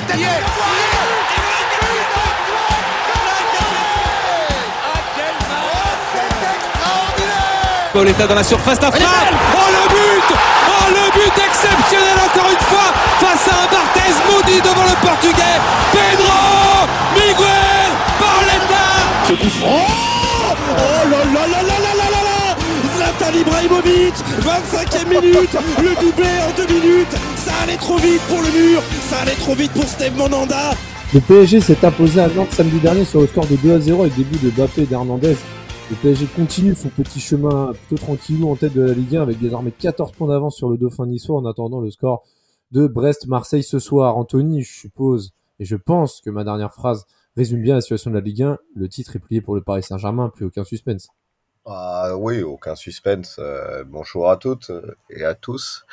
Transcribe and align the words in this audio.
tête 0.00 0.16
d'Ayer 0.16 0.28
Pauletta 7.92 8.26
dans 8.26 8.36
la 8.36 8.44
surface 8.44 8.78
d'affaire. 8.78 9.02
Oh 9.52 9.58
le 9.72 9.88
but. 9.88 10.36
Oh 10.68 10.90
le 10.90 11.10
but 11.12 11.42
exceptionnel 11.44 12.16
encore 12.24 12.50
une 12.50 12.64
fois 12.66 12.94
face 13.18 13.48
à 13.48 13.64
un 13.64 13.66
Barthez 13.66 14.14
maudit 14.30 14.60
devant 14.60 14.84
le 14.84 14.94
portugais. 15.04 15.58
Pedro 15.92 16.86
Miguel 17.14 17.90
Pauletta 18.20 18.86
Oh 19.62 19.76
là 21.10 21.18
là 21.24 21.46
là 21.46 21.62
là 21.62 21.78
là 21.78 21.94
là 21.98 22.20
là 22.22 22.56
Zlatan 22.96 23.38
Ibrahimovic 23.38 24.14
25e 24.40 25.08
minute. 25.08 25.56
Le 25.82 25.94
doublé 26.00 26.28
en 26.46 26.52
deux 26.56 26.72
minutes 26.72 27.16
allait 27.70 27.78
trop 27.78 27.98
vite 27.98 28.22
pour 28.28 28.38
le 28.38 28.50
mur 28.50 28.82
Ça 29.08 29.18
allait 29.20 29.34
trop 29.34 29.54
vite 29.54 29.72
pour 29.72 29.84
Steve 29.84 30.16
Monanda 30.16 30.72
Le 31.14 31.20
PSG 31.20 31.60
s'est 31.60 31.84
imposé 31.84 32.20
à 32.20 32.28
Nantes 32.28 32.50
samedi 32.50 32.80
dernier 32.80 33.04
sur 33.04 33.20
le 33.20 33.28
score 33.28 33.46
de 33.46 33.54
2 33.56 33.74
à 33.74 33.78
0 33.78 34.02
avec 34.02 34.16
des 34.16 34.24
buts 34.24 34.38
de 34.42 34.50
Bappé 34.50 34.82
et 34.82 34.86
d'Hernandez. 34.86 35.36
Le 35.90 35.96
PSG 35.96 36.26
continue 36.34 36.74
son 36.74 36.88
petit 36.88 37.20
chemin 37.20 37.72
plutôt 37.72 38.02
tranquillou 38.02 38.50
en 38.50 38.56
tête 38.56 38.74
de 38.74 38.82
la 38.82 38.92
Ligue 38.92 39.16
1 39.16 39.22
avec 39.22 39.38
désormais 39.38 39.70
14 39.70 40.10
points 40.12 40.28
d'avance 40.28 40.56
sur 40.56 40.68
le 40.68 40.78
Dauphin 40.78 41.06
niçois 41.06 41.36
en 41.36 41.46
attendant 41.46 41.80
le 41.80 41.90
score 41.90 42.24
de 42.72 42.88
Brest-Marseille 42.88 43.62
ce 43.62 43.78
soir. 43.78 44.16
Anthony, 44.16 44.62
je 44.62 44.72
suppose, 44.72 45.32
et 45.60 45.64
je 45.64 45.76
pense 45.76 46.20
que 46.20 46.30
ma 46.30 46.42
dernière 46.42 46.72
phrase 46.72 47.06
résume 47.36 47.62
bien 47.62 47.76
la 47.76 47.82
situation 47.82 48.10
de 48.10 48.16
la 48.16 48.20
Ligue 48.20 48.42
1. 48.42 48.58
Le 48.74 48.88
titre 48.88 49.14
est 49.14 49.20
plié 49.20 49.40
pour 49.40 49.54
le 49.54 49.60
Paris 49.60 49.84
Saint-Germain, 49.84 50.28
plus 50.34 50.46
aucun 50.46 50.64
suspense. 50.64 51.08
Ah 51.66 52.16
oui, 52.16 52.42
aucun 52.42 52.74
suspense. 52.74 53.36
Euh, 53.38 53.84
bonjour 53.86 54.28
à 54.28 54.36
toutes 54.38 54.72
et 55.10 55.24
à 55.24 55.34
tous. 55.34 55.84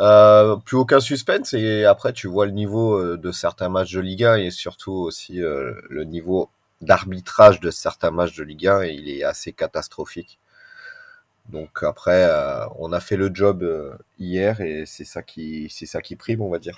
Euh, 0.00 0.56
plus 0.56 0.78
aucun 0.78 1.00
suspense 1.00 1.52
et 1.52 1.84
après 1.84 2.14
tu 2.14 2.26
vois 2.26 2.46
le 2.46 2.52
niveau 2.52 2.94
euh, 2.94 3.18
de 3.18 3.30
certains 3.30 3.68
matchs 3.68 3.92
de 3.92 4.00
Ligue 4.00 4.24
1 4.24 4.36
et 4.36 4.50
surtout 4.50 4.92
aussi 4.92 5.42
euh, 5.42 5.74
le 5.90 6.04
niveau 6.04 6.48
d'arbitrage 6.80 7.60
de 7.60 7.70
certains 7.70 8.10
matchs 8.10 8.34
de 8.36 8.42
Ligue 8.42 8.68
1 8.68 8.82
et 8.84 8.92
il 8.92 9.10
est 9.10 9.22
assez 9.22 9.52
catastrophique. 9.52 10.38
Donc 11.50 11.82
après, 11.82 12.30
on 12.78 12.92
a 12.92 13.00
fait 13.00 13.16
le 13.16 13.30
job 13.34 13.66
hier 14.18 14.60
et 14.60 14.84
c'est 14.86 15.04
ça 15.04 15.22
qui, 15.22 15.68
c'est 15.70 15.86
ça 15.86 16.00
qui 16.00 16.14
prime, 16.14 16.40
on 16.40 16.48
va 16.48 16.60
dire. 16.60 16.74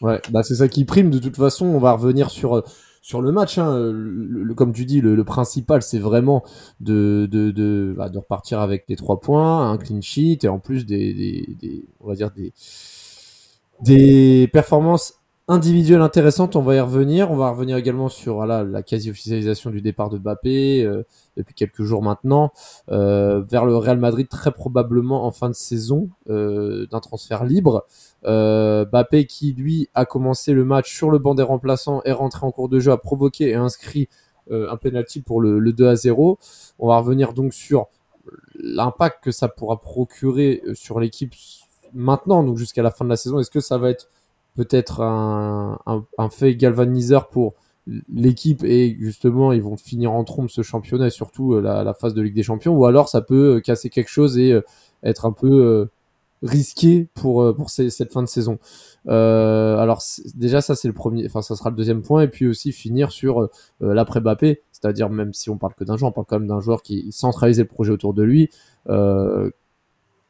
Ouais, 0.00 0.22
bah 0.30 0.44
c'est 0.44 0.54
ça 0.54 0.68
qui 0.68 0.84
prime. 0.84 1.10
De 1.10 1.18
toute 1.18 1.36
façon, 1.36 1.66
on 1.66 1.80
va 1.80 1.92
revenir 1.92 2.30
sur 2.30 2.64
sur 3.06 3.22
le 3.22 3.30
match. 3.30 3.56
Hein. 3.58 3.92
Comme 4.56 4.72
tu 4.72 4.84
dis, 4.84 5.00
le, 5.00 5.22
principal, 5.22 5.80
c'est 5.80 6.00
vraiment 6.00 6.42
de 6.80 7.94
bah, 7.96 8.10
repartir 8.12 8.58
avec 8.58 8.84
les 8.88 8.96
trois 8.96 9.20
points, 9.20 9.70
un 9.70 9.78
clean 9.78 10.00
sheet 10.00 10.40
et 10.42 10.48
en 10.48 10.58
plus 10.58 10.86
des 10.86 11.86
on 12.00 12.08
va 12.08 12.16
dire 12.16 12.32
des 12.32 12.52
des 13.80 14.48
performances 14.52 15.14
individuelle 15.48 16.00
intéressante, 16.00 16.56
on 16.56 16.62
va 16.62 16.74
y 16.74 16.80
revenir. 16.80 17.30
On 17.30 17.36
va 17.36 17.50
revenir 17.50 17.76
également 17.76 18.08
sur 18.08 18.34
voilà, 18.34 18.64
la 18.64 18.82
quasi-officialisation 18.82 19.70
du 19.70 19.80
départ 19.80 20.10
de 20.10 20.18
Mbappé 20.18 20.82
euh, 20.82 21.04
depuis 21.36 21.54
quelques 21.54 21.82
jours 21.82 22.02
maintenant 22.02 22.52
euh, 22.90 23.42
vers 23.42 23.64
le 23.64 23.76
Real 23.76 23.98
Madrid, 23.98 24.28
très 24.28 24.50
probablement 24.50 25.24
en 25.24 25.30
fin 25.30 25.48
de 25.48 25.54
saison 25.54 26.08
euh, 26.28 26.86
d'un 26.90 27.00
transfert 27.00 27.44
libre. 27.44 27.86
Euh, 28.24 28.84
Mbappé 28.86 29.26
qui 29.26 29.52
lui 29.52 29.88
a 29.94 30.04
commencé 30.04 30.52
le 30.52 30.64
match 30.64 30.92
sur 30.94 31.10
le 31.10 31.18
banc 31.18 31.34
des 31.34 31.44
remplaçants, 31.44 32.02
est 32.04 32.12
rentré 32.12 32.44
en 32.44 32.50
cours 32.50 32.68
de 32.68 32.80
jeu, 32.80 32.90
a 32.90 32.98
provoqué 32.98 33.50
et 33.50 33.54
inscrit 33.54 34.08
euh, 34.50 34.70
un 34.70 34.76
penalty 34.76 35.20
pour 35.20 35.40
le, 35.40 35.58
le 35.58 35.72
2 35.72 35.86
à 35.88 35.96
0. 35.96 36.38
On 36.78 36.88
va 36.88 36.98
revenir 36.98 37.32
donc 37.32 37.52
sur 37.52 37.86
l'impact 38.58 39.22
que 39.22 39.30
ça 39.30 39.48
pourra 39.48 39.80
procurer 39.80 40.62
euh, 40.66 40.74
sur 40.74 41.00
l'équipe 41.00 41.34
maintenant, 41.92 42.42
donc 42.42 42.58
jusqu'à 42.58 42.82
la 42.82 42.90
fin 42.90 43.04
de 43.04 43.10
la 43.10 43.16
saison. 43.16 43.38
Est-ce 43.38 43.50
que 43.50 43.60
ça 43.60 43.78
va 43.78 43.90
être 43.90 44.08
peut-être 44.56 45.00
un, 45.02 45.78
un, 45.86 46.04
un, 46.18 46.28
fait 46.30 46.56
galvaniseur 46.56 47.28
pour 47.28 47.54
l'équipe 48.12 48.64
et 48.64 48.96
justement 48.98 49.52
ils 49.52 49.62
vont 49.62 49.76
finir 49.76 50.12
en 50.12 50.24
trombe 50.24 50.48
ce 50.48 50.62
championnat 50.62 51.06
et 51.06 51.10
surtout 51.10 51.54
euh, 51.54 51.60
la, 51.60 51.84
la, 51.84 51.94
phase 51.94 52.14
de 52.14 52.22
Ligue 52.22 52.34
des 52.34 52.42
Champions 52.42 52.74
ou 52.74 52.84
alors 52.84 53.08
ça 53.08 53.20
peut 53.20 53.56
euh, 53.56 53.60
casser 53.60 53.90
quelque 53.90 54.08
chose 54.08 54.38
et 54.38 54.52
euh, 54.52 54.62
être 55.04 55.24
un 55.24 55.32
peu 55.32 55.88
risqué 56.42 57.08
pour 57.14 57.54
pour 57.54 57.70
cette 57.70 58.12
fin 58.12 58.22
de 58.22 58.28
saison. 58.28 58.58
Euh, 59.08 59.76
alors 59.78 60.02
déjà 60.34 60.60
ça 60.60 60.74
c'est 60.74 60.88
le 60.88 60.94
premier, 60.94 61.26
enfin 61.26 61.42
ça 61.42 61.54
sera 61.54 61.70
le 61.70 61.76
deuxième 61.76 62.02
point 62.02 62.22
et 62.22 62.28
puis 62.28 62.46
aussi 62.46 62.72
finir 62.72 63.12
sur 63.12 63.40
euh, 63.42 63.48
l'après 63.80 64.20
Mbappé, 64.20 64.62
c'est-à-dire 64.72 65.10
même 65.10 65.32
si 65.32 65.48
on 65.50 65.58
parle 65.58 65.74
que 65.74 65.84
d'un 65.84 65.96
joueur, 65.96 66.10
on 66.10 66.12
parle 66.12 66.26
quand 66.28 66.38
même 66.38 66.48
d'un 66.48 66.60
joueur 66.60 66.82
qui 66.82 67.06
centralisait 67.12 67.62
le 67.62 67.68
projet 67.68 67.92
autour 67.92 68.14
de 68.14 68.22
lui. 68.22 68.50
Euh, 68.88 69.50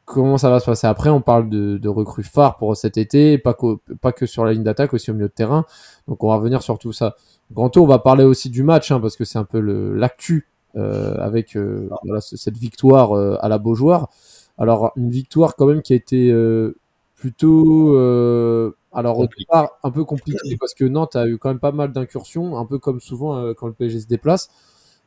comment 0.07 0.39
ça 0.39 0.49
va 0.49 0.59
se 0.61 0.65
passer 0.65 0.87
après 0.87 1.11
On 1.11 1.21
parle 1.21 1.49
de, 1.49 1.77
de 1.77 1.89
recrues 1.89 2.23
phares 2.23 2.57
pour 2.57 2.75
cet 2.77 2.97
été, 2.97 3.37
pas 3.37 3.53
que, 3.53 3.77
pas 4.01 4.13
que 4.13 4.25
sur 4.25 4.45
la 4.45 4.53
ligne 4.53 4.63
d'attaque, 4.63 4.93
aussi 4.95 5.11
au 5.11 5.13
milieu 5.13 5.27
de 5.27 5.33
terrain. 5.33 5.65
Donc 6.07 6.23
on 6.23 6.29
va 6.29 6.37
revenir 6.37 6.63
sur 6.63 6.79
tout 6.79 6.93
ça. 6.93 7.15
Ganto, 7.53 7.83
on 7.83 7.87
va 7.87 7.99
parler 7.99 8.23
aussi 8.23 8.49
du 8.49 8.63
match, 8.63 8.91
hein, 8.91 8.99
parce 9.01 9.17
que 9.17 9.25
c'est 9.25 9.37
un 9.39 9.43
peu 9.45 9.59
l'actu 9.59 10.47
euh, 10.77 11.15
avec 11.19 11.55
euh, 11.57 11.89
voilà, 12.05 12.21
cette 12.21 12.57
victoire 12.57 13.13
euh, 13.17 13.37
à 13.41 13.49
la 13.49 13.57
Beaujoire. 13.59 14.09
Alors 14.57 14.91
une 14.95 15.09
victoire 15.11 15.55
quand 15.55 15.67
même 15.67 15.81
qui 15.81 15.93
a 15.93 15.95
été 15.97 16.31
euh, 16.31 16.75
plutôt... 17.15 17.95
Euh, 17.97 18.71
alors 18.93 19.19
au 19.19 19.27
départ 19.27 19.71
un 19.83 19.91
peu 19.91 20.05
compliqué 20.05 20.57
parce 20.59 20.73
que 20.73 20.85
Nantes 20.85 21.15
a 21.15 21.27
eu 21.27 21.37
quand 21.37 21.49
même 21.49 21.59
pas 21.59 21.71
mal 21.71 21.91
d'incursions, 21.91 22.57
un 22.57 22.65
peu 22.65 22.79
comme 22.79 22.99
souvent 23.01 23.37
euh, 23.37 23.53
quand 23.53 23.67
le 23.67 23.73
PSG 23.73 24.01
se 24.01 24.07
déplace. 24.07 24.49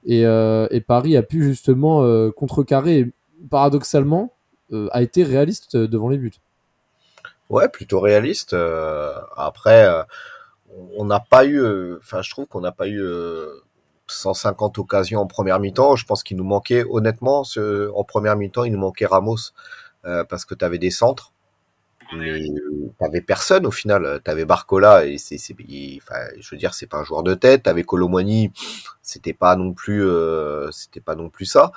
Et, 0.05 0.25
euh, 0.27 0.67
et 0.71 0.81
Paris 0.81 1.17
a 1.17 1.23
pu 1.23 1.43
justement 1.43 2.03
euh, 2.03 2.31
contrecarrer, 2.31 3.13
paradoxalement, 3.51 4.33
a 4.91 5.03
été 5.03 5.25
réaliste 5.25 5.77
devant 5.77 6.09
les 6.09 6.19
buts. 6.19 6.33
Ouais, 7.49 7.69
plutôt 7.69 8.01
réaliste. 8.01 8.53
Euh, 8.53 9.15
après, 9.37 9.85
euh, 9.85 10.03
on 10.97 11.05
n'a 11.05 11.21
pas 11.21 11.45
eu, 11.47 11.97
enfin, 11.97 12.23
je 12.23 12.31
trouve 12.31 12.47
qu'on 12.47 12.61
n'a 12.61 12.73
pas 12.73 12.89
eu 12.89 13.03
150 14.07 14.79
occasions 14.79 15.21
en 15.21 15.27
première 15.27 15.59
mi-temps. 15.59 15.97
Je 15.97 16.07
pense 16.07 16.23
qu'il 16.23 16.37
nous 16.37 16.45
manquait, 16.45 16.85
honnêtement, 16.89 17.43
en 17.95 18.05
première 18.05 18.37
mi-temps, 18.37 18.65
il 18.65 18.73
nous 18.73 18.79
manquait 18.79 19.07
Ramos 19.07 19.53
parce 20.03 20.45
que 20.45 20.55
tu 20.55 20.65
avais 20.65 20.79
des 20.79 20.91
centres 20.91 21.33
mais 22.13 22.43
t'avais 22.99 23.21
personne 23.21 23.67
au 23.67 23.71
final. 23.71 24.21
T'avais 24.25 24.45
Barcola 24.45 25.07
et 25.07 25.19
c'est, 25.19 25.37
enfin, 25.37 26.21
je 26.39 26.51
veux 26.51 26.59
dire, 26.59 26.75
c'est 26.75 26.87
pas 26.87 26.99
un 26.99 27.05
joueur 27.05 27.23
de 27.23 27.35
tête. 27.35 27.65
T'avais 27.65 27.85
Colomwani, 27.85 28.53
c'était 29.03 29.33
pas 29.33 29.57
non 29.57 29.73
plus, 29.73 30.05
euh, 30.05 30.71
c'était 30.71 31.01
pas 31.01 31.15
non 31.15 31.31
plus 31.31 31.47
ça. 31.47 31.73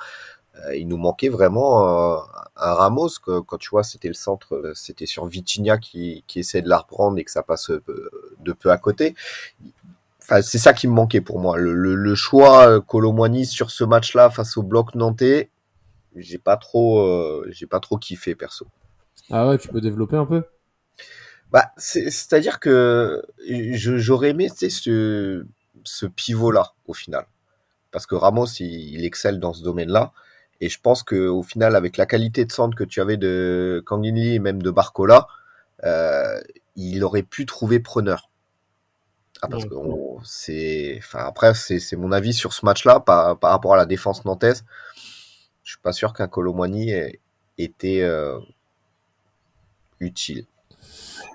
Euh, 0.56 0.76
il 0.76 0.86
nous 0.86 0.96
manquait 0.96 1.28
vraiment 1.28 2.14
euh, 2.14 2.18
un 2.56 2.74
Ramos 2.74 3.10
que, 3.24 3.40
quand 3.40 3.58
tu 3.58 3.70
vois, 3.70 3.82
c'était 3.82 4.08
le 4.08 4.14
centre, 4.14 4.72
c'était 4.74 5.06
sur 5.06 5.26
Vitinha 5.26 5.78
qui, 5.78 6.24
qui 6.26 6.40
essaie 6.40 6.62
de 6.62 6.68
la 6.68 6.78
reprendre 6.78 7.18
et 7.18 7.24
que 7.24 7.30
ça 7.30 7.42
passe 7.42 7.70
de 7.70 8.52
peu 8.52 8.70
à 8.70 8.76
côté. 8.78 9.14
Enfin, 10.22 10.40
c'est 10.40 10.58
ça 10.58 10.72
qui 10.72 10.88
me 10.88 10.92
manquait 10.94 11.20
pour 11.20 11.38
moi. 11.40 11.58
Le, 11.58 11.74
le, 11.74 11.94
le 11.94 12.14
choix 12.14 12.80
Colomwani 12.80 13.44
sur 13.44 13.70
ce 13.70 13.84
match-là 13.84 14.30
face 14.30 14.56
au 14.56 14.62
bloc 14.62 14.94
nantais, 14.94 15.50
j'ai 16.16 16.38
pas 16.38 16.56
trop, 16.56 17.00
euh, 17.00 17.46
j'ai 17.50 17.66
pas 17.66 17.80
trop 17.80 17.98
kiffé 17.98 18.34
perso. 18.34 18.66
Ah 19.30 19.48
ouais, 19.48 19.58
tu 19.58 19.68
peux 19.68 19.80
développer 19.80 20.16
un 20.16 20.26
peu? 20.26 20.44
Bah, 21.50 21.72
C'est-à-dire 21.76 22.58
que 22.58 23.22
j'aurais 23.46 24.30
aimé 24.30 24.48
ce, 24.48 25.44
ce 25.82 26.06
pivot-là, 26.06 26.72
au 26.86 26.94
final. 26.94 27.26
Parce 27.90 28.06
que 28.06 28.14
Ramos, 28.14 28.46
il, 28.60 28.94
il 28.94 29.04
excelle 29.04 29.40
dans 29.40 29.52
ce 29.52 29.62
domaine-là. 29.62 30.12
Et 30.64 30.68
je 30.70 30.80
pense 30.80 31.02
qu'au 31.02 31.42
final, 31.42 31.76
avec 31.76 31.98
la 31.98 32.06
qualité 32.06 32.46
de 32.46 32.52
centre 32.52 32.74
que 32.76 32.84
tu 32.84 33.00
avais 33.00 33.18
de 33.18 33.82
Kangini 33.84 34.34
et 34.34 34.38
même 34.38 34.62
de 34.62 34.70
Barcola, 34.70 35.26
euh, 35.84 36.40
il 36.74 37.04
aurait 37.04 37.22
pu 37.22 37.44
trouver 37.44 37.80
preneur. 37.80 38.30
Ah, 39.42 39.48
parce 39.48 39.66
que 39.66 39.74
c'est, 40.22 40.94
enfin 40.98 41.18
après 41.26 41.52
c'est 41.52 41.96
mon 41.96 42.12
avis 42.12 42.32
sur 42.32 42.54
ce 42.54 42.64
match-là 42.64 43.00
par, 43.00 43.38
par 43.38 43.50
rapport 43.50 43.74
à 43.74 43.76
la 43.76 43.84
défense 43.84 44.24
nantaise. 44.24 44.64
Je 45.64 45.72
suis 45.72 45.80
pas 45.82 45.92
sûr 45.92 46.14
qu'un 46.14 46.28
Colomwani 46.28 46.92
était 47.58 48.00
euh, 48.00 48.38
utile. 50.00 50.46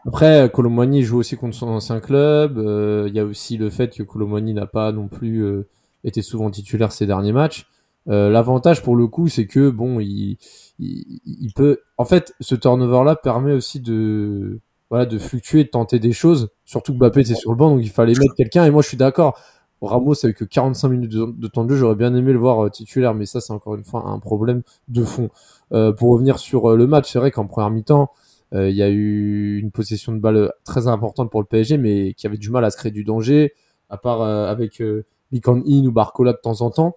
Après, 0.08 0.50
Colomani 0.54 1.04
joue 1.04 1.18
aussi 1.18 1.36
contre 1.36 1.56
son 1.56 1.68
ancien 1.68 2.00
club. 2.00 2.54
Il 2.58 2.68
euh, 2.68 3.10
y 3.10 3.20
a 3.20 3.26
aussi 3.26 3.58
le 3.58 3.70
fait 3.70 3.96
que 3.96 4.04
Colomani 4.04 4.54
n'a 4.54 4.66
pas 4.66 4.92
non 4.92 5.08
plus 5.08 5.44
euh, 5.44 5.68
été 6.04 6.22
souvent 6.22 6.50
titulaire 6.50 6.92
ces 6.92 7.06
derniers 7.06 7.32
matchs. 7.34 7.68
Euh, 8.10 8.30
L'avantage 8.30 8.82
pour 8.82 8.96
le 8.96 9.08
coup, 9.08 9.28
c'est 9.28 9.46
que 9.46 9.70
bon, 9.70 10.00
il, 10.00 10.38
il, 10.80 11.22
il, 11.26 11.54
peut. 11.54 11.80
En 11.98 12.06
fait, 12.06 12.34
ce 12.40 12.56
turnover-là 12.56 13.16
permet 13.16 13.54
aussi 13.54 13.80
de 13.80 14.60
voilà 14.90 15.06
de 15.06 15.18
fluctuer, 15.20 15.64
de 15.64 15.70
tenter 15.70 16.00
des 16.00 16.12
choses. 16.12 16.50
Surtout 16.66 16.94
que 16.94 16.98
Mbappé 16.98 17.22
était 17.22 17.36
sur 17.36 17.52
le 17.52 17.58
banc, 17.58 17.70
donc 17.70 17.82
il 17.84 17.90
fallait 17.90 18.14
mettre 18.18 18.34
quelqu'un. 18.36 18.66
Et 18.66 18.72
moi, 18.72 18.82
je 18.82 18.88
suis 18.88 18.98
d'accord. 18.98 19.40
Ramos 19.82 20.26
avec 20.26 20.36
que 20.36 20.44
45 20.44 20.90
minutes 20.90 21.12
de, 21.12 21.48
temps 21.48 21.64
de 21.64 21.70
jeu, 21.70 21.78
j'aurais 21.78 21.96
bien 21.96 22.14
aimé 22.14 22.34
le 22.34 22.40
voir 22.40 22.66
euh, 22.66 22.70
titulaire, 22.70 23.14
mais 23.14 23.26
ça, 23.26 23.40
c'est 23.40 23.54
encore 23.54 23.76
une 23.76 23.86
fois 23.86 24.04
un 24.08 24.20
problème 24.20 24.62
de 24.90 25.06
fond. 25.06 25.30
Euh, 25.72 25.94
pour 25.94 26.12
revenir 26.12 26.38
sur 26.38 26.76
le 26.76 26.86
match, 26.86 27.10
c'est 27.12 27.20
vrai 27.20 27.32
qu'en 27.32 27.48
première 27.48 27.70
mi-temps, 27.70 28.12
il 28.52 28.72
y 28.72 28.82
a 28.82 28.90
eu 28.90 29.60
une 29.60 29.70
possession 29.70 30.12
de 30.12 30.18
balle 30.18 30.52
très 30.66 30.88
importante 30.88 31.30
pour 31.30 31.40
le 31.40 31.46
PSG, 31.46 31.78
mais 31.78 32.14
qui 32.14 32.26
avait 32.26 32.38
du 32.38 32.50
mal 32.50 32.66
à 32.66 32.72
se 32.72 32.78
créer 32.78 32.92
du 32.92 33.04
danger, 33.04 33.54
à 33.90 33.98
part 33.98 34.22
avec 34.24 34.82
euh, 34.82 35.06
In 35.34 35.86
ou 35.86 35.92
Barcola 35.92 36.34
de 36.34 36.40
temps 36.42 36.62
en 36.62 36.72
temps. 36.72 36.96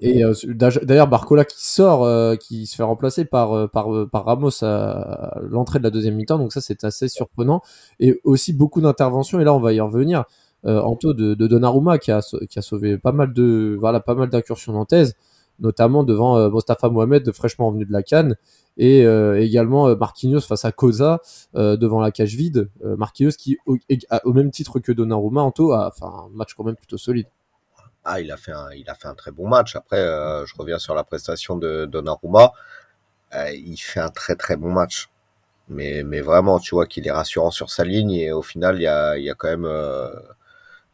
Et 0.00 0.24
euh, 0.24 0.32
d'ailleurs, 0.54 1.08
Barcola 1.08 1.44
qui 1.44 1.64
sort, 1.64 2.04
euh, 2.04 2.36
qui 2.36 2.66
se 2.66 2.76
fait 2.76 2.82
remplacer 2.82 3.24
par, 3.24 3.52
euh, 3.52 3.66
par, 3.66 4.24
Ramos 4.24 4.62
à, 4.62 5.38
l'entrée 5.42 5.78
de 5.78 5.84
la 5.84 5.90
deuxième 5.90 6.14
mi-temps. 6.14 6.38
Donc 6.38 6.52
ça, 6.52 6.60
c'est 6.60 6.84
assez 6.84 7.08
surprenant. 7.08 7.62
Et 8.00 8.20
aussi 8.24 8.52
beaucoup 8.52 8.80
d'interventions. 8.80 9.40
Et 9.40 9.44
là, 9.44 9.54
on 9.54 9.60
va 9.60 9.72
y 9.72 9.80
revenir. 9.80 10.24
Anto 10.64 11.12
de, 11.12 11.34
de 11.34 11.46
Donnarumma 11.48 11.98
qui 11.98 12.12
a, 12.12 12.20
qui 12.48 12.56
a 12.56 12.62
sauvé 12.62 12.96
pas 12.96 13.10
mal 13.10 13.32
de 13.32 13.76
voilà 13.80 13.98
pas 13.98 14.14
mal 14.14 14.28
d'incursions 14.28 14.72
nantaises, 14.72 15.16
notamment 15.58 16.04
devant 16.04 16.48
Mostafa 16.50 16.88
Mohamed 16.88 17.32
fraîchement 17.32 17.66
revenu 17.66 17.84
de 17.84 17.90
la 17.90 18.04
Cannes 18.04 18.36
et 18.76 19.00
également 19.00 19.96
Marquinhos 19.96 20.42
face 20.42 20.64
à 20.64 20.70
Cosa 20.70 21.20
devant 21.54 22.00
la 22.00 22.12
cage 22.12 22.36
vide. 22.36 22.70
Marquinhos 22.96 23.32
qui 23.36 23.58
au, 23.66 23.76
au, 24.22 24.32
même 24.32 24.52
titre 24.52 24.78
que 24.78 24.92
Donnarumma, 24.92 25.42
Anto 25.42 25.72
a 25.72 25.92
un 26.00 26.28
match 26.32 26.54
quand 26.54 26.62
même 26.62 26.76
plutôt 26.76 26.96
solide. 26.96 27.26
Ah, 28.04 28.20
il 28.20 28.32
a 28.32 28.36
fait 28.36 28.52
un, 28.52 28.70
il 28.72 28.88
a 28.90 28.94
fait 28.94 29.08
un 29.08 29.14
très 29.14 29.30
bon 29.30 29.48
match. 29.48 29.76
Après, 29.76 29.98
euh, 29.98 30.44
je 30.46 30.54
reviens 30.58 30.78
sur 30.78 30.94
la 30.94 31.04
prestation 31.04 31.56
de 31.56 31.86
Donnarumma. 31.86 32.52
Euh, 33.34 33.50
il 33.52 33.76
fait 33.76 34.00
un 34.00 34.10
très 34.10 34.34
très 34.34 34.56
bon 34.56 34.72
match. 34.72 35.08
Mais, 35.68 36.02
mais 36.02 36.20
vraiment, 36.20 36.58
tu 36.58 36.74
vois 36.74 36.86
qu'il 36.86 37.06
est 37.06 37.12
rassurant 37.12 37.50
sur 37.50 37.70
sa 37.70 37.84
ligne 37.84 38.10
et 38.12 38.32
au 38.32 38.42
final, 38.42 38.76
il 38.76 38.82
y 38.82 38.86
a, 38.86 39.16
il 39.16 39.24
y 39.24 39.30
a 39.30 39.34
quand 39.34 39.48
même 39.48 39.64
euh, 39.64 40.10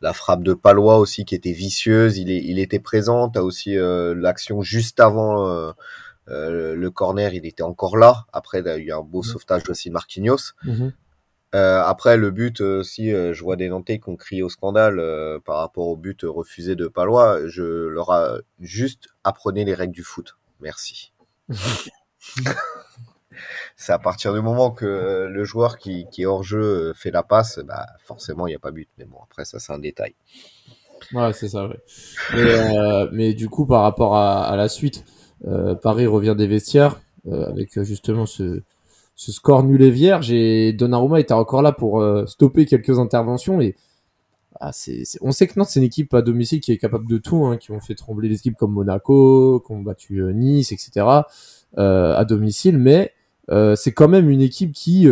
la 0.02 0.12
frappe 0.12 0.44
de 0.44 0.54
Palois 0.54 0.98
aussi 0.98 1.24
qui 1.24 1.34
était 1.34 1.52
vicieuse. 1.52 2.18
Il, 2.18 2.30
est, 2.30 2.44
il 2.44 2.58
était 2.58 2.78
présent. 2.78 3.28
T'as 3.30 3.40
aussi 3.40 3.74
l'action 3.76 4.62
juste 4.62 5.00
avant 5.00 5.72
le 6.26 6.88
corner, 6.88 7.32
il 7.32 7.46
était 7.46 7.62
encore 7.62 7.96
là. 7.96 8.26
Après, 8.32 8.60
il 8.60 8.66
y 8.66 8.68
a 8.68 8.76
eu 8.76 8.92
un 8.92 9.00
beau 9.00 9.20
mmh. 9.20 9.24
sauvetage 9.24 9.62
aussi 9.70 9.88
de 9.88 9.94
Marquinhos. 9.94 10.52
Mmh 10.64 10.88
euh, 11.54 11.82
après, 11.82 12.16
le 12.16 12.30
but, 12.30 12.60
euh, 12.60 12.82
si 12.82 13.12
euh, 13.12 13.32
je 13.32 13.42
vois 13.42 13.56
des 13.56 13.68
Nantais 13.68 13.98
qui 13.98 14.08
ont 14.10 14.16
crié 14.16 14.42
au 14.42 14.50
scandale 14.50 15.02
par 15.44 15.58
rapport 15.58 15.88
au 15.88 15.96
but 15.96 16.20
refusé 16.22 16.76
de 16.76 16.88
Palois, 16.88 17.46
je 17.46 17.62
leur 17.62 18.12
ai 18.12 18.40
juste 18.60 19.08
apprenez 19.24 19.64
les 19.64 19.74
règles 19.74 19.94
du 19.94 20.02
foot. 20.02 20.36
Merci. 20.60 21.12
c'est 23.76 23.92
à 23.92 23.98
partir 23.98 24.34
du 24.34 24.40
moment 24.40 24.70
que 24.70 25.28
le 25.30 25.44
joueur 25.44 25.78
qui, 25.78 26.06
qui 26.10 26.22
est 26.22 26.26
hors 26.26 26.42
jeu 26.42 26.92
fait 26.94 27.10
la 27.10 27.22
passe, 27.22 27.60
bah 27.60 27.86
forcément 28.04 28.46
il 28.46 28.50
n'y 28.50 28.56
a 28.56 28.58
pas 28.58 28.72
but. 28.72 28.88
Mais 28.98 29.04
bon, 29.04 29.18
après 29.22 29.44
ça 29.44 29.58
c'est 29.58 29.72
un 29.72 29.78
détail. 29.78 30.14
Ouais, 31.12 31.32
c'est 31.32 31.48
ça. 31.48 31.66
Ouais. 31.68 31.78
Mais, 32.34 33.06
mais, 33.12 33.32
du 33.32 33.48
coup, 33.48 33.66
par 33.66 33.82
rapport 33.82 34.16
à, 34.16 34.44
à 34.46 34.56
la 34.56 34.68
suite, 34.68 35.04
Paris 35.80 36.06
revient 36.06 36.34
des 36.36 36.48
vestiaires 36.48 37.00
avec 37.30 37.80
justement 37.84 38.26
ce, 38.26 38.62
ce 39.18 39.32
score 39.32 39.64
nul 39.64 39.82
et 39.82 39.90
vierge 39.90 40.30
et 40.30 40.72
Donnarumma 40.72 41.18
était 41.18 41.34
encore 41.34 41.60
là 41.60 41.72
pour 41.72 42.00
euh, 42.00 42.24
stopper 42.26 42.66
quelques 42.66 43.00
interventions 43.00 43.60
et 43.60 43.74
ah, 44.60 44.70
on 45.22 45.32
sait 45.32 45.48
que 45.48 45.58
Nantes 45.58 45.68
c'est 45.70 45.80
une 45.80 45.86
équipe 45.86 46.14
à 46.14 46.22
domicile 46.22 46.60
qui 46.60 46.70
est 46.70 46.78
capable 46.78 47.08
de 47.08 47.18
tout, 47.18 47.44
hein, 47.44 47.56
qui 47.56 47.72
ont 47.72 47.80
fait 47.80 47.96
trembler 47.96 48.28
des 48.28 48.36
équipes 48.36 48.56
comme 48.56 48.72
Monaco, 48.72 49.60
qui 49.66 49.72
ont 49.72 49.82
battu 49.82 50.20
euh, 50.22 50.32
Nice, 50.32 50.70
etc. 50.70 51.06
Euh, 51.78 52.16
à 52.16 52.24
domicile, 52.24 52.78
mais 52.78 53.12
c'est 53.76 53.92
quand 53.92 54.08
même 54.08 54.28
une 54.28 54.42
équipe 54.42 54.72
qui, 54.72 55.08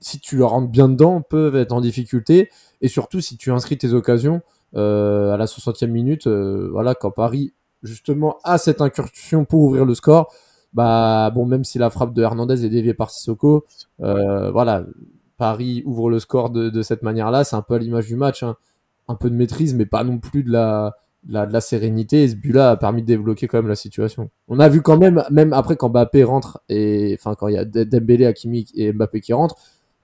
si 0.00 0.18
tu 0.18 0.36
leur 0.36 0.50
rentres 0.50 0.68
bien 0.68 0.88
dedans, 0.88 1.22
peuvent 1.22 1.54
être 1.54 1.70
en 1.70 1.80
difficulté 1.80 2.50
et 2.80 2.88
surtout 2.88 3.20
si 3.20 3.36
tu 3.36 3.52
inscris 3.52 3.78
tes 3.78 3.92
occasions 3.92 4.42
à 4.74 5.36
la 5.38 5.44
60e 5.44 5.86
minute, 5.86 6.26
voilà 6.26 6.96
quand 6.96 7.12
Paris 7.12 7.52
justement 7.84 8.38
a 8.42 8.58
cette 8.58 8.80
incursion 8.80 9.44
pour 9.44 9.60
ouvrir 9.60 9.84
le 9.84 9.94
score, 9.94 10.34
bah 10.72 11.30
bon, 11.30 11.46
même 11.46 11.64
si 11.64 11.78
la 11.78 11.90
frappe 11.90 12.14
de 12.14 12.22
Hernandez 12.22 12.64
est 12.64 12.68
déviée 12.68 12.94
par 12.94 13.10
Sissoko, 13.10 13.66
euh, 14.00 14.50
voilà, 14.50 14.84
Paris 15.36 15.82
ouvre 15.86 16.10
le 16.10 16.18
score 16.18 16.50
de, 16.50 16.70
de 16.70 16.82
cette 16.82 17.02
manière-là. 17.02 17.44
C'est 17.44 17.56
un 17.56 17.62
peu 17.62 17.74
à 17.74 17.78
l'image 17.78 18.06
du 18.06 18.16
match, 18.16 18.42
hein. 18.42 18.56
un 19.08 19.14
peu 19.14 19.28
de 19.30 19.34
maîtrise, 19.34 19.74
mais 19.74 19.86
pas 19.86 20.04
non 20.04 20.18
plus 20.18 20.42
de 20.42 20.50
la, 20.50 20.96
de 21.24 21.34
la, 21.34 21.46
de 21.46 21.52
la 21.52 21.60
sérénité. 21.60 22.24
Et 22.24 22.28
ce 22.28 22.36
but-là 22.36 22.70
a 22.70 22.76
permis 22.76 23.02
de 23.02 23.06
débloquer 23.06 23.48
quand 23.48 23.58
même 23.58 23.68
la 23.68 23.74
situation. 23.74 24.30
On 24.48 24.60
a 24.60 24.68
vu 24.68 24.82
quand 24.82 24.96
même, 24.96 25.24
même 25.30 25.52
après 25.52 25.76
quand 25.76 25.90
Mbappé 25.90 26.24
rentre 26.24 26.60
et 26.68 27.16
enfin 27.18 27.34
quand 27.34 27.48
il 27.48 27.54
y 27.54 27.58
a 27.58 27.64
Dembélé, 27.64 28.26
Hakimi 28.26 28.66
et 28.74 28.92
Mbappé 28.92 29.20
qui 29.20 29.32
rentrent, 29.32 29.56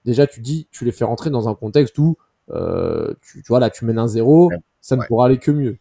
déjà 0.05 0.27
tu 0.27 0.41
dis, 0.41 0.67
tu 0.71 0.85
les 0.85 0.91
fais 0.91 1.05
rentrer 1.05 1.29
dans 1.29 1.49
un 1.49 1.55
contexte 1.55 1.97
où 1.97 2.17
euh, 2.51 3.13
tu, 3.21 3.41
tu 3.41 3.47
vois 3.47 3.59
là, 3.59 3.69
tu 3.69 3.85
mènes 3.85 3.99
un 3.99 4.07
zéro, 4.07 4.51
ça 4.81 4.95
ne 4.95 5.03
pourra 5.03 5.27
aller 5.27 5.37
que 5.37 5.51
mieux 5.51 5.77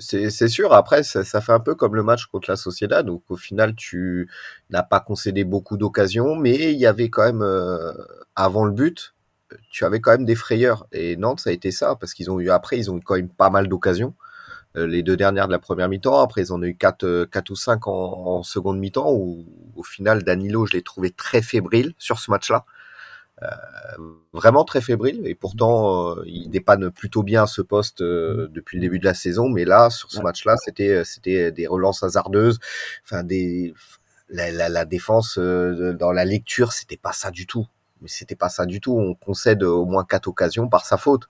c'est 0.00 0.48
sûr. 0.48 0.72
Après, 0.72 1.02
ça, 1.02 1.40
fait 1.40 1.52
un 1.52 1.60
peu 1.60 1.74
comme 1.74 1.94
le 1.94 2.02
match 2.02 2.26
contre 2.26 2.50
la 2.50 2.56
Sociedad, 2.56 3.06
donc 3.06 3.22
au 3.28 3.36
final, 3.36 3.74
tu 3.74 4.28
n'as 4.70 4.82
pas 4.82 5.00
concédé 5.00 5.44
beaucoup 5.44 5.76
d'occasions, 5.76 6.34
mais 6.36 6.72
il 6.72 6.78
y 6.78 6.86
avait 6.86 7.10
quand 7.10 7.24
même, 7.24 7.42
euh, 7.42 7.92
avant 8.34 8.64
le 8.64 8.72
but, 8.72 9.14
tu 9.70 9.84
avais 9.84 10.00
quand 10.00 10.12
même 10.12 10.24
des 10.24 10.34
frayeurs. 10.34 10.86
Et 10.92 11.16
Nantes, 11.16 11.40
ça 11.40 11.50
a 11.50 11.52
été 11.52 11.70
ça, 11.70 11.96
parce 11.96 12.14
qu'ils 12.14 12.30
ont 12.30 12.40
eu, 12.40 12.50
après, 12.50 12.78
ils 12.78 12.90
ont 12.90 12.98
eu 12.98 13.02
quand 13.02 13.16
même 13.16 13.28
pas 13.28 13.50
mal 13.50 13.68
d'occasions. 13.68 14.14
Euh, 14.76 14.86
les 14.86 15.02
deux 15.02 15.16
dernières 15.16 15.48
de 15.48 15.52
la 15.52 15.58
première 15.58 15.88
mi-temps, 15.88 16.20
après, 16.20 16.42
ils 16.42 16.52
en 16.52 16.60
ont 16.60 16.64
eu 16.64 16.76
quatre, 16.76 17.04
euh, 17.04 17.26
quatre 17.26 17.50
ou 17.50 17.56
cinq 17.56 17.86
en, 17.88 17.92
en 17.92 18.42
seconde 18.42 18.78
mi-temps, 18.78 19.12
où 19.12 19.46
au 19.76 19.82
final, 19.82 20.22
Danilo, 20.24 20.66
je 20.66 20.74
l'ai 20.74 20.82
trouvé 20.82 21.10
très 21.10 21.42
fébrile 21.42 21.94
sur 21.98 22.18
ce 22.18 22.30
match-là. 22.30 22.64
Euh, 23.42 23.46
vraiment 24.34 24.64
très 24.64 24.82
fébrile 24.82 25.26
et 25.26 25.34
pourtant 25.34 26.10
euh, 26.18 26.22
il 26.26 26.50
dépanne 26.50 26.90
plutôt 26.90 27.22
bien 27.22 27.46
ce 27.46 27.62
poste 27.62 28.02
euh, 28.02 28.48
depuis 28.50 28.76
le 28.76 28.82
début 28.82 28.98
de 28.98 29.04
la 29.04 29.14
saison. 29.14 29.48
Mais 29.48 29.64
là 29.64 29.90
sur 29.90 30.10
ce 30.10 30.20
match 30.20 30.44
là 30.44 30.56
c'était 30.58 31.04
c'était 31.04 31.50
des 31.52 31.66
relances 31.66 32.02
hasardeuses. 32.02 32.58
Enfin 33.04 33.22
des 33.22 33.74
la, 34.28 34.50
la, 34.52 34.68
la 34.68 34.84
défense 34.84 35.38
dans 35.38 36.12
la 36.12 36.24
lecture 36.24 36.72
c'était 36.72 36.96
pas 36.98 37.12
ça 37.12 37.30
du 37.30 37.46
tout. 37.46 37.66
Mais 38.02 38.08
c'était 38.08 38.36
pas 38.36 38.48
ça 38.48 38.66
du 38.66 38.80
tout. 38.80 38.96
On 38.98 39.14
concède 39.14 39.62
au 39.62 39.84
moins 39.84 40.04
quatre 40.04 40.28
occasions 40.28 40.68
par 40.68 40.84
sa 40.84 40.96
faute. 40.96 41.28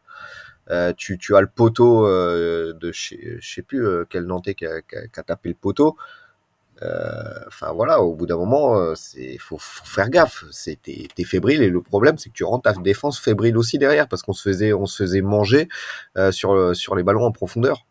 Euh, 0.71 0.93
tu, 0.97 1.19
tu 1.19 1.35
as 1.37 1.41
le 1.41 1.49
poteau 1.49 2.07
euh, 2.07 2.73
de 2.75 2.93
je 2.93 3.39
sais 3.41 3.63
plus 3.63 3.85
quel 4.09 4.25
Nantais 4.25 4.55
qui 4.55 4.67
a, 4.67 4.83
qui, 4.83 4.97
a, 4.97 5.23
tapé 5.23 5.49
le 5.49 5.55
poteau. 5.57 5.97
euh, 5.97 6.30
enfin 7.47 7.73
voilà, 7.73 8.03
au 8.03 8.15
bout 8.15 8.27
d'un 8.27 8.37
moment, 8.37 8.77
euh, 8.77 8.95
c'est 8.95 9.37
faut, 9.39 9.59
faire 9.59 10.09
gaffe. 10.09 10.45
T'es 10.65 11.25
fébrile 11.25 11.63
et 11.63 11.69
le 11.69 11.83
problème 11.83 12.17
c'est 12.17 12.31
que 12.31 12.35
tu 12.35 12.45
rends 12.45 12.59
ta 12.59 12.73
défense 12.73 13.19
fébrile 13.19 13.59
aussi 13.59 13.79
derrière 13.79 14.09
parce 14.09 14.23
qu'on 14.23 14.33
se 14.33 14.43
faisait 14.43 14.73
on 14.73 14.87
se 14.87 15.03
faisait 15.03 15.21
manger 15.21 15.69
euh, 16.17 16.33
sur 16.33 16.75
sur 16.75 16.97
les 16.97 17.03
ballons 17.03 17.25
en 17.25 17.33
profondeur. 17.33 17.85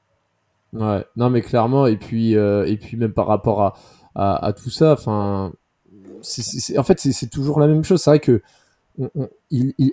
Ouais, 0.74 1.06
non 1.16 1.30
mais 1.30 1.42
clairement 1.42 1.88
et 1.88 1.98
puis 1.98 2.36
euh, 2.36 2.66
et 2.66 2.78
puis 2.78 2.98
même 2.98 3.14
par 3.14 3.28
rapport 3.28 3.62
à 3.62 3.76
à, 4.16 4.52
tout 4.52 4.70
ça, 4.70 4.94
enfin 4.94 5.54
en 6.78 6.84
fait 6.84 7.00
c'est 7.00 7.30
toujours 7.30 7.60
la 7.60 7.68
même 7.68 7.84
chose. 7.84 8.02
C'est 8.02 8.10
vrai 8.10 8.20
que 8.20 8.42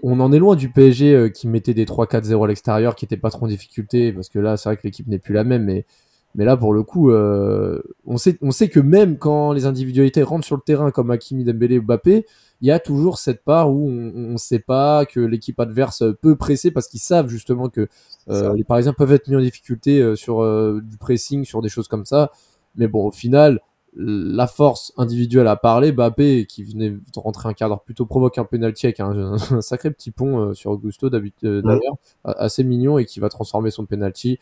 on, 0.03 0.19
en 0.19 0.33
est 0.33 0.39
loin 0.39 0.57
du 0.57 0.69
PSG 0.69 1.31
qui 1.33 1.47
mettait 1.47 1.75
des 1.75 1.85
3-4-0 1.85 2.45
à 2.45 2.49
l'extérieur, 2.49 2.97
qui 2.97 3.05
était 3.05 3.17
pas 3.17 3.31
trop 3.31 3.45
en 3.45 3.49
difficulté 3.49 4.13
parce 4.13 4.29
que 4.29 4.41
là 4.41 4.57
c'est 4.57 4.69
vrai 4.69 4.77
que 4.79 4.83
l'équipe 4.83 5.07
n'est 5.07 5.21
plus 5.21 5.35
la 5.35 5.45
même, 5.45 5.65
mais 5.65 5.87
mais 6.35 6.45
là, 6.45 6.57
pour 6.57 6.75
le 6.75 6.83
coup, 6.83 7.11
euh, 7.11 7.81
on, 8.05 8.19
sait, 8.19 8.39
on 8.43 8.51
sait 8.51 8.69
que 8.69 8.81
même 8.81 9.17
quand 9.17 9.53
les 9.53 9.65
individualités 9.65 10.23
rentrent 10.23 10.45
sur 10.45 10.57
le 10.57 10.63
terrain, 10.63 10.91
comme 10.91 11.11
Hakimi, 11.11 11.45
Dembélé 11.45 11.79
ou 11.79 11.83
Mbappé, 11.83 12.27
il 12.61 12.69
y 12.69 12.71
a 12.71 12.79
toujours 12.79 13.19
cette 13.19 13.45
part 13.45 13.71
où 13.71 13.89
on 13.89 14.33
ne 14.33 14.37
sait 14.37 14.59
pas 14.59 15.05
que 15.05 15.21
l'équipe 15.21 15.59
adverse 15.61 16.03
peut 16.23 16.37
presser 16.37 16.71
parce 16.71 16.89
qu'ils 16.89 17.01
savent 17.01 17.29
justement 17.29 17.69
que 17.69 17.89
euh, 18.29 18.55
les 18.55 18.65
Parisiens 18.65 18.95
peuvent 18.95 19.13
être 19.13 19.29
mis 19.29 19.37
en 19.37 19.41
difficulté 19.41 20.01
euh, 20.01 20.17
sur 20.17 20.43
euh, 20.43 20.81
du 20.83 20.97
pressing, 20.97 21.45
sur 21.45 21.61
des 21.61 21.69
choses 21.69 21.89
comme 21.89 22.07
ça. 22.07 22.33
Mais 22.77 22.89
bon, 22.89 23.07
au 23.07 23.11
final, 23.11 23.61
la 23.95 24.47
force 24.47 24.93
individuelle 24.97 25.49
a 25.49 25.57
parlé. 25.57 25.93
Mbappé, 25.93 26.47
qui 26.47 26.65
venait 26.65 26.91
de 26.91 27.01
rentrer 27.21 27.49
un 27.49 27.53
quart 27.53 27.69
d'heure 27.69 27.83
plutôt, 27.83 28.07
provoque 28.07 28.39
un 28.39 28.45
penalty 28.45 28.87
avec 28.87 29.01
un, 29.01 29.37
un 29.51 29.61
sacré 29.61 29.91
petit 29.91 30.11
pont 30.11 30.55
sur 30.55 30.71
Augusto 30.71 31.11
d'ailleurs, 31.11 31.97
assez 32.25 32.65
mignon 32.65 32.99
et 32.99 33.05
qui 33.05 33.21
va 33.21 33.29
transformer 33.29 33.71
son 33.71 33.87
penalty. 33.87 34.39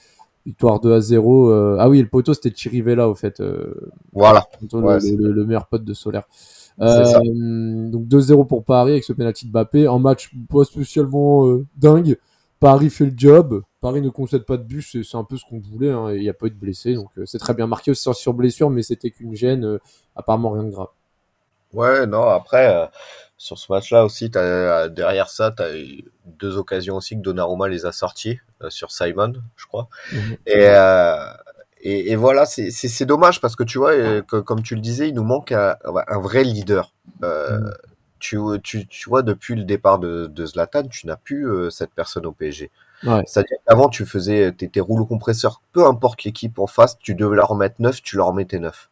Victoire 0.46 0.80
2 0.80 0.92
à 0.92 1.00
0. 1.00 1.50
Euh, 1.50 1.76
ah 1.78 1.88
oui, 1.88 2.00
le 2.02 2.08
poteau, 2.08 2.34
c'était 2.34 2.54
Chirivella, 2.54 3.08
au 3.08 3.14
fait. 3.14 3.40
Euh, 3.40 3.74
voilà. 4.12 4.46
le, 4.70 5.44
meilleur 5.44 5.66
pote 5.66 5.84
de 5.84 5.94
Solaire. 5.94 6.24
Euh, 6.80 7.88
donc 7.88 8.06
2-0 8.06 8.46
pour 8.46 8.64
Paris 8.64 8.92
avec 8.92 9.04
ce 9.04 9.12
penalty 9.12 9.46
de 9.46 9.50
Mbappé. 9.52 9.86
Un 9.86 9.98
match 9.98 10.30
pas 10.50 10.64
spécialement 10.64 11.58
dingue. 11.76 12.18
Paris 12.60 12.90
fait 12.90 13.06
le 13.06 13.14
job. 13.16 13.62
Paris 13.80 14.02
ne 14.02 14.10
concède 14.10 14.44
pas 14.44 14.56
de 14.56 14.64
but. 14.64 14.82
C'est 14.82 15.16
un 15.16 15.24
peu 15.24 15.36
ce 15.36 15.44
qu'on 15.48 15.60
voulait. 15.60 15.90
Hein, 15.90 16.12
il 16.12 16.20
n'y 16.20 16.28
a 16.28 16.34
pas 16.34 16.46
eu 16.46 16.50
de 16.50 16.56
blessés. 16.56 16.94
Donc 16.94 17.08
c'est 17.24 17.38
très 17.38 17.54
bien 17.54 17.66
marqué 17.66 17.90
aussi 17.90 18.06
sur 18.12 18.34
blessure, 18.34 18.70
mais 18.70 18.82
c'était 18.82 19.10
qu'une 19.10 19.34
gêne. 19.34 19.78
apparemment 20.14 20.50
rien 20.50 20.64
de 20.64 20.70
grave. 20.70 20.88
Ouais, 21.72 22.06
non, 22.06 22.22
après 22.22 22.88
sur 23.36 23.58
ce 23.58 23.70
match-là 23.72 24.04
aussi, 24.04 24.30
as, 24.36 24.88
derrière 24.88 25.28
ça, 25.28 25.50
tu 25.50 25.62
as 25.62 25.76
eu 25.76 26.04
deux 26.24 26.56
occasions 26.56 26.96
aussi 26.96 27.16
que 27.16 27.20
Donnarumma 27.20 27.68
les 27.68 27.86
a 27.86 27.92
sorties 27.92 28.38
euh, 28.62 28.70
sur 28.70 28.92
Simon, 28.92 29.34
je 29.56 29.66
crois. 29.66 29.88
Mhm. 30.12 30.36
Et, 30.46 30.68
euh, 30.68 31.26
et, 31.80 32.12
et, 32.12 32.16
voilà, 32.16 32.46
c'est 32.46 33.04
dommage 33.04 33.40
parce 33.40 33.56
que 33.56 33.62
tu 33.62 33.78
vois, 33.78 34.22
que, 34.22 34.36
comme 34.40 34.62
tu 34.62 34.74
le 34.74 34.80
disais, 34.80 35.08
il 35.08 35.14
nous 35.14 35.24
manque 35.24 35.52
un, 35.52 35.76
un 35.84 36.18
vrai 36.18 36.42
leader. 36.42 36.94
Euh, 37.22 37.58
mhm. 37.58 37.74
tu, 38.18 38.38
tu, 38.62 38.86
tu, 38.86 39.08
vois, 39.08 39.22
depuis 39.22 39.54
le 39.54 39.64
départ 39.64 39.98
de, 39.98 40.26
de 40.26 40.46
Zlatan, 40.46 40.88
tu 40.88 41.06
n'as 41.06 41.16
plus 41.16 41.46
euh, 41.46 41.70
cette 41.70 41.90
personne 41.90 42.24
au 42.24 42.32
PSG. 42.32 42.70
Ouais. 43.04 43.22
C'est-à-dire 43.26 43.58
qu'avant, 43.66 43.88
tu 43.88 44.06
faisais 44.06 44.52
tes, 44.52 44.68
tes 44.68 44.80
rouleaux 44.80 45.04
compresseurs, 45.04 45.60
peu 45.72 45.86
importe 45.86 46.24
l'équipe 46.24 46.58
en 46.58 46.66
face, 46.66 46.98
tu 46.98 47.14
devais 47.14 47.36
leur 47.36 47.48
remettre 47.48 47.76
neuf, 47.80 48.02
tu 48.02 48.16
leur 48.16 48.28
remettais 48.28 48.58
neuf. 48.58 48.88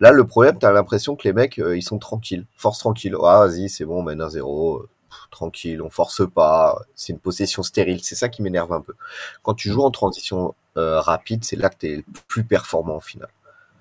Là, 0.00 0.12
le 0.12 0.24
problème, 0.26 0.58
tu 0.58 0.66
as 0.66 0.72
l'impression 0.72 1.14
que 1.16 1.28
les 1.28 1.32
mecs, 1.34 1.58
euh, 1.58 1.76
ils 1.76 1.82
sont 1.82 1.98
tranquilles, 1.98 2.46
force 2.56 2.78
tranquille. 2.78 3.14
Ah, 3.22 3.46
vas-y, 3.46 3.68
c'est 3.68 3.84
bon, 3.84 4.00
on 4.00 4.02
mène 4.02 4.20
un 4.22 4.30
zéro. 4.30 4.86
tranquille, 5.30 5.82
on 5.82 5.90
force 5.90 6.22
pas, 6.32 6.80
c'est 6.94 7.12
une 7.12 7.18
possession 7.18 7.62
stérile. 7.62 8.00
C'est 8.02 8.14
ça 8.14 8.28
qui 8.28 8.42
m'énerve 8.42 8.72
un 8.72 8.80
peu. 8.80 8.94
Quand 9.42 9.54
tu 9.54 9.70
joues 9.70 9.82
en 9.82 9.90
transition 9.90 10.54
euh, 10.76 11.00
rapide, 11.00 11.44
c'est 11.44 11.56
là 11.56 11.68
que 11.68 11.76
tu 11.78 11.86
es 11.98 12.04
plus 12.28 12.44
performant 12.44 12.96
au 12.96 13.00
final. 13.00 13.28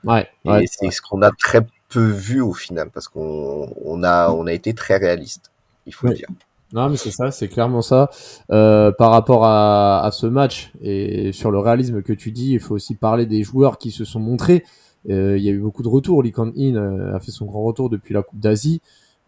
Ouais. 0.03 0.27
Et 0.45 0.49
ouais. 0.49 0.65
c'est 0.69 0.91
ce 0.91 1.01
qu'on 1.01 1.21
a 1.21 1.31
très 1.31 1.65
peu 1.89 2.03
vu 2.05 2.41
au 2.41 2.53
final, 2.53 2.89
parce 2.91 3.07
qu'on 3.07 3.73
on 3.83 4.03
a, 4.03 4.29
on 4.31 4.45
a 4.47 4.53
été 4.53 4.73
très 4.73 4.97
réaliste, 4.97 5.51
il 5.85 5.93
faut 5.93 6.07
Ouais. 6.07 6.13
le 6.13 6.17
dire. 6.17 6.27
Non, 6.73 6.87
mais 6.89 6.97
c'est 6.97 7.11
ça, 7.11 7.31
c'est 7.31 7.47
clairement 7.47 7.81
ça. 7.81 8.09
Euh, 8.51 8.91
par 8.91 9.09
rapport 9.11 9.43
à, 9.45 10.03
à 10.03 10.11
ce 10.11 10.27
match 10.27 10.71
et 10.81 11.31
sur 11.31 11.49
le 11.51 11.57
réalisme 11.59 12.03
que 12.03 12.13
tu 12.13 12.31
dis, 12.31 12.51
il 12.53 12.59
faut 12.59 12.75
aussi 12.75 12.93
parler 12.95 13.25
des 13.25 13.41
joueurs 13.43 13.77
qui 13.79 13.89
se 13.91 14.05
sont 14.05 14.19
montrés. 14.19 14.63
Euh, 15.09 15.37
il 15.37 15.43
y 15.43 15.49
a 15.49 15.51
eu 15.51 15.59
beaucoup 15.59 15.83
de 15.83 15.87
retours. 15.87 16.23
Lee 16.23 16.31
Kang-in 16.31 16.75
euh, 16.75 17.15
a 17.15 17.19
fait 17.19 17.31
son 17.31 17.45
grand 17.45 17.63
retour 17.63 17.89
depuis 17.89 18.13
la 18.13 18.21
Coupe 18.23 18.39
d'Asie. 18.39 18.81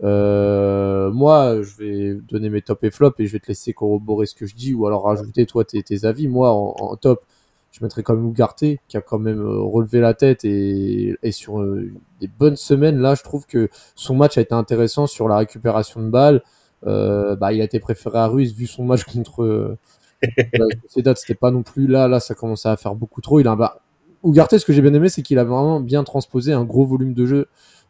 Euh, 0.03 1.11
moi, 1.11 1.61
je 1.61 1.75
vais 1.77 2.13
donner 2.27 2.50
mes 2.50 2.61
top 2.61 2.83
et 2.83 2.91
flop 2.91 3.13
et 3.19 3.27
je 3.27 3.31
vais 3.33 3.39
te 3.39 3.47
laisser 3.47 3.73
corroborer 3.73 4.25
ce 4.25 4.35
que 4.35 4.45
je 4.45 4.55
dis 4.55 4.73
ou 4.73 4.88
alors 4.88 5.03
rajouter 5.03 5.45
toi 5.45 5.63
tes, 5.63 5.81
tes 5.83 6.05
avis. 6.05 6.27
Moi, 6.27 6.51
en, 6.51 6.75
en 6.79 6.95
top, 6.95 7.23
je 7.71 7.83
mettrais 7.83 8.03
quand 8.03 8.15
même 8.15 8.27
Ugarte 8.29 8.65
qui 8.88 8.97
a 8.97 9.01
quand 9.01 9.19
même 9.19 9.41
relevé 9.41 10.00
la 10.01 10.13
tête 10.13 10.43
et, 10.43 11.15
et 11.23 11.31
sur 11.31 11.61
euh, 11.61 11.89
des 12.19 12.27
bonnes 12.27 12.55
semaines 12.55 13.00
là, 13.00 13.15
je 13.15 13.23
trouve 13.23 13.45
que 13.45 13.69
son 13.95 14.15
match 14.15 14.38
a 14.38 14.41
été 14.41 14.53
intéressant 14.53 15.07
sur 15.07 15.27
la 15.27 15.38
récupération 15.38 16.01
de 16.01 16.09
balles. 16.09 16.41
Euh, 16.88 17.35
bah, 17.35 17.53
il 17.53 17.61
a 17.61 17.63
été 17.63 17.79
préféré 17.79 18.17
à 18.19 18.27
Ruiz 18.27 18.53
vu 18.53 18.65
son 18.67 18.83
match 18.83 19.03
contre 19.03 19.77
la 20.53 20.65
Sociedad, 20.83 21.17
c'était 21.17 21.35
pas 21.35 21.51
non 21.51 21.63
plus 21.63 21.88
là, 21.88 22.07
là 22.07 22.19
ça 22.19 22.35
commençait 22.35 22.69
à 22.69 22.77
faire 22.77 22.95
beaucoup 22.95 23.21
trop. 23.21 23.39
Il 23.39 23.47
a 23.47 23.55
bah, 23.55 23.80
Ugarte, 24.23 24.57
ce 24.57 24.65
que 24.65 24.73
j'ai 24.73 24.81
bien 24.81 24.93
aimé, 24.93 25.09
c'est 25.09 25.21
qu'il 25.23 25.39
a 25.39 25.43
vraiment 25.43 25.79
bien 25.79 26.03
transposé 26.03 26.53
un 26.53 26.63
gros 26.63 26.85
volume 26.85 27.13
de 27.13 27.25
jeu. 27.25 27.47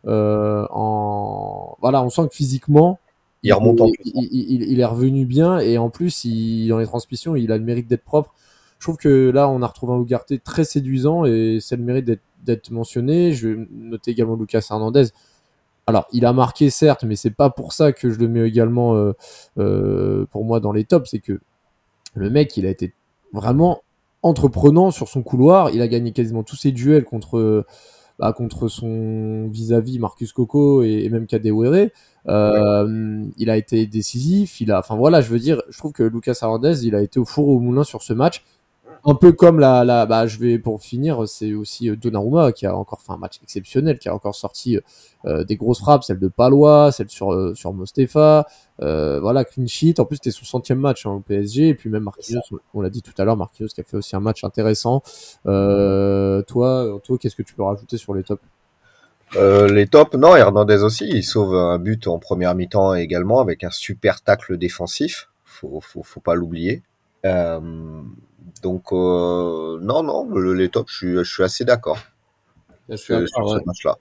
Euh, 0.07 0.65
en 0.71 1.77
voilà, 1.81 2.03
on 2.03 2.09
sent 2.09 2.27
que 2.29 2.35
physiquement, 2.35 2.99
Il 3.43 3.53
remonte 3.53 3.81
en 3.81 3.87
il, 3.87 3.93
plus. 3.93 4.03
il, 4.05 4.29
il- 4.31 4.63
il 4.71 4.79
est 4.79 4.85
revenu 4.85 5.25
bien 5.25 5.59
et 5.59 5.77
en 5.77 5.89
plus, 5.89 6.25
dans 6.69 6.77
les 6.79 6.85
transmissions, 6.85 7.35
il 7.35 7.51
a 7.51 7.57
le 7.57 7.63
mérite 7.63 7.87
d'être 7.87 8.03
propre. 8.03 8.33
Je 8.79 8.85
trouve 8.85 8.97
que 8.97 9.29
là, 9.29 9.47
on 9.49 9.61
a 9.61 9.67
retrouvé 9.67 9.93
un 9.93 10.01
Ugarte 10.01 10.33
très 10.43 10.63
séduisant 10.63 11.25
et 11.25 11.59
c'est 11.61 11.75
le 11.75 11.83
mérite 11.83 12.05
d'être- 12.05 12.21
d'être 12.43 12.71
mentionné. 12.71 13.33
Je 13.33 13.49
vais 13.49 13.67
noter 13.71 14.11
également 14.11 14.35
Lucas 14.35 14.65
Hernandez. 14.71 15.05
Alors, 15.87 16.07
il 16.13 16.25
a 16.25 16.33
marqué 16.33 16.69
certes, 16.69 17.03
mais 17.03 17.15
c'est 17.15 17.31
pas 17.31 17.49
pour 17.49 17.73
ça 17.73 17.91
que 17.91 18.09
je 18.11 18.19
le 18.19 18.27
mets 18.27 18.47
également 18.47 18.95
euh, 18.95 19.13
euh, 19.59 20.25
pour 20.31 20.45
moi 20.45 20.59
dans 20.59 20.71
les 20.71 20.85
tops. 20.85 21.09
C'est 21.09 21.19
que 21.19 21.39
le 22.15 22.29
mec, 22.29 22.55
il 22.57 22.65
a 22.65 22.69
été 22.69 22.93
vraiment 23.33 23.81
entreprenant 24.23 24.91
sur 24.91 25.07
son 25.07 25.23
couloir. 25.23 25.71
Il 25.71 25.81
a 25.81 25.87
gagné 25.87 26.11
quasiment 26.11 26.43
tous 26.43 26.55
ses 26.55 26.71
duels 26.71 27.03
contre 27.05 27.65
bah, 28.21 28.33
contre 28.33 28.67
son 28.67 29.47
vis-à-vis 29.47 29.97
Marcus 29.97 30.31
Coco 30.31 30.83
et, 30.83 31.09
même 31.09 31.25
Kadewere. 31.25 31.89
Euh, 32.27 33.25
Il 33.37 33.49
a 33.49 33.57
été 33.57 33.87
décisif. 33.87 34.61
Il 34.61 34.71
a, 34.71 34.77
enfin 34.77 34.95
voilà, 34.95 35.21
je 35.21 35.29
veux 35.29 35.39
dire, 35.39 35.63
je 35.69 35.77
trouve 35.79 35.91
que 35.91 36.03
Lucas 36.03 36.37
Hernandez, 36.39 36.85
il 36.85 36.93
a 36.93 37.01
été 37.01 37.19
au 37.19 37.25
four 37.25 37.47
au 37.47 37.59
moulin 37.59 37.83
sur 37.83 38.03
ce 38.03 38.13
match. 38.13 38.43
Un 39.03 39.15
peu 39.15 39.31
comme 39.31 39.59
la, 39.59 39.83
la 39.83 40.05
bah, 40.05 40.27
je 40.27 40.37
vais 40.37 40.59
pour 40.59 40.79
finir, 40.81 41.27
c'est 41.27 41.53
aussi 41.55 41.89
euh, 41.89 41.95
Donnarumma 41.95 42.51
qui 42.51 42.67
a 42.67 42.75
encore 42.77 43.01
fait 43.01 43.11
un 43.11 43.17
match 43.17 43.39
exceptionnel, 43.41 43.97
qui 43.97 44.09
a 44.09 44.13
encore 44.13 44.35
sorti 44.35 44.77
euh, 45.25 45.43
des 45.43 45.55
grosses 45.55 45.79
frappes, 45.79 46.03
celle 46.03 46.19
de 46.19 46.27
Palois, 46.27 46.91
celle 46.91 47.09
sur 47.09 47.33
euh, 47.33 47.55
sur 47.55 47.73
Mostefa, 47.73 48.45
euh, 48.83 49.19
voilà 49.19 49.43
clean 49.43 49.65
sheet. 49.65 49.99
En 49.99 50.05
plus 50.05 50.17
c'était 50.17 50.29
son 50.29 50.45
centième 50.45 50.77
match 50.79 51.07
hein, 51.07 51.11
au 51.13 51.19
PSG 51.19 51.69
et 51.69 51.73
puis 51.73 51.89
même 51.89 52.03
Marquinhos, 52.03 52.41
on- 52.51 52.59
on 52.75 52.81
l'a 52.81 52.91
dit 52.91 53.01
tout 53.01 53.13
à 53.17 53.25
l'heure, 53.25 53.37
Marquinhos 53.37 53.69
qui 53.69 53.81
a 53.81 53.83
fait 53.83 53.97
aussi 53.97 54.15
un 54.15 54.19
match 54.19 54.43
intéressant. 54.43 55.01
Euh, 55.47 56.43
toi, 56.43 56.99
toi, 57.03 57.17
qu'est-ce 57.17 57.35
que 57.35 57.43
tu 57.43 57.55
peux 57.55 57.63
rajouter 57.63 57.97
sur 57.97 58.13
les 58.13 58.21
tops? 58.23 58.43
Euh, 59.37 59.67
les 59.71 59.87
tops, 59.87 60.13
non, 60.15 60.35
Hernandez 60.35 60.83
aussi, 60.83 61.07
il 61.07 61.23
sauve 61.23 61.55
un 61.55 61.79
but 61.79 62.05
en 62.07 62.19
première 62.19 62.53
mi-temps 62.53 62.93
également 62.95 63.39
avec 63.39 63.63
un 63.63 63.71
super 63.71 64.21
tacle 64.21 64.57
défensif. 64.57 65.29
Faut, 65.45 65.79
faut, 65.81 66.03
faut 66.03 66.19
pas 66.19 66.35
l'oublier. 66.35 66.83
Euh, 67.25 67.59
donc, 68.63 68.91
euh, 68.91 69.79
non, 69.81 70.03
non, 70.03 70.27
le- 70.29 70.53
les 70.53 70.69
tops, 70.69 70.91
je 70.91 70.95
suis, 70.97 71.15
je 71.17 71.23
suis 71.23 71.43
assez 71.43 71.65
d'accord 71.65 71.97
sur, 73.27 73.49
ce 73.59 73.65
match-là. 73.65 73.97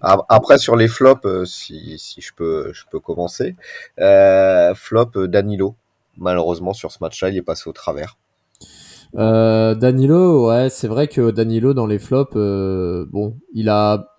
Après, 0.00 0.58
sur 0.58 0.76
les 0.76 0.88
flops, 0.88 1.24
euh, 1.26 1.44
si, 1.44 1.98
si 1.98 2.20
je 2.20 2.32
peux, 2.34 2.72
je 2.72 2.84
peux 2.90 3.00
commencer. 3.00 3.56
Euh, 4.00 4.74
flop, 4.74 5.26
Danilo. 5.26 5.74
Malheureusement, 6.16 6.72
sur 6.72 6.92
ce 6.92 6.98
match-là, 7.00 7.30
il 7.30 7.36
est 7.36 7.42
passé 7.42 7.68
au 7.68 7.72
travers. 7.72 8.16
Euh, 9.16 9.74
Danilo, 9.74 10.48
ouais, 10.48 10.70
c'est 10.70 10.88
vrai 10.88 11.08
que 11.08 11.30
Danilo 11.30 11.74
dans 11.74 11.86
les 11.86 11.98
flops, 11.98 12.34
bon, 12.34 13.36
il 13.52 13.68
a. 13.68 14.16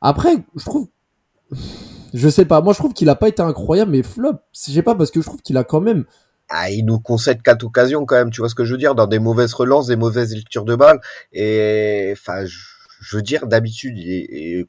Après, 0.00 0.36
je 0.56 0.64
trouve, 0.64 0.88
je 2.14 2.28
sais 2.28 2.44
pas, 2.44 2.60
moi 2.60 2.72
je 2.72 2.78
trouve 2.78 2.92
qu'il 2.92 3.08
a 3.08 3.14
pas 3.14 3.28
été 3.28 3.42
incroyable, 3.42 3.92
mais 3.92 4.02
flop, 4.02 4.34
je 4.52 4.72
sais 4.72 4.82
pas 4.82 4.94
parce 4.94 5.10
que 5.10 5.20
je 5.20 5.26
trouve 5.26 5.42
qu'il 5.42 5.56
a 5.56 5.64
quand 5.64 5.80
même. 5.80 6.04
Ah, 6.48 6.70
il 6.70 6.84
nous 6.84 7.00
concède 7.00 7.42
quatre 7.42 7.64
occasions 7.64 8.04
quand 8.06 8.14
même, 8.16 8.30
tu 8.30 8.40
vois 8.40 8.48
ce 8.48 8.54
que 8.54 8.64
je 8.64 8.72
veux 8.72 8.78
dire, 8.78 8.94
dans 8.94 9.06
des 9.08 9.18
mauvaises 9.18 9.52
relances, 9.54 9.88
des 9.88 9.96
mauvaises 9.96 10.34
lectures 10.34 10.64
de 10.64 10.76
balles. 10.76 11.00
Et 11.32 12.10
enfin, 12.12 12.44
je, 12.44 12.58
je 13.00 13.16
veux 13.16 13.22
dire, 13.22 13.46
d'habitude, 13.48 13.98
et 13.98 14.66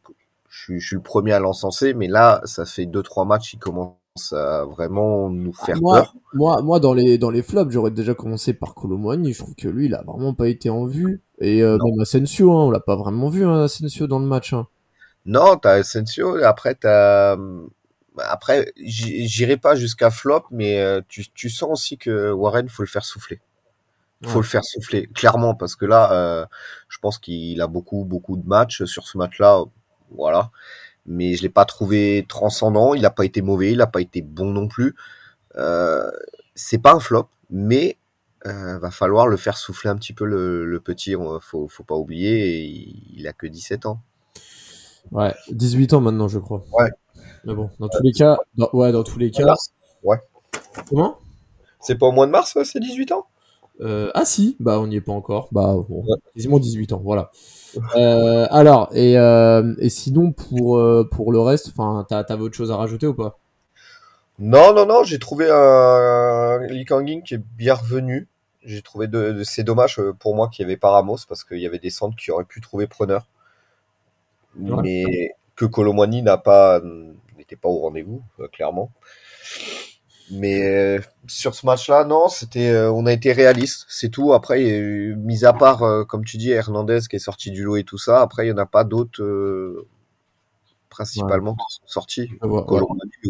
je, 0.49 0.59
suis- 0.63 0.79
je 0.79 0.87
suis 0.87 0.95
le 0.95 1.01
premier 1.03 1.33
à 1.33 1.39
l'encenser, 1.39 1.93
mais 1.93 2.07
là, 2.07 2.41
ça 2.45 2.65
fait 2.65 2.85
deux 2.87 3.03
trois 3.03 3.25
matchs, 3.25 3.53
il 3.53 3.59
commence 3.59 3.97
à 4.33 4.65
vraiment 4.65 5.29
nous 5.29 5.53
faire 5.53 5.81
moi, 5.81 5.91
peur. 5.91 6.15
moi, 6.33 6.61
moi 6.61 6.79
dans 6.79 6.93
les 6.93 7.17
dans 7.17 7.29
les 7.31 7.41
flops, 7.43 7.71
j'aurais 7.71 7.91
déjà 7.91 8.13
commencé 8.13 8.53
par 8.53 8.73
Colomboigny. 8.75 9.33
Je 9.33 9.39
trouve 9.39 9.55
que 9.55 9.67
lui, 9.67 9.85
il 9.87 9.95
a 9.95 10.03
vraiment 10.03 10.33
pas 10.33 10.47
été 10.49 10.69
en 10.69 10.85
vue. 10.85 11.21
Et 11.39 11.63
euh, 11.63 11.77
même 11.83 11.99
Asensio, 12.01 12.51
hein, 12.53 12.65
on 12.65 12.71
l'a 12.71 12.79
pas 12.79 12.95
vraiment 12.95 13.29
vu, 13.29 13.45
hein, 13.45 13.63
Asensio 13.63 14.07
dans 14.07 14.19
le 14.19 14.25
match. 14.27 14.53
hein. 14.53 14.67
Non, 15.25 15.57
t'as 15.57 15.73
Asensio, 15.79 16.35
après 16.43 16.75
t'as 16.75 17.35
après 18.25 18.71
j'irai 18.77 19.57
pas 19.57 19.75
jusqu'à 19.75 20.09
flop, 20.11 20.45
mais 20.51 20.79
euh, 20.79 21.01
tu, 21.07 21.25
tu 21.33 21.49
sens 21.49 21.69
aussi 21.71 21.97
que 21.97 22.31
Warren 22.31 22.69
faut 22.69 22.83
le 22.83 22.87
faire 22.87 23.05
souffler. 23.05 23.41
Faut 24.25 24.37
Ouais. 24.37 24.37
le 24.39 24.43
faire 24.43 24.63
souffler, 24.65 25.07
clairement, 25.13 25.53
parce 25.55 25.75
que 25.75 25.85
là, 25.85 26.11
euh, 26.13 26.45
je 26.89 26.97
pense 26.99 27.19
qu'il 27.19 27.61
a 27.61 27.67
beaucoup, 27.67 28.03
beaucoup 28.05 28.35
de 28.37 28.47
matchs 28.47 28.83
sur 28.85 29.07
ce 29.07 29.17
match-là, 29.17 29.63
voilà. 30.11 30.49
Mais 31.05 31.35
je 31.35 31.43
l'ai 31.43 31.49
pas 31.49 31.65
trouvé 31.65 32.25
transcendant. 32.27 32.93
Il 32.95 33.05
a 33.05 33.11
pas 33.11 33.25
été 33.25 33.41
mauvais, 33.43 33.71
il 33.73 33.81
a 33.81 33.87
pas 33.87 34.01
été 34.01 34.21
bon 34.23 34.51
non 34.51 34.67
plus. 34.67 34.95
Euh, 35.57 36.09
c'est 36.55 36.79
pas 36.79 36.93
un 36.93 36.99
flop, 36.99 37.29
mais 37.51 37.97
euh, 38.47 38.79
va 38.79 38.91
falloir 38.91 39.27
le 39.27 39.37
faire 39.37 39.57
souffler 39.57 39.89
un 39.91 39.95
petit 39.97 40.13
peu 40.13 40.25
le, 40.25 40.65
le 40.65 40.79
petit. 40.79 41.15
Faut, 41.41 41.67
faut 41.67 41.83
pas 41.83 41.95
oublier, 41.95 42.63
il, 42.65 43.13
il 43.19 43.27
a 43.27 43.33
que 43.33 43.47
17 43.47 43.85
ans. 43.85 44.01
Ouais, 45.11 45.33
18 45.51 45.93
ans 45.93 46.01
maintenant, 46.01 46.27
je 46.27 46.39
crois. 46.39 46.63
Ouais. 46.73 46.89
Mais 47.45 47.53
bon, 47.53 47.69
dans 47.79 47.87
tous 47.87 48.03
les 48.03 48.11
cas, 48.11 48.37
dans- 48.55 48.69
ouais, 48.73 48.91
dans 48.91 49.03
tous 49.03 49.19
les 49.19 49.31
cas. 49.31 49.53
Ouais. 50.03 50.17
Comment? 50.89 51.17
C'est 51.79 51.95
pas 51.97 52.07
au 52.07 52.11
mois 52.11 52.25
de 52.25 52.31
mars, 52.31 52.55
ouais, 52.55 52.65
c'est 52.65 52.79
18 52.79 53.11
ans? 53.11 53.25
Euh, 53.81 54.09
ah 54.15 54.25
si, 54.25 54.55
bah 54.59 54.79
on 54.79 54.87
n'y 54.87 54.95
est 54.95 55.01
pas 55.01 55.11
encore. 55.11 55.49
Bah 55.51 55.75
bon, 55.87 56.03
quasiment 56.33 56.59
18 56.59 56.93
ans, 56.93 57.01
voilà. 57.03 57.31
Euh, 57.95 58.47
alors, 58.49 58.89
et, 58.93 59.17
euh, 59.19 59.75
et 59.79 59.89
sinon 59.89 60.31
pour, 60.31 60.77
euh, 60.79 61.07
pour 61.09 61.31
le 61.31 61.39
reste, 61.39 61.69
enfin, 61.77 62.05
t'avais 62.09 62.41
autre 62.41 62.55
chose 62.55 62.71
à 62.71 62.77
rajouter 62.77 63.05
ou 63.07 63.13
pas? 63.13 63.37
Non, 64.39 64.73
non, 64.73 64.85
non, 64.85 65.03
j'ai 65.03 65.19
trouvé 65.19 65.47
un 65.51 66.59
Lee 66.69 66.85
Kang-in 66.85 67.21
qui 67.21 67.35
est 67.35 67.41
bien 67.57 67.73
revenu. 67.75 68.27
J'ai 68.63 68.81
trouvé 68.81 69.07
de, 69.07 69.31
de- 69.31 69.43
c'est 69.43 69.63
dommage 69.63 69.99
euh, 69.99 70.13
pour 70.13 70.35
moi 70.35 70.49
qu'il 70.49 70.65
n'y 70.65 70.71
avait 70.71 70.77
pas 70.79 70.91
Ramos 70.91 71.17
parce 71.27 71.43
qu'il 71.43 71.59
y 71.59 71.65
avait 71.65 71.79
des 71.79 71.89
centres 71.89 72.15
qui 72.17 72.31
auraient 72.31 72.43
pu 72.45 72.61
trouver 72.61 72.87
preneur. 72.87 73.27
Ouais. 74.59 74.81
Mais 74.83 75.35
que 75.55 75.65
Colomwani 75.65 76.21
n'a 76.21 76.37
pas, 76.37 76.81
n'était 77.47 77.59
pas 77.59 77.69
au 77.69 77.79
rendez-vous, 77.79 78.21
euh, 78.39 78.47
clairement. 78.47 78.91
Mais 80.29 80.61
euh, 80.67 80.99
sur 81.27 81.55
ce 81.55 81.65
match-là, 81.65 82.03
non, 82.03 82.27
c'était, 82.27 82.69
euh, 82.69 82.91
on 82.91 83.05
a 83.05 83.13
été 83.13 83.31
réaliste, 83.31 83.85
c'est 83.87 84.09
tout. 84.09 84.33
Après, 84.33 84.61
il 84.61 84.67
y 84.67 84.71
a 84.71 84.77
eu- 84.77 85.15
mis 85.15 85.45
à 85.45 85.53
part, 85.53 85.83
euh, 85.83 86.03
comme 86.03 86.25
tu 86.25 86.35
dis, 86.35 86.51
Hernandez 86.51 86.99
qui 87.09 87.15
est 87.15 87.19
sorti 87.19 87.49
du 87.49 87.63
lot 87.63 87.77
et 87.77 87.85
tout 87.85 87.97
ça, 87.97 88.21
après, 88.21 88.45
il 88.45 88.53
n'y 88.53 88.53
en 88.53 88.61
a 88.61 88.65
pas 88.65 88.83
d'autres, 88.83 89.23
euh, 89.23 89.87
principalement, 90.89 91.55
qui 91.55 91.75
sont 91.75 91.87
sortis. 91.87 92.29
Ouais, 92.41 92.49
ouais. 92.49 92.81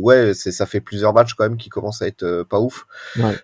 Ouais, 0.01 0.33
c'est, 0.33 0.51
ça 0.51 0.65
fait 0.65 0.81
plusieurs 0.81 1.13
matchs 1.13 1.35
quand 1.35 1.43
même 1.43 1.57
qui 1.57 1.69
commencent 1.69 2.01
à 2.01 2.07
être 2.07 2.23
euh, 2.23 2.43
pas 2.43 2.59
ouf. 2.59 2.87
Ouais. 3.15 3.35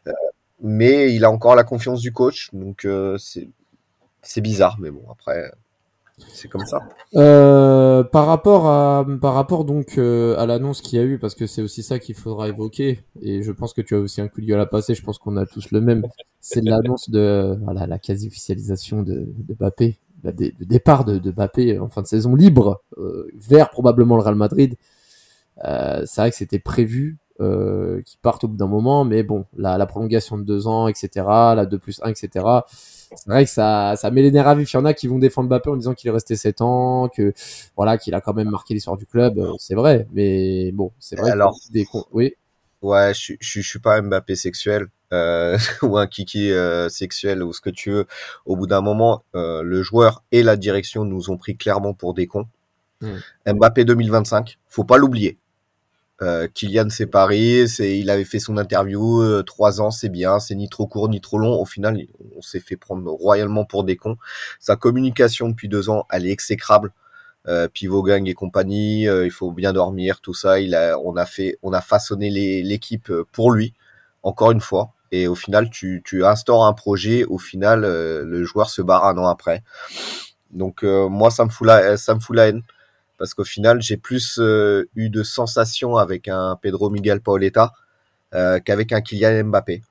Mais 0.62 1.14
il 1.14 1.24
a 1.24 1.30
encore 1.30 1.56
la 1.56 1.64
confiance 1.64 2.00
du 2.02 2.12
coach, 2.12 2.50
donc 2.54 2.86
euh, 2.86 3.18
c'est, 3.20 3.50
c'est 4.24 4.42
bizarre, 4.42 4.78
mais 4.80 4.90
bon, 4.90 5.04
après, 5.12 5.52
c'est 6.18 6.48
comme 6.48 6.66
ça. 6.66 6.80
Euh, 7.16 8.04
par 8.04 8.28
rapport 8.28 8.68
à 8.68 9.06
par 9.22 9.34
rapport 9.34 9.66
donc 9.66 9.98
euh, 9.98 10.38
à 10.38 10.46
l'annonce 10.46 10.82
qu'il 10.82 11.00
y 11.00 11.02
a 11.02 11.06
eu 11.06 11.18
parce 11.18 11.36
que 11.36 11.48
c'est 11.48 11.62
aussi 11.62 11.84
ça 11.84 12.00
qu'il 12.00 12.16
faudra 12.16 12.48
évoquer 12.50 13.00
et 13.22 13.42
je 13.42 13.52
pense 13.52 13.74
que 13.74 13.82
tu 13.82 13.96
as 13.96 14.00
aussi 14.00 14.22
un 14.22 14.28
coup 14.28 14.42
de 14.42 14.46
gueule 14.46 14.60
à 14.60 14.66
passer 14.66 14.94
je 14.94 15.04
pense 15.04 15.18
qu'on 15.18 15.38
a 15.38 15.46
tous 15.46 15.72
le 15.72 15.82
même 15.82 16.04
c'est 16.40 16.62
l'annonce 16.62 17.10
de 17.10 17.58
voilà 17.64 17.88
la 17.88 17.98
quasi 17.98 18.28
officialisation 18.28 19.02
de, 19.02 19.28
de 19.36 19.54
Mbappé 19.56 19.98
le 20.24 20.66
départ 20.66 21.04
de, 21.04 21.18
de 21.18 21.32
Mbappé 21.32 21.80
en 21.80 21.90
fin 21.90 22.02
de 22.02 22.08
saison 22.08 22.36
libre 22.36 22.84
euh, 22.98 23.28
vers 23.36 23.70
probablement 23.72 24.16
le 24.16 24.22
Real 24.22 24.36
Madrid 24.36 24.76
Euh, 25.66 26.04
c'est 26.06 26.22
vrai 26.22 26.32
que 26.32 26.36
c'était 26.38 26.60
prévu 26.60 27.18
euh, 27.40 28.02
qui 28.04 28.18
partent 28.18 28.44
au 28.44 28.48
bout 28.48 28.58
d'un 28.58 28.68
moment, 28.68 29.06
mais 29.06 29.24
bon, 29.24 29.46
la, 29.58 29.78
la, 29.78 29.86
prolongation 29.86 30.38
de 30.38 30.44
deux 30.44 30.68
ans, 30.68 30.88
etc., 30.88 31.10
la 31.56 31.66
2 31.66 31.80
plus 31.80 32.02
1, 32.04 32.10
etc., 32.10 32.46
c'est 33.16 33.30
vrai 33.30 33.46
que 33.46 33.52
ça, 33.52 33.96
ça 33.96 34.12
met 34.12 34.22
les 34.22 34.32
nerfs 34.32 34.48
à 34.48 34.56
vif. 34.56 34.72
Il 34.74 34.78
y 34.78 34.80
en 34.80 34.86
a 34.86 34.94
qui 34.94 35.08
vont 35.08 35.20
défendre 35.20 35.50
Mbappé 35.50 35.70
en 35.70 35.76
disant 35.76 35.94
qu'il 35.94 36.10
est 36.10 36.14
resté 36.14 36.36
7 36.36 36.62
ans, 36.62 37.10
que 37.10 37.34
voilà, 37.76 37.98
qu'il 37.98 38.14
a 38.16 38.22
quand 38.22 38.34
même 38.34 38.50
marqué 38.50 38.74
l'histoire 38.74 38.98
du 38.98 39.06
club. 39.06 39.42
C'est 39.58 39.76
vrai, 39.76 40.08
mais 40.14 40.72
bon, 40.72 40.92
c'est 41.00 41.18
vrai. 41.18 41.32
Alors, 41.32 41.58
des... 41.72 41.86
oui. 42.12 42.34
Ouais, 42.82 43.14
je, 43.14 43.34
je, 43.40 43.62
je 43.62 43.68
suis 43.68 43.80
pas 43.80 44.02
Mbappé 44.02 44.36
sexuel 44.36 44.88
euh, 45.14 45.58
ou 45.84 45.98
un 45.98 46.08
kiki 46.08 46.52
euh, 46.52 46.90
sexuel 46.90 47.44
ou 47.44 47.54
ce 47.54 47.62
que 47.62 47.70
tu 47.70 47.92
veux. 47.92 48.06
Au 48.46 48.56
bout 48.56 48.68
d'un 48.68 48.82
moment, 48.82 49.24
euh, 49.36 49.62
le 49.62 49.82
joueur 49.84 50.24
et 50.32 50.44
la 50.44 50.58
direction 50.58 51.06
nous 51.06 51.30
ont 51.30 51.38
pris 51.38 51.56
clairement 51.56 51.94
pour 51.94 52.14
des 52.14 52.28
cons. 52.28 52.48
Mm. 53.02 53.54
Mbappé 53.54 53.86
2025, 53.86 54.58
faut 54.68 54.84
pas 54.84 54.98
l'oublier. 54.98 55.38
Euh, 56.24 56.48
Kylian 56.48 56.90
c'est 56.90 57.06
Paris, 57.08 57.66
il 57.80 58.10
avait 58.10 58.24
fait 58.24 58.40
son 58.40 58.58
interview 58.58 59.22
euh, 59.22 59.44
trois 59.44 59.82
ans, 59.82 59.92
c'est 59.92 60.10
bien, 60.10 60.40
c'est 60.40 60.56
ni 60.56 60.70
trop 60.70 60.88
court 60.88 61.10
ni 61.10 61.20
trop 61.20 61.38
long. 61.38 61.60
Au 61.60 61.66
final, 61.66 62.00
on 62.38 62.42
s'est 62.42 62.62
fait 62.62 62.78
prendre 62.78 63.12
royalement 63.12 63.66
pour 63.66 63.84
des 63.84 63.98
cons. 63.98 64.18
Sa 64.60 64.76
communication 64.76 65.50
depuis 65.50 65.68
deux 65.68 65.90
ans, 65.90 66.06
elle 66.10 66.26
est 66.26 66.32
exécrable. 66.32 66.92
Euh, 67.48 67.68
Pivot 67.68 68.04
Gang 68.04 68.26
et 68.28 68.34
compagnie, 68.34 69.08
euh, 69.08 69.26
il 69.26 69.32
faut 69.32 69.52
bien 69.52 69.74
dormir, 69.74 70.22
tout 70.22 70.34
ça. 70.34 70.62
Il 70.62 70.76
a, 70.76 70.98
on 70.98 71.18
a 71.18 71.26
fait, 71.26 71.58
on 71.62 71.74
a 71.74 71.82
façonné 71.82 72.30
l'équipe 72.30 73.12
pour 73.34 73.52
lui, 73.52 73.74
encore 74.24 74.52
une 74.52 74.62
fois. 74.62 74.94
Et 75.12 75.28
au 75.28 75.36
final, 75.36 75.70
tu, 75.70 76.02
tu 76.06 76.26
instaures 76.26 76.64
un 76.66 76.74
projet. 76.74 77.26
Au 77.26 77.38
final, 77.38 77.82
le 77.82 78.44
joueur 78.46 78.70
se 78.70 78.82
barre 78.82 79.06
un 79.06 79.18
an 79.18 79.28
après. 79.28 79.62
Donc 80.52 80.84
moi, 80.84 81.30
ça 81.30 81.46
me 81.46 81.50
fout 81.50 81.68
la, 81.68 81.98
ça 81.98 82.16
me 82.16 82.20
fout 82.20 82.36
la 82.36 82.48
haine 82.48 82.64
parce 83.24 83.34
qu'au 83.36 83.46
final, 83.46 83.82
j'ai 83.82 83.96
plus 83.96 84.38
euh, 84.38 84.90
eu 84.98 85.10
de 85.10 85.24
sensations 85.24 85.96
avec 85.96 86.28
un 86.28 86.58
Pedro 86.62 86.90
Miguel 86.90 87.22
Paoletta 87.22 87.72
euh, 88.34 88.60
qu'avec 88.60 88.92
un 88.92 89.00
Kylian 89.00 89.46
Mbappé. 89.46 89.82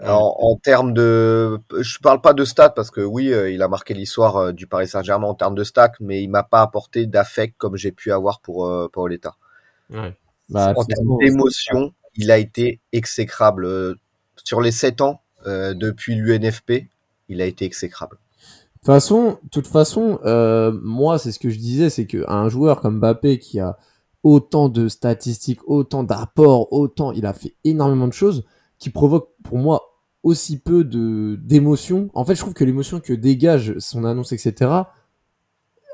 En, 0.00 0.36
en, 0.38 0.54
termes 0.54 0.94
de, 0.94 1.58
je 1.80 1.98
parle 1.98 2.20
pas 2.20 2.34
de 2.34 2.44
stats 2.44 2.70
parce 2.70 2.92
que 2.92 3.00
oui, 3.00 3.32
euh, 3.32 3.50
il 3.50 3.60
a 3.60 3.66
marqué 3.66 3.92
l'histoire 3.92 4.52
du 4.52 4.68
Paris 4.68 4.86
Saint-Germain 4.86 5.26
en 5.26 5.34
termes 5.34 5.56
de 5.56 5.64
stats, 5.64 5.94
mais 5.98 6.22
il 6.22 6.28
m'a 6.28 6.44
pas 6.44 6.62
apporté 6.62 7.06
d'affect 7.06 7.56
comme 7.58 7.76
j'ai 7.76 7.90
pu 7.90 8.12
avoir 8.12 8.38
pour 8.38 8.88
Paoletta. 8.92 9.34
Ouais. 9.90 10.14
Bah, 10.48 10.74
en 10.76 10.84
termes 10.84 11.18
d'émotion, 11.18 11.92
il 12.14 12.30
a 12.30 12.38
été 12.38 12.78
exécrable 12.92 13.96
sur 14.44 14.60
les 14.60 14.70
7 14.70 15.00
ans 15.00 15.22
depuis 15.44 16.14
l'UNFP. 16.14 16.86
Il 17.28 17.42
a 17.42 17.46
été 17.46 17.64
exécrable 17.64 18.16
façon, 18.88 19.38
toute 19.50 19.66
façon, 19.66 20.18
euh, 20.24 20.72
moi, 20.82 21.18
c'est 21.18 21.32
ce 21.32 21.38
que 21.38 21.50
je 21.50 21.58
disais, 21.58 21.90
c'est 21.90 22.06
qu'un 22.06 22.48
joueur 22.48 22.80
comme 22.80 22.98
Mbappé 22.98 23.38
qui 23.38 23.60
a 23.60 23.76
autant 24.22 24.68
de 24.68 24.88
statistiques, 24.88 25.60
autant 25.66 26.02
d'apports, 26.02 26.72
autant, 26.72 27.12
il 27.12 27.26
a 27.26 27.32
fait 27.32 27.54
énormément 27.64 28.08
de 28.08 28.12
choses 28.12 28.44
qui 28.78 28.90
provoquent 28.90 29.30
pour 29.42 29.58
moi 29.58 29.82
aussi 30.22 30.58
peu 30.58 30.84
de 30.84 31.36
d'émotion. 31.36 32.10
En 32.14 32.24
fait, 32.24 32.34
je 32.34 32.40
trouve 32.40 32.54
que 32.54 32.64
l'émotion 32.64 33.00
que 33.00 33.12
dégage 33.12 33.78
son 33.78 34.04
annonce, 34.04 34.32
etc., 34.32 34.70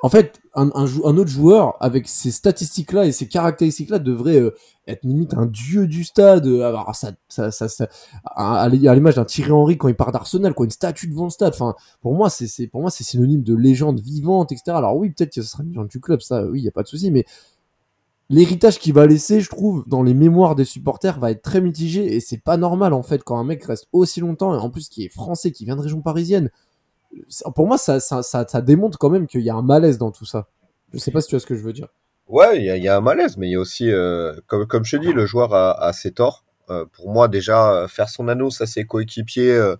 en 0.02 0.10
fait, 0.10 0.40
un, 0.54 0.68
autre 0.68 1.30
joueur 1.30 1.76
avec 1.80 2.08
ces 2.08 2.30
statistiques-là 2.30 3.06
et 3.06 3.12
ces 3.12 3.26
caractéristiques-là 3.26 3.98
devrait 3.98 4.38
euh, 4.38 4.54
être 4.86 5.02
limite 5.02 5.32
un 5.34 5.46
dieu 5.46 5.86
du 5.86 6.04
stade. 6.04 6.46
Euh, 6.46 6.76
ça, 6.92 7.12
ça, 7.28 7.50
ça, 7.50 7.68
ça 7.68 7.88
à, 8.24 8.68
l'image 8.68 9.14
d'un 9.14 9.24
Thierry 9.24 9.52
Henry 9.52 9.78
quand 9.78 9.88
il 9.88 9.96
part 9.96 10.12
d'Arsenal, 10.12 10.52
quoi, 10.52 10.66
une 10.66 10.70
statue 10.70 11.08
devant 11.08 11.24
le 11.24 11.30
stade. 11.30 11.54
Enfin, 11.54 11.74
pour 12.02 12.14
moi, 12.14 12.28
c'est, 12.28 12.66
pour 12.66 12.82
moi, 12.82 12.90
c'est 12.90 13.02
synonyme 13.02 13.42
de 13.42 13.54
légende 13.54 14.00
vivante, 14.00 14.52
etc. 14.52 14.76
Alors 14.76 14.96
oui, 14.96 15.10
peut-être 15.10 15.32
que 15.34 15.40
ce 15.40 15.48
sera 15.48 15.62
une 15.62 15.70
légende 15.70 15.88
du 15.88 16.00
club, 16.00 16.20
ça, 16.20 16.44
oui, 16.44 16.60
il 16.60 16.64
y 16.64 16.68
a 16.68 16.72
pas 16.72 16.82
de 16.82 16.88
souci, 16.88 17.10
mais 17.10 17.24
l'héritage 18.28 18.78
qu'il 18.78 18.92
va 18.92 19.06
laisser, 19.06 19.40
je 19.40 19.48
trouve, 19.48 19.84
dans 19.86 20.02
les 20.02 20.14
mémoires 20.14 20.54
des 20.54 20.64
supporters, 20.64 21.18
va 21.18 21.30
être 21.30 21.42
très 21.42 21.60
mitigé 21.60 22.14
et 22.14 22.20
c'est 22.20 22.42
pas 22.42 22.56
normal 22.56 22.92
en 22.92 23.02
fait 23.02 23.22
quand 23.22 23.38
un 23.38 23.44
mec 23.44 23.64
reste 23.64 23.88
aussi 23.92 24.20
longtemps 24.20 24.54
et 24.54 24.58
en 24.58 24.70
plus 24.70 24.88
qui 24.88 25.04
est 25.04 25.08
français, 25.08 25.50
qui 25.50 25.64
vient 25.64 25.76
de 25.76 25.82
région 25.82 26.00
parisienne 26.00 26.50
pour 27.54 27.66
moi, 27.66 27.78
ça, 27.78 28.00
ça, 28.00 28.22
ça, 28.22 28.60
démontre 28.60 28.98
quand 28.98 29.10
même 29.10 29.26
qu'il 29.26 29.42
y 29.42 29.50
a 29.50 29.54
un 29.54 29.62
malaise 29.62 29.98
dans 29.98 30.10
tout 30.10 30.24
ça. 30.24 30.48
Je 30.92 30.98
sais 30.98 31.10
pas 31.10 31.20
si 31.20 31.28
tu 31.28 31.34
vois 31.34 31.40
ce 31.40 31.46
que 31.46 31.56
je 31.56 31.62
veux 31.62 31.72
dire. 31.72 31.88
Ouais, 32.28 32.58
il 32.58 32.82
y, 32.82 32.88
a 32.88 32.96
un 32.96 33.00
malaise, 33.00 33.36
mais 33.36 33.48
il 33.48 33.52
y 33.52 33.54
a 33.56 33.60
aussi, 33.60 33.90
euh, 33.90 34.34
comme, 34.46 34.66
comme 34.66 34.84
je 34.84 34.96
te 34.96 35.02
dis, 35.02 35.12
le 35.12 35.26
joueur 35.26 35.52
a, 35.54 35.92
ses 35.92 36.12
torts. 36.12 36.44
Euh, 36.70 36.86
pour 36.90 37.10
moi, 37.10 37.28
déjà, 37.28 37.86
faire 37.88 38.08
son 38.08 38.28
annonce 38.28 38.62
à 38.62 38.66
ses 38.66 38.84
coéquipiers 38.84 39.52
euh, 39.52 39.76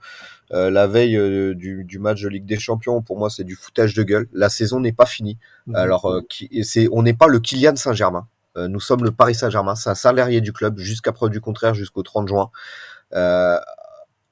la 0.50 0.86
veille 0.86 1.16
du, 1.56 1.84
du, 1.84 1.98
match 1.98 2.20
de 2.20 2.28
Ligue 2.28 2.44
des 2.44 2.58
Champions, 2.58 3.00
pour 3.00 3.18
moi, 3.18 3.30
c'est 3.30 3.44
du 3.44 3.54
foutage 3.54 3.94
de 3.94 4.02
gueule. 4.02 4.28
La 4.32 4.50
saison 4.50 4.80
n'est 4.80 4.92
pas 4.92 5.06
finie. 5.06 5.38
Mhm. 5.66 5.76
Alors, 5.76 6.20
c'est, 6.62 6.88
on 6.92 7.02
n'est 7.02 7.14
pas 7.14 7.28
le 7.28 7.40
Kylian 7.40 7.76
Saint-Germain. 7.76 8.28
nous 8.56 8.80
sommes 8.80 9.04
le 9.04 9.10
Paris 9.10 9.34
Saint-Germain. 9.34 9.74
C'est 9.74 9.90
un 9.90 9.94
salarié 9.94 10.42
du 10.42 10.52
club 10.52 10.78
jusqu'à 10.78 11.12
preuve 11.12 11.30
du 11.30 11.40
contraire 11.40 11.74
jusqu'au 11.74 12.02
30 12.02 12.28
juin. 12.28 12.50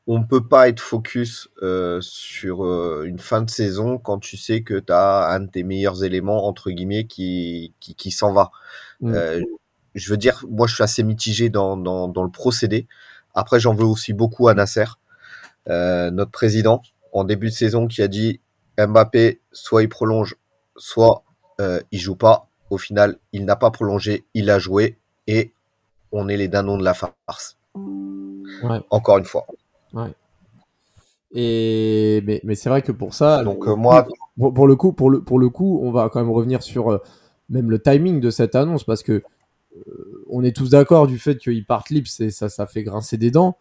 On 0.07 0.19
ne 0.19 0.25
peut 0.25 0.47
pas 0.47 0.69
être 0.69 0.81
focus 0.81 1.49
euh, 1.63 2.01
sur 2.01 2.65
euh, 2.65 3.05
une 3.07 3.21
fin 3.21 3.43
de 3.43 3.51
saison 3.51 3.99
quand 3.99 4.19
tu 4.19 4.37
sais 4.37 4.63
que 4.63 4.81
tu 4.81 4.93
as 4.93 5.29
un 5.29 5.41
de 5.41 5.47
tes 5.47 5.63
meilleurs 5.63 6.03
éléments, 6.03 6.47
entre 6.47 6.71
guillemets, 6.71 7.07
qui, 7.07 7.73
qui, 7.79 7.95
qui 7.95 8.11
s'en 8.11 8.33
va. 8.33 8.51
Mm. 9.01 9.15
Euh, 9.15 9.45
je 9.95 10.11
veux 10.11 10.17
dire, 10.17 10.45
moi, 10.51 10.67
je 10.67 10.75
suis 10.75 10.83
assez 10.83 11.05
mitigé 11.05 11.51
dans, 11.51 11.77
dans, 11.77 12.09
dans 12.09 12.25
le 12.25 12.31
procédé. 12.31 12.89
Après, 13.35 13.61
j'en 13.61 13.75
veux 13.75 13.85
aussi 13.85 14.13
beaucoup 14.13 14.49
à 14.49 14.55
Nasser, 14.55 14.87
notre 15.67 16.31
président, 16.31 16.83
en 17.13 17.25
début 17.25 17.49
de 17.49 17.55
saison, 17.55 17.87
qui 17.87 18.03
a 18.03 18.09
dit 18.09 18.41
Mbappé, 18.79 19.41
soit 19.53 19.83
il 19.83 19.89
prolonge, 19.89 20.37
soit 20.77 21.25
il 21.61 21.99
joue 21.99 22.17
pas. 22.17 22.49
Au 22.71 22.79
final, 22.79 23.19
il 23.33 23.45
n'a 23.45 23.55
pas 23.55 23.71
prolongé, 23.71 24.25
il 24.33 24.51
a 24.51 24.59
joué 24.59 24.97
et 25.27 25.53
on 26.11 26.29
est 26.29 26.37
les 26.37 26.49
dindons 26.49 26.79
de 26.79 26.85
la 26.85 26.95
farce. 26.95 27.59
Ouais. 27.75 28.81
Encore 28.91 29.19
une 29.19 29.25
fois. 29.25 29.47
Ouais. 29.95 30.15
Et 31.35 32.23
mais, 32.27 32.41
mais 32.45 32.55
c'est 32.55 32.69
vrai 32.69 32.83
que 32.83 32.93
pour 32.93 33.15
ça, 33.15 33.43
donc 33.43 33.67
euh, 33.67 33.75
moi, 33.75 34.07
pour, 34.39 34.67
le 34.67 34.77
coup, 34.77 34.93
pour 34.93 35.11
le 35.11 35.23
pour 35.23 35.39
le 35.39 35.49
coup, 35.49 35.81
on 35.83 35.91
va 35.91 36.11
quand 36.11 36.21
même 36.21 36.31
revenir 36.31 36.63
sur 36.63 36.93
euh, 36.93 36.99
même 37.49 37.71
le 37.71 37.81
timing 37.81 38.21
de 38.21 38.31
cette 38.31 38.55
annonce 38.55 38.85
parce 38.85 39.03
que 39.03 39.23
euh, 39.77 40.25
on 40.29 40.45
est 40.45 40.55
tous 40.55 40.71
d'accord 40.71 41.07
du 41.07 41.19
fait 41.19 41.39
qu'il 41.39 41.65
parte 41.65 41.89
libre, 41.89 42.07
c'est 42.09 42.31
ça, 42.31 42.51
ça 42.51 42.67
fait 42.67 42.83
grincer 42.83 43.17
des 43.17 43.31
dents. 43.31 43.57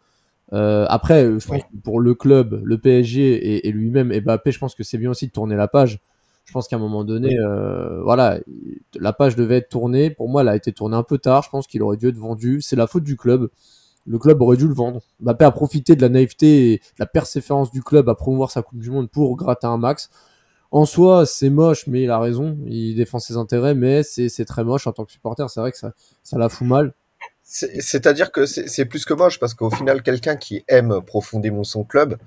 après, 0.52 1.24
je 1.40 1.48
pense 1.48 1.62
que 1.62 1.78
pour 1.82 2.02
le 2.02 2.14
club, 2.14 2.62
le 2.66 2.78
PSG 2.78 3.66
et, 3.68 3.72
lui-même, 3.72 4.12
et 4.12 4.20
Mbappé, 4.20 4.52
je 4.52 4.60
pense 4.60 4.76
que 4.76 4.84
c'est 4.84 4.98
bien 4.98 5.12
aussi 5.12 5.28
de 5.28 5.32
tourner 5.32 5.56
la 5.56 5.70
page. 5.70 6.02
Je 6.44 6.52
pense 6.52 6.68
qu'à 6.68 6.76
un 6.76 6.80
moment 6.80 7.06
donné, 7.06 7.38
voilà, 8.04 8.40
la 9.00 9.14
page 9.14 9.38
devait 9.38 9.58
être 9.58 9.70
tournée. 9.70 10.10
Pour 10.10 10.28
moi, 10.28 10.42
elle 10.42 10.50
a 10.50 10.56
été 10.58 10.74
tournée 10.74 10.98
un 10.98 11.04
peu 11.04 11.18
tard. 11.18 11.44
Je 11.44 11.50
pense 11.50 11.68
qu'il 11.68 11.82
aurait 11.82 11.96
dû 11.96 12.10
être 12.10 12.18
vendu. 12.18 12.62
C'est 12.62 12.76
la 12.76 12.88
faute 12.88 13.04
du 13.06 13.16
club 13.16 13.50
le 14.06 14.18
club 14.20 14.42
aurait 14.42 14.58
dû 14.58 14.68
le 14.68 14.74
vendre. 14.74 15.02
Mbappé 15.20 15.46
a 15.46 15.52
profité 15.52 15.96
de 15.96 16.02
la 16.02 16.10
naïveté 16.10 16.74
et 16.74 16.78
de 16.78 16.82
la 17.00 17.06
persévérance 17.06 17.72
du 17.72 17.84
club 17.84 18.10
à 18.10 18.16
promouvoir 18.16 18.52
sa 18.52 18.62
Coupe 18.62 18.80
du 18.80 18.90
Monde 18.90 19.10
pour 19.10 19.36
gratter 19.36 19.68
un 19.68 19.78
max. 19.78 20.10
En 20.72 20.86
soi, 20.86 21.26
c'est 21.26 21.50
moche, 21.50 21.86
mais 21.88 22.04
il 22.04 22.10
a 22.10 22.20
raison. 22.20 22.58
Il 22.66 22.96
défend 22.96 23.20
ses 23.20 23.36
intérêts, 23.36 23.76
mais 23.76 24.04
c'est 24.04 24.46
très 24.46 24.64
moche 24.64 24.88
en 24.88 24.94
tant 24.94 25.04
que 25.04 25.12
supporter. 25.12 25.50
C'est 25.50 25.60
vrai 25.60 25.72
que 25.72 25.78
ça, 25.78 25.92
la 26.34 26.50
fout 26.50 26.66
mal. 26.66 26.94
C'est-à-dire 27.44 28.32
que 28.32 28.46
c'est 28.46 28.86
plus 28.86 29.04
que 29.04 29.14
moche, 29.14 29.38
parce 29.38 29.54
qu'au 29.54 29.70
final, 29.70 30.02
quelqu'un 30.02 30.38
qui 30.38 30.64
aime 30.70 31.02
profondément 31.06 31.66
son 31.66 31.84
club, 31.84 32.18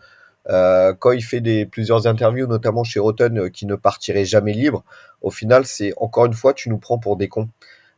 euh, 0.50 0.92
quand 0.92 1.12
il 1.12 1.22
fait 1.22 1.40
des 1.40 1.64
plusieurs 1.64 2.06
interviews, 2.06 2.46
notamment 2.46 2.84
chez 2.84 3.00
Rotten, 3.00 3.38
euh, 3.38 3.48
qui 3.48 3.64
ne 3.64 3.76
partirait 3.76 4.26
jamais 4.26 4.52
libre, 4.52 4.84
au 5.22 5.30
final, 5.30 5.64
c'est 5.64 5.94
encore 5.96 6.26
une 6.26 6.34
fois, 6.34 6.52
tu 6.52 6.68
nous 6.68 6.76
prends 6.76 6.98
pour 6.98 7.16
des 7.16 7.28
cons. 7.28 7.48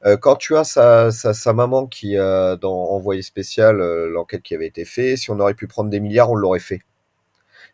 Euh, 0.06 0.16
quand 0.16 0.36
tu 0.36 0.56
as 0.56 0.64
sa, 0.64 1.10
sa, 1.10 1.34
sa 1.34 1.52
maman 1.52 1.86
qui 1.86 2.16
a 2.16 2.56
dans 2.56 2.90
envoyé 2.90 3.22
spécial 3.22 3.80
euh, 3.80 4.08
l'enquête 4.08 4.42
qui 4.42 4.54
avait 4.54 4.66
été 4.66 4.84
faite, 4.84 5.18
si 5.18 5.30
on 5.30 5.40
aurait 5.40 5.54
pu 5.54 5.66
prendre 5.66 5.90
des 5.90 5.98
milliards, 6.00 6.30
on 6.30 6.36
l'aurait 6.36 6.60
fait. 6.60 6.82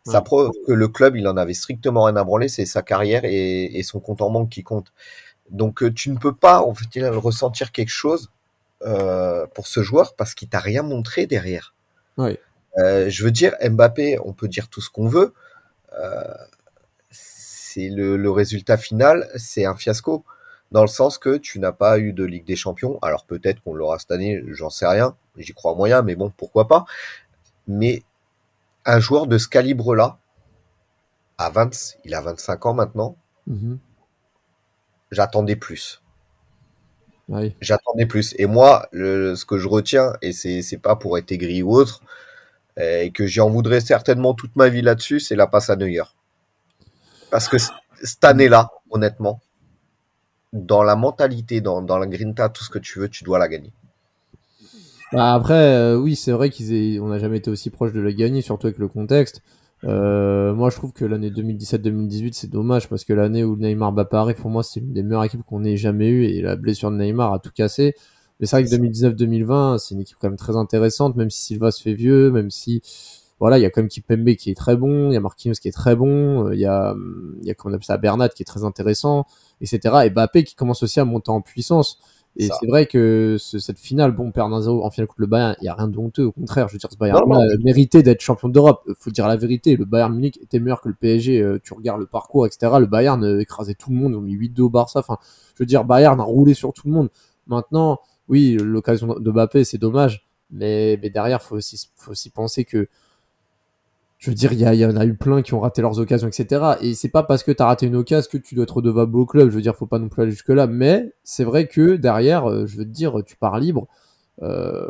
Ça 0.05 0.19
prouve 0.21 0.51
que 0.67 0.73
le 0.73 0.87
club, 0.89 1.15
il 1.15 1.25
en 1.29 1.37
avait 1.37 1.53
strictement 1.53 2.03
rien 2.03 2.17
à 2.17 2.25
branler, 2.25 2.49
c'est 2.49 2.65
sa 2.65 2.81
carrière 2.81 3.23
et, 3.23 3.63
et, 3.77 3.83
son 3.83 4.01
compte 4.01 4.21
en 4.21 4.29
banque 4.29 4.49
qui 4.49 4.61
compte. 4.61 4.91
Donc 5.49 5.81
euh, 5.81 5.93
tu 5.93 6.09
ne 6.09 6.17
peux 6.17 6.35
pas, 6.35 6.61
en 6.61 6.73
fait, 6.73 7.07
ressentir 7.07 7.71
quelque 7.71 7.91
chose 7.91 8.29
pour 9.53 9.65
ce 9.65 9.81
joueur 9.81 10.13
parce 10.17 10.35
qu'il 10.35 10.49
t'a 10.49 10.59
rien 10.59 10.83
montré 10.83 11.25
derrière. 11.25 11.73
Je 12.17 13.23
veux 13.23 13.31
dire, 13.31 13.55
Mbappé, 13.63 14.17
on 14.25 14.33
peut 14.33 14.49
dire 14.49 14.67
tout 14.67 14.81
ce 14.81 14.89
qu'on 14.89 15.07
veut. 15.07 15.33
c'est 17.11 17.87
le, 17.87 18.17
le, 18.17 18.31
résultat 18.31 18.75
final, 18.75 19.29
c'est 19.37 19.63
un 19.63 19.75
fiasco 19.75 20.25
dans 20.73 20.81
le 20.81 20.87
sens 20.87 21.17
que 21.19 21.37
tu 21.37 21.59
n'as 21.59 21.71
pas 21.71 21.99
eu 21.99 22.11
de 22.13 22.25
Ligue 22.25 22.45
des 22.45 22.55
Champions. 22.55 22.99
Alors 23.01 23.25
peut-être 23.25 23.61
qu'on 23.61 23.75
l'aura 23.75 23.99
cette 23.99 24.11
année, 24.11 24.43
j'en 24.47 24.69
sais 24.69 24.87
rien, 24.87 25.15
j'y 25.37 25.53
crois 25.53 25.75
moyen, 25.75 26.01
mais 26.01 26.15
bon, 26.15 26.31
pourquoi 26.35 26.67
pas. 26.67 26.85
Mais 27.67 28.03
un 28.83 28.99
joueur 28.99 29.27
de 29.27 29.37
ce 29.37 29.47
calibre-là, 29.47 30.17
à 31.37 31.49
20, 31.49 31.95
il 32.03 32.13
a 32.15 32.21
25 32.21 32.65
ans 32.65 32.73
maintenant, 32.73 33.15
mhm. 33.47 33.79
j'attendais 35.11 35.55
plus. 35.55 36.01
J'attendais 37.61 38.05
plus. 38.05 38.35
Et 38.37 38.45
moi, 38.45 38.87
ce 38.91 39.45
que 39.45 39.57
je 39.57 39.67
retiens, 39.67 40.13
et 40.21 40.33
c'est 40.33 40.77
pas 40.77 40.95
pour 40.95 41.17
être 41.17 41.31
aigri 41.31 41.63
ou 41.63 41.71
autre, 41.71 42.01
et 42.77 43.11
que 43.11 43.25
j'en 43.25 43.49
voudrais 43.49 43.79
certainement 43.79 44.33
toute 44.33 44.55
ma 44.55 44.69
vie 44.69 44.81
là-dessus, 44.81 45.19
c'est 45.19 45.35
la 45.35 45.47
passe 45.47 45.69
à 45.69 45.75
Neuer. 45.75 46.03
Parce 47.31 47.47
que 47.47 47.57
cette 48.03 48.23
année-là, 48.23 48.69
honnêtement, 48.91 49.41
dans 50.53 50.83
la 50.83 50.95
mentalité, 50.95 51.59
dans, 51.59 51.81
dans 51.81 51.97
la 51.97 52.05
grinta, 52.05 52.47
tout 52.49 52.63
ce 52.63 52.69
que 52.69 52.79
tu 52.79 52.99
veux, 52.99 53.09
tu 53.09 53.23
dois 53.23 53.39
la 53.39 53.49
gagner. 53.49 53.73
Bah 55.11 55.33
après, 55.33 55.53
euh, 55.53 55.97
oui, 55.97 56.15
c'est 56.15 56.31
vrai 56.31 56.49
qu'on 56.49 57.07
n'a 57.07 57.19
jamais 57.19 57.37
été 57.37 57.51
aussi 57.51 57.69
proche 57.69 57.91
de 57.93 58.01
la 58.01 58.11
gagner, 58.13 58.41
surtout 58.41 58.67
avec 58.67 58.79
le 58.79 58.87
contexte. 58.87 59.41
Euh, 59.83 60.53
moi, 60.53 60.69
je 60.69 60.75
trouve 60.77 60.93
que 60.93 61.05
l'année 61.05 61.29
2017-2018, 61.29 62.33
c'est 62.33 62.49
dommage 62.49 62.87
parce 62.87 63.03
que 63.03 63.13
l'année 63.13 63.43
où 63.43 63.55
Neymar 63.57 63.91
Mbappé 63.91 64.15
arrive, 64.15 64.35
pour 64.37 64.49
moi, 64.49 64.63
c'est 64.63 64.79
une 64.79 64.93
des 64.93 65.03
meilleures 65.03 65.25
équipes 65.25 65.43
qu'on 65.45 65.63
ait 65.65 65.77
jamais 65.77 66.09
eues 66.09 66.25
et 66.25 66.41
la 66.41 66.55
blessure 66.55 66.89
de 66.89 66.97
Neymar 66.97 67.33
a 67.33 67.39
tout 67.39 67.51
cassé. 67.53 67.93
Mais 68.39 68.47
c'est 68.47 68.61
vrai 68.61 68.63
que 68.63 68.75
2019-2020, 68.75 69.77
c'est 69.77 69.93
une 69.95 70.01
équipe 70.01 70.17
quand 70.19 70.29
même 70.29 70.37
très 70.37 70.55
intéressante, 70.55 71.15
même 71.15 71.29
si 71.29 71.41
Silva 71.41 71.71
se 71.71 71.81
fait 71.81 71.93
vieux, 71.93 72.31
même 72.31 72.49
si 72.49 72.81
voilà, 73.39 73.57
il 73.57 73.61
y 73.61 73.65
a 73.65 73.69
quand 73.69 73.81
même 73.81 73.89
Kipembe 73.89 74.35
qui 74.35 74.51
est 74.51 74.55
très 74.55 74.75
bon, 74.75 75.09
il 75.11 75.13
y 75.13 75.17
a 75.17 75.19
Marquinhos 75.19 75.55
qui 75.55 75.67
est 75.67 75.71
très 75.71 75.95
bon, 75.95 76.51
il 76.51 76.59
y 76.59 76.65
a, 76.65 76.95
il 77.41 77.47
y 77.47 77.51
a 77.51 77.53
comment 77.53 77.73
on 77.73 77.75
appelle 77.75 77.85
ça, 77.85 77.97
Bernat 77.97 78.29
qui 78.29 78.43
est 78.43 78.45
très 78.45 78.63
intéressant, 78.63 79.25
etc. 79.61 79.79
Et 80.05 80.09
Mbappé 80.09 80.43
qui 80.43 80.55
commence 80.55 80.83
aussi 80.83 80.99
à 80.99 81.05
monter 81.05 81.31
en 81.31 81.41
puissance. 81.41 81.99
Et 82.35 82.49
c'est 82.59 82.65
vrai 82.65 82.87
que 82.87 83.37
cette 83.37 83.77
finale, 83.77 84.11
bon, 84.11 84.31
perdre 84.31 84.59
1-0 84.59 84.83
en 84.83 84.89
finale 84.89 85.07
contre 85.07 85.21
le 85.21 85.27
Bayern, 85.27 85.55
il 85.61 85.65
n'y 85.65 85.69
a 85.69 85.75
rien 85.75 85.87
de 85.87 85.97
honteux. 85.97 86.25
Au 86.25 86.31
contraire, 86.31 86.67
je 86.67 86.73
veux 86.73 86.79
dire, 86.79 86.89
ce 86.91 86.97
Bayern 86.97 87.31
a 87.31 87.39
mérité 87.63 88.01
d'être 88.01 88.21
champion 88.21 88.49
d'Europe. 88.49 88.89
Faut 88.99 89.11
dire 89.11 89.27
la 89.27 89.35
vérité. 89.35 89.75
Le 89.75 89.85
Bayern 89.85 90.13
Munich 90.13 90.39
était 90.41 90.59
meilleur 90.59 90.81
que 90.81 90.89
le 90.89 90.95
PSG. 90.95 91.41
Euh, 91.41 91.59
tu 91.63 91.73
regardes 91.73 91.99
le 91.99 92.07
parcours, 92.07 92.47
etc. 92.47 92.73
Le 92.79 92.87
Bayern 92.87 93.23
euh, 93.23 93.39
écrasait 93.39 93.75
tout 93.75 93.91
le 93.91 93.97
monde. 93.97 94.15
Ont 94.15 94.21
mis 94.21 94.35
8-2 94.35 94.61
au 94.61 94.69
Barça. 94.69 94.99
Enfin, 94.99 95.17
je 95.53 95.61
veux 95.61 95.67
dire, 95.67 95.83
Bayern 95.85 96.19
a 96.19 96.23
roulé 96.23 96.55
sur 96.55 96.73
tout 96.73 96.87
le 96.87 96.93
monde. 96.93 97.09
Maintenant, 97.45 97.99
oui, 98.27 98.57
l'occasion 98.59 99.15
de 99.19 99.31
Mbappé, 99.31 99.63
c'est 99.63 99.77
dommage. 99.77 100.25
Mais, 100.49 100.97
mais 101.03 101.11
derrière, 101.11 101.41
faut 101.41 101.55
aussi, 101.55 101.89
faut 101.95 102.11
aussi 102.11 102.31
penser 102.31 102.65
que 102.65 102.87
je 104.23 104.29
veux 104.29 104.35
dire, 104.35 104.53
il 104.53 104.59
y, 104.79 104.85
en 104.85 104.95
a 104.95 105.05
eu 105.05 105.15
plein 105.15 105.41
qui 105.41 105.53
ont 105.53 105.59
raté 105.59 105.81
leurs 105.81 105.99
occasions, 105.99 106.29
etc. 106.29 106.75
Et 106.79 106.93
c'est 106.93 107.09
pas 107.09 107.23
parce 107.23 107.43
que 107.43 107.51
tu 107.51 107.61
as 107.61 107.65
raté 107.65 107.87
une 107.87 107.97
occasion 107.97 108.29
que 108.31 108.37
tu 108.37 108.55
dois 108.55 108.63
être 108.63 108.77
redevable 108.77 109.17
au 109.17 109.25
club. 109.25 109.49
Je 109.49 109.55
veux 109.55 109.61
dire, 109.61 109.75
faut 109.75 109.85
pas 109.85 109.99
non 109.99 110.07
plus 110.07 110.21
aller 110.21 110.31
jusque-là. 110.31 110.65
Mais 110.65 111.13
c'est 111.25 111.43
vrai 111.43 111.67
que 111.67 111.97
derrière, 111.97 112.49
euh, 112.49 112.65
je 112.65 112.77
veux 112.77 112.85
te 112.85 112.89
dire, 112.89 113.21
tu 113.25 113.35
pars 113.35 113.59
libre. 113.59 113.85
Euh, 114.41 114.87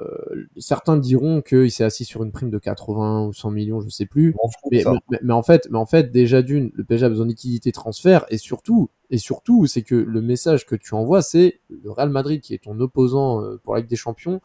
certains 0.58 0.95
diront 0.95 1.41
qu'il 1.41 1.69
s'est 1.69 1.84
assis 1.84 2.06
sur 2.06 2.23
une 2.23 2.32
prime 2.32 2.49
de 2.49 2.58
80 2.58 3.27
ou 3.27 3.34
100 3.34 3.51
millions, 3.51 3.82
je 3.82 3.89
sais 3.89 4.06
plus. 4.06 4.34
Mais, 4.71 4.84
mais, 5.21 5.34
en 5.34 5.43
fait, 5.43 5.67
mais 5.69 5.77
en 5.77 5.86
fait, 5.86 6.12
déjà 6.12 6.41
d'une, 6.41 6.71
le 6.73 6.84
PSG 6.84 7.06
a 7.06 7.10
besoin 7.10 7.25
d'équité 7.25 7.71
transfert 7.71 8.25
et 8.29 8.38
surtout, 8.38 8.89
et 9.10 9.17
surtout, 9.17 9.65
c'est 9.67 9.82
que 9.82 9.95
le 9.95 10.21
message 10.21 10.65
que 10.65 10.75
tu 10.75 10.95
envoies, 10.95 11.21
c'est 11.21 11.60
le 11.69 11.91
Real 11.91 12.10
Madrid 12.10 12.41
qui 12.41 12.53
est 12.53 12.63
ton 12.63 12.79
opposant 12.79 13.43
euh, 13.43 13.60
pour 13.63 13.75
la 13.75 13.82
Ligue 13.82 13.89
des 13.89 13.95
Champions 13.95 14.39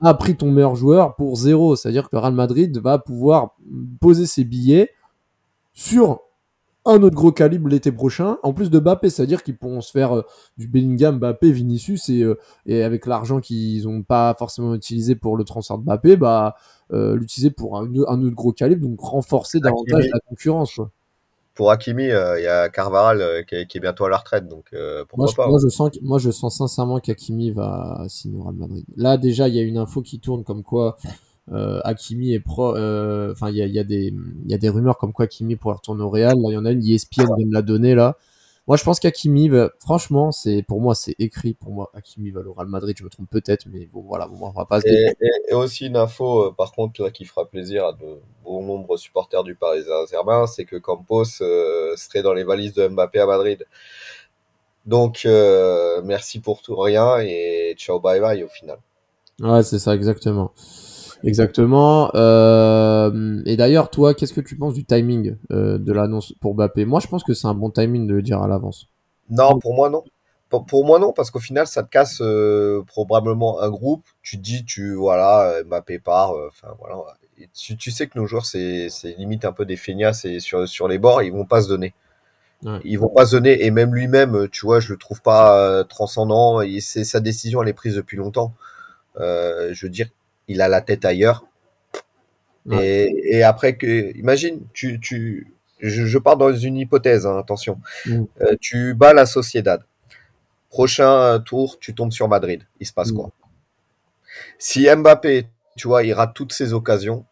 a 0.00 0.14
pris 0.14 0.36
ton 0.36 0.50
meilleur 0.50 0.74
joueur 0.74 1.14
pour 1.14 1.36
zéro. 1.36 1.76
C'est-à-dire 1.76 2.10
que 2.10 2.16
le 2.16 2.20
Real 2.20 2.34
Madrid 2.34 2.76
va 2.78 2.98
pouvoir 2.98 3.56
poser 4.00 4.26
ses 4.26 4.44
billets 4.44 4.90
sur 5.72 6.20
un 6.86 7.02
autre 7.02 7.16
gros 7.16 7.32
calibre 7.32 7.68
l'été 7.68 7.92
prochain, 7.92 8.38
en 8.42 8.52
plus 8.52 8.70
de 8.70 8.78
Mbappé, 8.78 9.10
c'est-à-dire 9.10 9.42
qu'ils 9.42 9.56
pourront 9.56 9.80
se 9.80 9.90
faire 9.90 10.16
euh, 10.16 10.22
du 10.56 10.66
Bellingham, 10.66 11.18
Mbappé, 11.18 11.52
Vinicius, 11.52 12.08
et, 12.08 12.22
euh, 12.22 12.38
et 12.66 12.82
avec 12.82 13.06
l'argent 13.06 13.40
qu'ils 13.40 13.84
n'ont 13.84 14.02
pas 14.02 14.34
forcément 14.38 14.74
utilisé 14.74 15.14
pour 15.14 15.36
le 15.36 15.44
transfert 15.44 15.78
de 15.78 15.84
Mbappé, 15.84 16.16
bah, 16.16 16.56
euh, 16.92 17.16
l'utiliser 17.16 17.50
pour 17.50 17.78
un, 17.78 17.84
un, 18.08 18.22
autre 18.22 18.34
gros 18.34 18.52
calibre, 18.52 18.86
donc 18.86 19.00
renforcer 19.00 19.60
davantage 19.60 20.06
la 20.12 20.20
concurrence. 20.20 20.80
Pour 21.54 21.70
Hakimi, 21.70 22.04
il 22.04 22.08
y 22.08 22.46
a 22.46 22.70
Carvaral 22.70 23.44
qui 23.46 23.56
est, 23.56 23.80
bientôt 23.80 24.06
à 24.06 24.08
la 24.08 24.16
retraite, 24.16 24.48
donc 24.48 24.74
pourquoi 25.08 25.26
moi, 25.26 25.34
pas. 25.36 25.48
Moi, 25.48 25.58
je 25.62 25.68
sens, 25.68 25.90
moi, 26.00 26.18
je 26.18 26.30
sens 26.30 26.56
sincèrement 26.56 27.00
qu'Hakimi 27.00 27.50
va 27.50 28.06
signer 28.08 28.38
au 28.38 28.44
Real 28.44 28.54
Madrid. 28.54 28.84
Là, 28.96 29.18
déjà, 29.18 29.46
il 29.48 29.54
y 29.54 29.58
a 29.58 29.62
une 29.62 29.76
info 29.76 30.00
qui 30.00 30.20
tourne 30.20 30.42
comme 30.42 30.62
quoi 30.62 30.96
euh, 31.52 31.80
Hakimi 31.84 32.32
est 32.32 32.40
pro. 32.40 32.76
Euh, 32.76 33.32
enfin, 33.32 33.50
il 33.50 33.56
y 33.56 33.62
a, 33.62 33.66
y, 33.66 33.78
a 33.78 33.84
des, 33.84 34.12
y 34.46 34.54
a 34.54 34.58
des 34.58 34.68
rumeurs 34.68 34.98
comme 34.98 35.12
quoi 35.12 35.24
Hakimi 35.24 35.56
pourrait 35.56 35.74
retourner 35.74 36.02
au 36.02 36.10
Real. 36.10 36.38
Là, 36.40 36.48
il 36.50 36.54
y 36.54 36.56
en 36.56 36.64
a 36.64 36.70
une, 36.70 36.84
ESPN 36.86 37.34
vient 37.36 37.46
me 37.46 37.52
la 37.52 37.62
donner 37.62 37.94
là. 37.94 38.16
Moi, 38.70 38.76
je 38.76 38.84
pense 38.84 39.00
qu'Hakimi, 39.00 39.50
franchement, 39.80 40.30
c'est 40.30 40.62
pour 40.62 40.80
moi, 40.80 40.94
c'est 40.94 41.16
écrit. 41.18 41.54
Pour 41.54 41.72
moi, 41.72 41.90
Hakimi 41.92 42.30
va 42.30 42.40
au 42.42 42.52
Real 42.52 42.68
Madrid. 42.68 42.94
Je 42.96 43.02
me 43.02 43.08
trompe 43.08 43.28
peut-être, 43.28 43.66
mais 43.66 43.86
bon, 43.86 44.02
voilà, 44.02 44.28
bon, 44.28 44.36
on 44.46 44.50
va 44.50 44.64
pas 44.64 44.80
se 44.80 44.86
et, 44.86 45.12
et, 45.48 45.54
aussi 45.54 45.86
une 45.86 45.96
info, 45.96 46.46
euh, 46.46 46.54
par 46.56 46.70
contre, 46.70 47.02
là, 47.02 47.10
qui 47.10 47.24
fera 47.24 47.46
plaisir 47.46 47.86
à 47.86 47.92
de 47.94 48.20
bon 48.44 48.62
nombre 48.62 48.94
de 48.94 48.96
supporters 48.96 49.42
du 49.42 49.56
Paris 49.56 49.82
Saint-Germain, 49.84 50.46
c'est 50.46 50.66
que 50.66 50.76
Campos 50.76 51.24
euh, 51.40 51.96
serait 51.96 52.22
dans 52.22 52.32
les 52.32 52.44
valises 52.44 52.74
de 52.74 52.86
Mbappé 52.86 53.18
à 53.18 53.26
Madrid. 53.26 53.66
Donc, 54.86 55.22
euh, 55.24 56.00
merci 56.04 56.38
pour 56.38 56.62
tout 56.62 56.76
rien 56.76 57.18
et 57.18 57.74
ciao 57.76 57.98
bye 57.98 58.20
bye 58.20 58.44
au 58.44 58.48
final. 58.48 58.78
Ouais, 59.40 59.64
c'est 59.64 59.80
ça, 59.80 59.96
exactement. 59.96 60.52
Exactement. 61.24 62.10
Euh, 62.14 63.42
et 63.44 63.56
d'ailleurs, 63.56 63.90
toi, 63.90 64.14
qu'est-ce 64.14 64.32
que 64.32 64.40
tu 64.40 64.56
penses 64.56 64.74
du 64.74 64.84
timing 64.84 65.36
euh, 65.50 65.78
de 65.78 65.92
l'annonce 65.92 66.34
pour 66.40 66.54
Mbappé? 66.54 66.84
Moi, 66.84 67.00
je 67.00 67.08
pense 67.08 67.24
que 67.24 67.34
c'est 67.34 67.46
un 67.46 67.54
bon 67.54 67.70
timing 67.70 68.06
de 68.06 68.14
le 68.14 68.22
dire 68.22 68.40
à 68.42 68.48
l'avance. 68.48 68.88
Non, 69.28 69.58
pour 69.58 69.74
moi, 69.74 69.90
non. 69.90 70.04
Pour, 70.48 70.84
moi, 70.84 70.98
non, 70.98 71.12
parce 71.12 71.30
qu'au 71.30 71.38
final, 71.38 71.68
ça 71.68 71.84
te 71.84 71.88
casse 71.88 72.20
euh, 72.20 72.82
probablement 72.84 73.60
un 73.60 73.70
groupe. 73.70 74.04
Tu 74.22 74.36
te 74.36 74.42
dis, 74.42 74.64
tu 74.64 74.94
voilà, 74.94 75.62
Mbappé 75.64 76.00
part. 76.00 76.32
Enfin, 76.48 76.74
voilà. 76.80 76.96
tu, 77.54 77.76
tu, 77.76 77.92
sais 77.92 78.08
que 78.08 78.18
nos 78.18 78.26
joueurs, 78.26 78.46
c'est 78.46 78.88
limite 79.16 79.44
un 79.44 79.52
peu 79.52 79.64
des 79.64 79.76
feignasses 79.76 80.24
et 80.24 80.40
sur, 80.40 80.66
sur 80.66 80.88
les 80.88 80.98
bords, 80.98 81.22
ils 81.22 81.30
vont 81.30 81.44
pas 81.44 81.62
se 81.62 81.68
donner. 81.68 81.94
Ils 82.84 82.96
vont 82.96 83.08
pas 83.08 83.26
se 83.26 83.36
donner. 83.36 83.64
Et 83.64 83.70
même 83.70 83.94
lui-même, 83.94 84.48
tu 84.50 84.66
vois, 84.66 84.80
je 84.80 84.92
le 84.92 84.98
trouve 84.98 85.22
pas 85.22 85.84
transcendant. 85.84 86.60
C'est 86.80 87.04
sa 87.04 87.20
décision, 87.20 87.62
elle 87.62 87.68
est 87.68 87.72
prise 87.72 87.94
depuis 87.94 88.16
longtemps. 88.16 88.52
je 89.16 89.78
veux 89.80 89.88
dire, 89.88 90.08
il 90.50 90.60
a 90.60 90.68
la 90.68 90.80
tête 90.80 91.04
ailleurs. 91.04 91.46
Et, 92.70 93.42
après 93.42 93.76
que, 93.76 94.16
imagine, 94.16 94.60
tu, 94.72 95.00
tu, 95.00 95.54
je, 95.80 96.18
pars 96.18 96.36
dans 96.36 96.52
une 96.52 96.76
hypothèse, 96.76 97.26
hein, 97.26 97.38
attention. 97.38 97.80
Mm. 98.06 98.24
Euh, 98.42 98.56
tu 98.60 98.94
bats 98.94 99.14
la 99.14 99.26
Sociedad. 99.26 99.82
Prochain 100.68 101.40
tour, 101.40 101.78
tu 101.80 101.94
tombes 101.94 102.12
sur 102.12 102.28
Madrid. 102.28 102.66
Il 102.80 102.86
se 102.86 102.92
passe 102.92 103.12
mm. 103.12 103.16
quoi? 103.16 103.30
Si 104.58 104.86
Mbappé, 104.94 105.46
tu 105.76 105.88
vois, 105.88 106.02
il 106.02 106.12
rate 106.12 106.34
toutes 106.34 106.52
ses 106.52 106.72
occasions, 106.72 107.24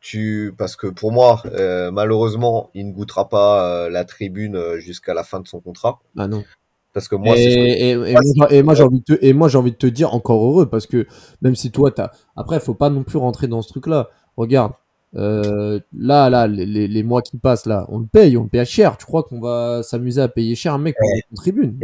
tu, 0.00 0.54
parce 0.56 0.76
que 0.76 0.86
pour 0.86 1.12
moi, 1.12 1.42
euh, 1.46 1.90
malheureusement, 1.90 2.70
il 2.74 2.88
ne 2.88 2.92
goûtera 2.92 3.28
pas 3.28 3.84
euh, 3.84 3.90
la 3.90 4.04
tribune 4.04 4.76
jusqu'à 4.78 5.14
la 5.14 5.24
fin 5.24 5.40
de 5.40 5.48
son 5.48 5.60
contrat. 5.60 6.00
Ah 6.16 6.26
non. 6.26 6.44
Parce 6.92 7.06
que 7.06 7.14
moi, 7.14 7.34
et, 7.36 7.90
et, 7.90 8.62
moi, 8.62 8.74
j'ai 8.74 8.82
envie 8.82 9.00
de 9.00 9.04
te, 9.04 9.24
et 9.24 9.32
moi, 9.32 9.48
j'ai 9.48 9.58
envie 9.58 9.70
de 9.70 9.76
te 9.76 9.86
dire 9.86 10.12
encore 10.12 10.44
heureux 10.44 10.68
parce 10.68 10.86
que 10.86 11.06
même 11.40 11.54
si 11.54 11.70
toi, 11.70 11.92
t'as, 11.92 12.10
après, 12.36 12.58
faut 12.58 12.74
pas 12.74 12.90
non 12.90 13.04
plus 13.04 13.18
rentrer 13.18 13.46
dans 13.46 13.62
ce 13.62 13.68
truc-là. 13.68 14.08
Regarde, 14.36 14.72
euh, 15.16 15.80
là, 15.92 16.30
là, 16.30 16.46
les, 16.46 16.66
les, 16.66 17.02
mois 17.02 17.20
qui 17.20 17.36
passent 17.36 17.66
là, 17.66 17.84
on 17.88 17.98
le 17.98 18.06
paye, 18.06 18.36
on 18.36 18.44
le 18.44 18.48
paye 18.48 18.64
cher. 18.64 18.96
Tu 18.96 19.06
crois 19.06 19.24
qu'on 19.24 19.40
va 19.40 19.82
s'amuser 19.82 20.20
à 20.20 20.28
payer 20.28 20.54
cher 20.54 20.74
un 20.74 20.78
mec 20.78 20.96
pour 20.98 21.08
une 21.30 21.36
tribune? 21.36 21.78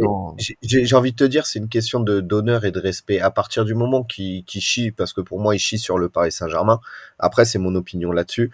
J'ai 0.61 0.95
envie 0.95 1.11
de 1.11 1.17
te 1.17 1.23
dire, 1.23 1.45
c'est 1.45 1.59
une 1.59 1.67
question 1.69 1.99
de 1.99 2.21
d'honneur 2.21 2.65
et 2.65 2.71
de 2.71 2.79
respect. 2.79 3.19
À 3.19 3.31
partir 3.31 3.65
du 3.65 3.75
moment 3.75 4.03
qu'il 4.03 4.43
chie, 4.47 4.91
parce 4.91 5.13
que 5.13 5.21
pour 5.21 5.39
moi, 5.39 5.55
il 5.55 5.59
chie 5.59 5.79
sur 5.79 5.97
le 5.97 6.09
Paris 6.09 6.31
Saint-Germain. 6.31 6.79
Après, 7.19 7.45
c'est 7.45 7.59
mon 7.59 7.75
opinion 7.75 8.11
là-dessus 8.11 8.51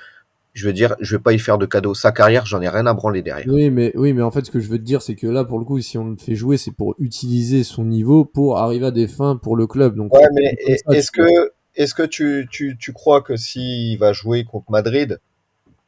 je 0.53 0.67
veux 0.67 0.73
dire, 0.73 0.95
je 0.99 1.15
vais 1.15 1.21
pas 1.21 1.33
y 1.33 1.39
faire 1.39 1.57
de 1.57 1.65
cadeau. 1.65 1.95
Sa 1.95 2.11
carrière, 2.11 2.45
j'en 2.45 2.61
ai 2.61 2.69
rien 2.69 2.85
à 2.85 2.93
branler 2.93 3.23
derrière. 3.23 3.47
Oui, 3.47 3.71
mais 3.71 3.91
oui, 3.95 4.13
mais 4.13 4.21
en 4.21 4.29
fait, 4.29 4.45
ce 4.45 4.51
que 4.51 4.59
je 4.59 4.69
veux 4.69 4.77
te 4.77 4.83
dire, 4.83 5.01
c'est 5.01 5.15
que 5.15 5.25
là, 5.25 5.43
pour 5.43 5.57
le 5.57 5.65
coup, 5.65 5.79
si 5.81 5.97
on 5.97 6.11
le 6.11 6.15
fait 6.15 6.35
jouer, 6.35 6.57
c'est 6.57 6.71
pour 6.71 6.95
utiliser 6.99 7.63
son 7.63 7.83
niveau 7.83 8.23
pour 8.23 8.59
arriver 8.59 8.85
à 8.85 8.91
des 8.91 9.07
fins 9.07 9.35
pour 9.35 9.55
le 9.55 9.65
club. 9.65 9.95
Donc, 9.95 10.13
ouais, 10.13 10.27
mais 10.33 10.55
est-ce 10.91 11.11
que, 11.11 11.51
est-ce 11.75 11.95
que 11.95 12.03
tu, 12.03 12.47
tu, 12.51 12.77
tu 12.77 12.93
crois 12.93 13.21
que 13.21 13.35
s'il 13.35 13.97
va 13.97 14.13
jouer 14.13 14.43
contre 14.43 14.69
Madrid, 14.69 15.19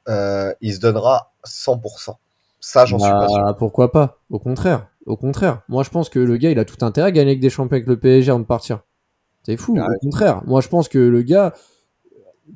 euh, 0.09 0.51
il 0.61 0.73
se 0.73 0.79
donnera 0.79 1.31
100% 1.45 2.15
Ça, 2.59 2.85
j'en 2.85 2.97
suis 2.97 3.11
pas 3.11 3.27
sûr. 3.27 3.43
Bah, 3.43 3.55
pourquoi 3.57 3.91
pas? 3.91 4.19
Au 4.31 4.39
contraire, 4.39 4.87
au 5.05 5.15
contraire. 5.15 5.61
Moi, 5.69 5.83
je 5.83 5.91
pense 5.91 6.09
que 6.09 6.17
le 6.17 6.37
gars, 6.37 6.49
il 6.49 6.57
a 6.57 6.65
tout 6.65 6.83
intérêt 6.83 7.09
à 7.09 7.11
gagner 7.11 7.31
avec 7.31 7.39
des 7.39 7.51
champions 7.51 7.75
avec 7.75 7.87
le 7.87 7.99
PSG 7.99 8.31
avant 8.31 8.39
de 8.39 8.45
partir. 8.45 8.79
C'est 9.43 9.57
fou. 9.57 9.77
Au 9.77 9.99
contraire, 9.99 10.41
moi, 10.47 10.59
je 10.61 10.69
pense 10.69 10.89
que 10.89 10.97
le 10.97 11.21
gars 11.21 11.53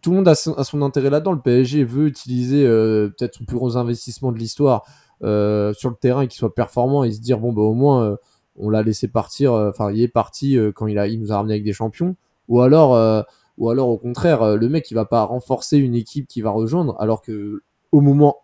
tout 0.02 0.12
le 0.12 0.18
monde 0.18 0.28
a 0.28 0.36
son, 0.36 0.82
intérêt 0.82 1.10
là-dedans. 1.10 1.34
Le 1.34 1.42
PSG 1.42 1.84
veut 1.84 2.08
utiliser 2.08 2.66
euh, 2.66 3.10
peut-être 3.10 3.36
son 3.36 3.46
plus 3.46 3.58
gros 3.58 3.78
investissement 3.78 4.32
de 4.32 4.38
l'histoire 4.38 4.86
euh, 5.24 5.74
sur 5.74 5.90
le 5.90 5.96
terrain 5.96 6.22
et 6.22 6.28
qu'il 6.28 6.38
soit 6.38 6.54
performant 6.54 7.04
et 7.04 7.12
se 7.12 7.20
dire 7.20 7.40
bon 7.40 7.52
bah 7.52 7.62
au 7.62 7.74
moins 7.74 8.04
euh, 8.04 8.16
on 8.56 8.70
l'a 8.70 8.84
laissé 8.84 9.08
partir. 9.08 9.54
Enfin 9.54 9.92
il 9.92 10.02
est 10.02 10.08
parti 10.08 10.58
quand 10.76 10.88
il 10.88 10.98
a 11.00 11.08
il 11.08 11.20
nous 11.20 11.32
a 11.32 11.38
ramené 11.38 11.54
avec 11.54 11.64
des 11.64 11.74
champions. 11.74 12.16
Ou 12.48 12.62
alors 12.62 13.26
ou 13.58 13.70
alors 13.70 13.90
au 13.90 13.98
contraire 13.98 14.58
le 14.58 14.70
mec 14.70 14.90
il 14.92 14.96
va 14.96 15.06
pas 15.06 15.24
renforcer 15.24 15.78
une 15.78 15.96
équipe 15.96 16.28
qui 16.28 16.42
va 16.42 16.50
rejoindre 16.50 16.96
alors 17.00 17.22
que 17.22 17.64
au 17.92 18.02
moment 18.02 18.38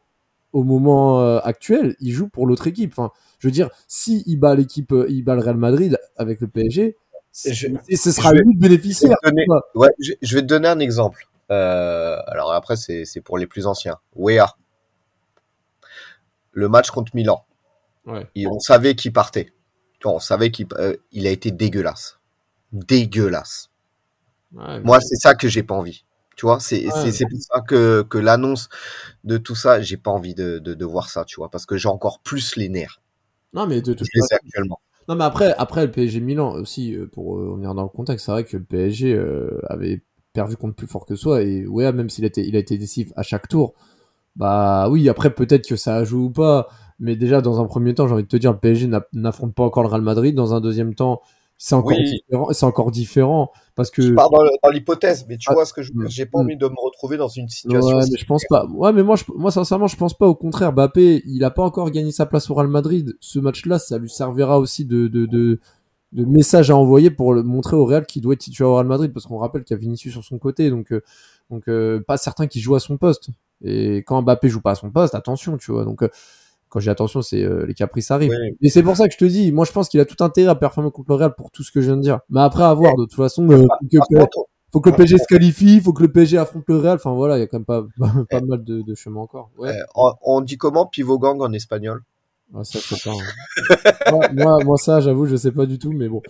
au 0.54 0.64
moment 0.64 1.38
actuel 1.40 1.96
il 2.00 2.12
joue 2.12 2.30
pour 2.30 2.48
l'autre 2.48 2.68
équipe. 2.68 2.94
Enfin 2.94 3.12
je 3.40 3.48
veux 3.48 3.52
dire 3.52 3.70
si 3.88 4.24
il 4.26 4.38
bat 4.38 4.56
l'équipe 4.56 4.94
il 5.10 5.24
bat 5.24 5.36
le 5.36 5.42
Real 5.42 5.58
Madrid 5.58 5.98
avec 6.16 6.40
le 6.40 6.48
PSG. 6.48 6.96
et 7.90 7.98
ce 7.98 8.12
sera 8.12 8.32
lui 8.32 8.42
le 8.46 8.60
bénéficiaire. 8.60 9.18
ouais, 9.76 9.90
je 10.00 10.36
vais 10.36 10.42
te 10.42 10.48
donner 10.48 10.70
un 10.70 10.80
exemple. 10.80 11.28
Euh, 11.52 12.18
alors 12.28 12.54
après, 12.54 12.76
c'est 12.76 13.22
pour 13.24 13.38
les 13.38 13.48
plus 13.48 13.68
anciens. 13.68 13.98
Wea. 14.16 14.46
Le 16.52 16.70
match 16.70 16.90
contre 16.90 17.12
Milan. 17.16 17.46
on 18.06 18.60
savait 18.60 18.96
qu'il 18.96 19.14
partait. 19.14 19.54
On 20.04 20.20
savait 20.20 20.52
qu'il 20.52 20.68
euh, 20.74 20.96
il 21.12 21.26
a 21.26 21.32
été 21.32 21.52
dégueulasse. 21.52 22.20
Dégueulasse. 22.72 23.72
Moi, 24.52 25.00
c'est 25.02 25.16
ça 25.16 25.36
que 25.36 25.48
j'ai 25.48 25.64
pas 25.64 25.76
envie. 25.76 26.06
Tu 26.36 26.46
vois, 26.46 26.60
c'est 26.60 26.84
pour 26.86 27.42
ça 27.42 27.62
que, 27.62 28.02
que 28.04 28.18
l'annonce 28.18 28.70
de 29.24 29.38
tout 29.38 29.56
ça, 29.56 29.82
j'ai 29.82 29.98
pas 29.98 30.12
envie 30.12 30.36
de, 30.36 30.60
de, 30.60 30.86
voir 30.86 31.10
ça, 31.10 31.24
tu 31.24 31.38
vois, 31.38 31.50
parce 31.50 31.66
que 31.66 31.78
j'ai 31.78 31.88
encore 31.88 32.20
plus 32.20 32.58
les 32.58 32.68
nerfs. 32.68 33.02
Non, 33.54 33.68
mais 33.68 33.82
de 33.82 33.96
actuellement 34.32 34.82
Non, 35.08 35.16
mais 35.16 35.24
après, 35.24 35.54
après 35.58 35.86
le 35.86 35.92
PSG 35.92 36.20
Milan 36.20 36.52
aussi, 36.52 36.94
euh, 36.94 37.08
pour 37.08 37.38
revenir 37.38 37.74
dans 37.74 37.84
le 37.84 37.90
contexte, 37.90 38.26
c'est 38.26 38.34
vrai 38.34 38.44
que 38.44 38.58
le 38.58 38.64
PSG 38.64 39.14
euh, 39.14 39.62
avait 39.70 40.04
perdu 40.36 40.56
contre 40.58 40.76
plus 40.76 40.86
fort 40.86 41.06
que 41.08 41.16
soi. 41.16 41.42
Et 41.42 41.66
ouais, 41.66 41.92
même 41.92 42.10
s'il 42.10 42.24
a 42.26 42.28
été, 42.28 42.48
il 42.48 42.56
a 42.56 42.60
été 42.60 42.78
décisif 42.78 43.12
à 43.16 43.24
chaque 43.24 43.48
tour, 43.48 43.74
bah 44.36 44.90
oui, 44.90 45.10
après 45.10 45.34
peut-être 45.34 45.68
que 45.68 45.76
ça 45.76 45.96
a 45.96 46.04
joué 46.04 46.20
ou 46.22 46.30
pas. 46.30 46.68
Mais 47.00 47.16
déjà, 47.16 47.42
dans 47.42 47.60
un 47.60 47.66
premier 47.66 47.94
temps, 47.94 48.08
j'ai 48.08 48.14
envie 48.14 48.24
de 48.24 48.28
te 48.28 48.38
dire, 48.38 48.52
le 48.54 48.60
PSG 48.60 48.88
n'a- 48.88 49.06
n'affronte 49.14 49.54
pas 49.54 49.64
encore 49.64 49.84
le 49.84 49.90
Real 49.90 50.02
Madrid. 50.02 50.36
Dans 50.36 50.54
un 50.54 50.62
deuxième 50.62 50.94
temps, 50.96 51.22
c'est 51.58 51.76
encore, 51.76 51.98
Oui. 51.98 52.04
différent, 52.04 52.48
c'est 52.52 52.66
encore 52.66 52.92
différent. 52.92 53.52
Parce 53.76 53.92
que. 53.92 54.02
Je 54.02 54.14
pars 54.14 54.30
dans, 54.30 54.70
l'hypothèse, 54.70 55.26
mais 55.28 55.38
tu 55.38 55.48
Ah, 55.50 55.54
vois 55.54 55.66
ce 55.66 55.74
que 55.74 55.82
je 55.82 55.92
veux 55.94 56.02
dire. 56.02 56.10
J'ai 56.10 56.26
pas 56.26 56.40
mm. 56.40 56.42
envie 56.42 56.58
de 56.58 56.66
me 56.66 56.82
retrouver 56.82 57.18
dans 57.18 57.28
une 57.28 57.50
situation. 57.50 57.98
Ouais, 57.98 58.04
mais 58.10 58.18
je 58.18 58.26
pense 58.26 58.44
pas. 58.50 58.66
Ouais, 58.68 58.94
mais 58.94 59.04
moi, 59.04 59.16
je, 59.16 59.24
moi, 59.36 59.52
sincèrement, 59.52 59.88
je 59.88 59.98
pense 59.98 60.14
pas. 60.14 60.28
Au 60.28 60.36
contraire, 60.36 60.72
Mbappé, 60.74 61.24
il 61.26 61.44
a 61.44 61.52
pas 61.52 61.64
encore 61.64 61.92
gagné 61.92 62.12
sa 62.12 62.26
place 62.26 62.50
au 62.50 62.54
Real 62.54 62.68
Madrid. 62.68 63.16
Ce 63.20 63.40
match-là, 63.40 63.80
ça 63.80 63.98
lui 63.98 64.10
servira 64.10 64.60
aussi 64.60 64.86
de, 64.86 65.08
de, 65.08 65.26
de, 65.26 65.60
de 66.12 66.26
message 66.26 66.72
à 66.72 66.76
envoyer 66.78 67.10
pour 67.12 67.34
le 67.34 67.44
montrer 67.44 67.76
au 67.76 67.86
Real 67.86 68.06
qu'il 68.06 68.22
doit 68.22 68.34
être 68.34 68.40
titulaire 68.42 68.70
au 68.72 68.76
Real 68.76 68.88
Madrid, 68.88 69.12
parce 69.14 69.26
qu'on 69.26 69.38
rappelle 69.38 69.64
qu'il 69.64 69.76
y 69.76 69.80
a 69.80 69.82
Vinicius 69.82 70.14
sur 70.14 70.24
son 70.24 70.38
côté, 70.38 70.70
donc, 70.70 70.92
euh, 70.92 71.02
donc 71.50 71.68
euh, 71.68 72.02
pas 72.08 72.18
certain 72.18 72.48
qu'il 72.48 72.62
joue 72.62 72.76
à 72.76 72.80
son 72.80 72.98
poste. 72.98 73.30
Et 73.64 73.98
quand 73.98 74.22
Mbappé 74.22 74.50
joue 74.50 74.62
pas 74.62 74.72
à 74.72 74.76
son 74.76 74.92
poste, 74.92 75.16
attention, 75.16 75.58
tu 75.58 75.72
vois. 75.72 75.84
Donc, 75.86 76.04
euh, 76.04 76.10
quand 76.70 76.80
j'ai 76.80 76.92
attention, 76.92 77.22
c'est 77.22 77.46
les 77.68 77.74
caprices 77.74 78.12
arrivent. 78.12 78.32
Oui. 78.32 78.58
Et 78.62 78.70
c'est 78.70 78.84
pour 78.84 78.98
ça 78.98 79.08
que 79.08 79.14
je 79.14 79.18
te 79.18 79.26
dis, 79.26 79.52
moi, 79.52 79.66
je 79.66 79.72
pense 79.72 79.88
qu'il 79.90 80.00
a 80.02 80.06
tout 80.06 80.22
intérêt 80.24 80.50
à 80.50 80.56
performer 80.56 80.92
contre 80.92 81.10
le 81.10 81.16
Real 81.16 81.34
pour 81.36 81.52
tout 81.52 81.64
ce 81.64 81.72
que 81.72 81.80
je 81.82 81.88
viens 81.88 81.98
de 81.98 82.02
dire. 82.02 82.20
Mais 82.30 82.42
après, 82.42 82.64
à 82.64 82.74
voir, 82.74 82.96
de 82.98 83.04
toute 83.06 83.16
façon, 83.16 83.48
faut 83.50 83.68
que- 84.10 84.26
faut 84.74 84.82
que 84.82 84.90
le 84.90 84.96
PSG 84.98 85.18
se 85.18 85.28
qualifie, 85.28 85.80
faut 85.80 85.94
que 85.94 86.02
le 86.04 86.12
PSG 86.12 86.38
affronte 86.38 86.66
le 86.68 86.78
Real. 86.78 86.96
Enfin 86.96 87.14
voilà, 87.14 87.38
il 87.38 87.42
y 87.42 87.44
a 87.44 87.48
quand 87.48 87.58
même 87.60 87.66
pas, 87.66 87.86
pas 88.30 88.42
mal 88.42 88.64
de, 88.64 88.82
de 88.82 88.96
chemin 88.96 89.22
encore. 89.22 89.52
Ouais, 89.58 89.74
on 90.22 90.42
dit 90.42 90.58
comment? 90.58 90.86
Pivot 90.86 91.18
gang 91.18 91.42
en 91.42 91.54
espagnol 91.54 92.04
Ouais, 92.54 92.64
ça 92.64 92.80
hein. 93.12 94.30
moi, 94.64 94.78
ça, 94.78 95.00
j'avoue, 95.00 95.26
je 95.26 95.36
sais 95.36 95.52
pas 95.52 95.66
du 95.66 95.80
tout, 95.80 95.92
mais 95.92 96.08
bon. 96.08 96.22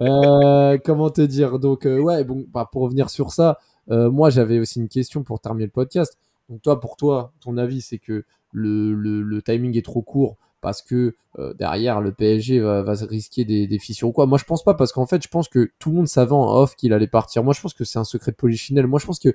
Euh, 0.00 0.78
comment 0.84 1.10
te 1.10 1.20
dire? 1.20 1.58
Donc 1.58 1.84
euh, 1.86 1.98
ouais, 1.98 2.24
bon, 2.24 2.46
bah, 2.52 2.68
pour 2.70 2.82
revenir 2.82 3.10
sur 3.10 3.32
ça, 3.32 3.58
euh, 3.90 4.10
moi 4.10 4.30
j'avais 4.30 4.58
aussi 4.58 4.78
une 4.78 4.88
question 4.88 5.22
pour 5.24 5.40
terminer 5.40 5.66
le 5.66 5.72
podcast. 5.72 6.16
Donc 6.48 6.62
toi, 6.62 6.80
pour 6.80 6.96
toi, 6.96 7.32
ton 7.40 7.56
avis, 7.56 7.80
c'est 7.80 7.98
que 7.98 8.24
le, 8.52 8.94
le, 8.94 9.42
timing 9.42 9.76
est 9.76 9.84
trop 9.84 10.02
court 10.02 10.36
parce 10.60 10.80
que 10.80 11.14
derrière 11.58 12.00
le 12.00 12.12
PSG 12.12 12.60
va, 12.60 12.82
va 12.82 12.92
risquer 12.92 13.44
des, 13.44 13.66
des 13.66 13.78
fissures 13.80 14.08
ou 14.08 14.12
quoi. 14.12 14.26
Moi 14.26 14.38
je 14.38 14.44
pense 14.44 14.62
pas 14.62 14.72
parce 14.74 14.92
qu'en 14.92 15.04
fait 15.04 15.20
je 15.20 15.28
pense 15.28 15.48
que 15.48 15.72
tout 15.80 15.90
le 15.90 15.96
monde 15.96 16.06
savait 16.06 16.32
en 16.32 16.46
off 16.54 16.76
qu'il 16.76 16.92
allait 16.92 17.08
partir. 17.08 17.42
Moi 17.42 17.52
je 17.52 17.60
pense 17.60 17.74
que 17.74 17.84
c'est 17.84 17.98
un 17.98 18.04
secret 18.04 18.30
de 18.30 18.36
polichinelle. 18.36 18.86
Moi 18.86 19.00
je 19.00 19.04
pense 19.04 19.18
que 19.18 19.30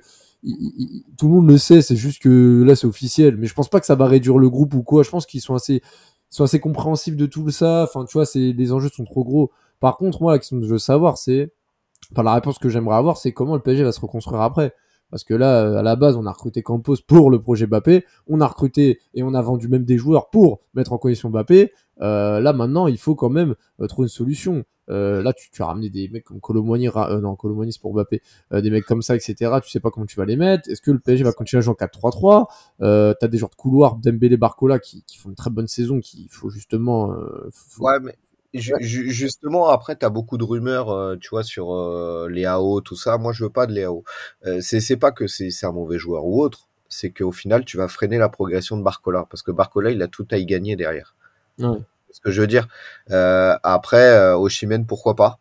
tout 1.18 1.28
le 1.28 1.34
monde 1.34 1.48
le 1.48 1.58
sait, 1.58 1.82
c'est 1.82 1.96
juste 1.96 2.22
que 2.22 2.64
là 2.66 2.74
c'est 2.74 2.86
officiel. 2.86 3.36
Mais 3.36 3.46
je 3.46 3.54
pense 3.54 3.68
pas 3.68 3.78
que 3.78 3.86
ça 3.86 3.94
va 3.94 4.06
réduire 4.06 4.38
le 4.38 4.48
groupe 4.48 4.74
ou 4.74 4.82
quoi. 4.82 5.02
Je 5.02 5.10
pense 5.10 5.26
qu'ils 5.26 5.42
sont 5.42 5.54
assez, 5.54 5.82
sont 6.30 6.44
assez 6.44 6.60
compréhensifs 6.60 7.16
de 7.16 7.26
tout 7.26 7.50
ça. 7.50 7.84
Enfin 7.84 8.04
tu 8.04 8.14
vois, 8.14 8.26
c'est 8.26 8.52
les 8.52 8.72
enjeux 8.72 8.88
sont 8.88 9.04
trop 9.04 9.24
gros. 9.24 9.50
Par 9.80 9.96
contre 9.96 10.22
moi 10.22 10.32
la 10.32 10.38
question 10.38 10.58
que 10.58 10.66
je 10.66 10.70
veux 10.70 10.78
savoir 10.78 11.18
c'est, 11.18 11.52
enfin 12.12 12.22
la 12.22 12.34
réponse 12.34 12.58
que 12.58 12.68
j'aimerais 12.68 12.96
avoir 12.96 13.16
c'est 13.16 13.32
comment 13.32 13.54
le 13.54 13.62
PSG 13.62 13.84
va 13.84 13.92
se 13.92 14.00
reconstruire 14.00 14.40
après? 14.40 14.72
Parce 15.10 15.24
que 15.24 15.34
là, 15.34 15.80
à 15.80 15.82
la 15.82 15.96
base, 15.96 16.16
on 16.16 16.24
a 16.26 16.32
recruté 16.32 16.62
Campos 16.62 16.96
pour 17.06 17.30
le 17.30 17.40
projet 17.42 17.66
Mbappé, 17.66 18.04
on 18.28 18.40
a 18.40 18.46
recruté 18.46 19.00
et 19.14 19.22
on 19.22 19.34
a 19.34 19.42
vendu 19.42 19.68
même 19.68 19.84
des 19.84 19.98
joueurs 19.98 20.30
pour 20.30 20.60
mettre 20.74 20.92
en 20.92 20.98
condition 20.98 21.30
Mbappé. 21.30 21.72
Euh, 22.00 22.40
là, 22.40 22.52
maintenant, 22.52 22.86
il 22.86 22.98
faut 22.98 23.14
quand 23.14 23.28
même 23.28 23.54
euh, 23.80 23.86
trouver 23.86 24.06
une 24.06 24.10
solution. 24.10 24.64
Euh, 24.90 25.22
là, 25.22 25.32
tu, 25.32 25.50
tu 25.50 25.62
as 25.62 25.66
ramené 25.66 25.88
des 25.90 26.08
mecs 26.08 26.24
comme 26.24 26.40
Colomboigny, 26.40 26.88
Ra- 26.88 27.10
euh, 27.12 27.20
non, 27.20 27.36
c'est 27.70 27.80
pour 27.80 27.94
Mbappé, 27.94 28.22
euh, 28.52 28.60
des 28.60 28.70
mecs 28.70 28.84
comme 28.84 29.02
ça, 29.02 29.16
etc. 29.16 29.60
Tu 29.60 29.70
sais 29.70 29.80
pas 29.80 29.90
comment 29.90 30.06
tu 30.06 30.16
vas 30.16 30.24
les 30.24 30.36
mettre. 30.36 30.68
Est-ce 30.70 30.80
que 30.82 30.90
le 30.90 30.98
PSG 30.98 31.24
va 31.24 31.32
continuer 31.32 31.58
à 31.60 31.62
jouer 31.62 31.72
en 31.72 31.74
4-3-3 31.74 32.48
euh, 32.82 33.14
T'as 33.20 33.28
des 33.28 33.38
joueurs 33.38 33.50
de 33.50 33.54
couloir, 33.56 33.96
Dembélé, 33.96 34.36
Barcola, 34.36 34.78
qui, 34.78 35.02
qui 35.04 35.16
font 35.18 35.28
une 35.30 35.34
très 35.36 35.50
bonne 35.50 35.68
saison, 35.68 36.00
qu'il 36.00 36.28
faut 36.30 36.50
justement. 36.50 37.14
faut- 37.52 37.84
Ouais, 37.84 38.00
mais 38.00 38.16
ju- 38.54 38.74
ju- 38.80 39.10
justement, 39.10 39.68
après, 39.68 39.96
tu 39.96 40.04
as 40.04 40.10
beaucoup 40.10 40.36
de 40.38 40.44
rumeurs, 40.44 41.16
tu 41.20 41.30
vois, 41.30 41.42
sur 41.44 41.72
les 42.28 42.44
AO, 42.44 42.80
tout 42.80 42.96
ça. 42.96 43.18
Moi, 43.18 43.32
je 43.32 43.44
veux 43.44 43.50
pas 43.50 43.66
de 43.66 43.72
les 43.72 43.84
AO. 43.84 44.04
C'est 44.60 44.96
pas 44.96 45.12
que 45.12 45.26
c'est 45.26 45.50
c'est 45.50 45.66
un 45.66 45.72
mauvais 45.72 45.98
joueur 45.98 46.24
ou 46.26 46.42
autre, 46.42 46.68
c'est 46.88 47.10
qu'au 47.10 47.32
final, 47.32 47.64
tu 47.64 47.76
vas 47.76 47.88
freiner 47.88 48.18
la 48.18 48.28
progression 48.28 48.76
de 48.76 48.82
Barcola, 48.82 49.26
parce 49.30 49.42
que 49.42 49.50
Barcola, 49.52 49.90
il 49.90 50.02
a 50.02 50.08
tout 50.08 50.26
à 50.30 50.36
y 50.38 50.46
gagner 50.46 50.76
derrière. 50.76 51.14
Ouais. 51.58 51.80
Ce 52.12 52.20
que 52.20 52.30
je 52.30 52.40
veux 52.40 52.46
dire. 52.46 52.66
Euh, 53.10 53.56
après, 53.62 54.10
euh, 54.16 54.36
Oshimen, 54.36 54.86
pourquoi 54.86 55.14
pas? 55.14 55.38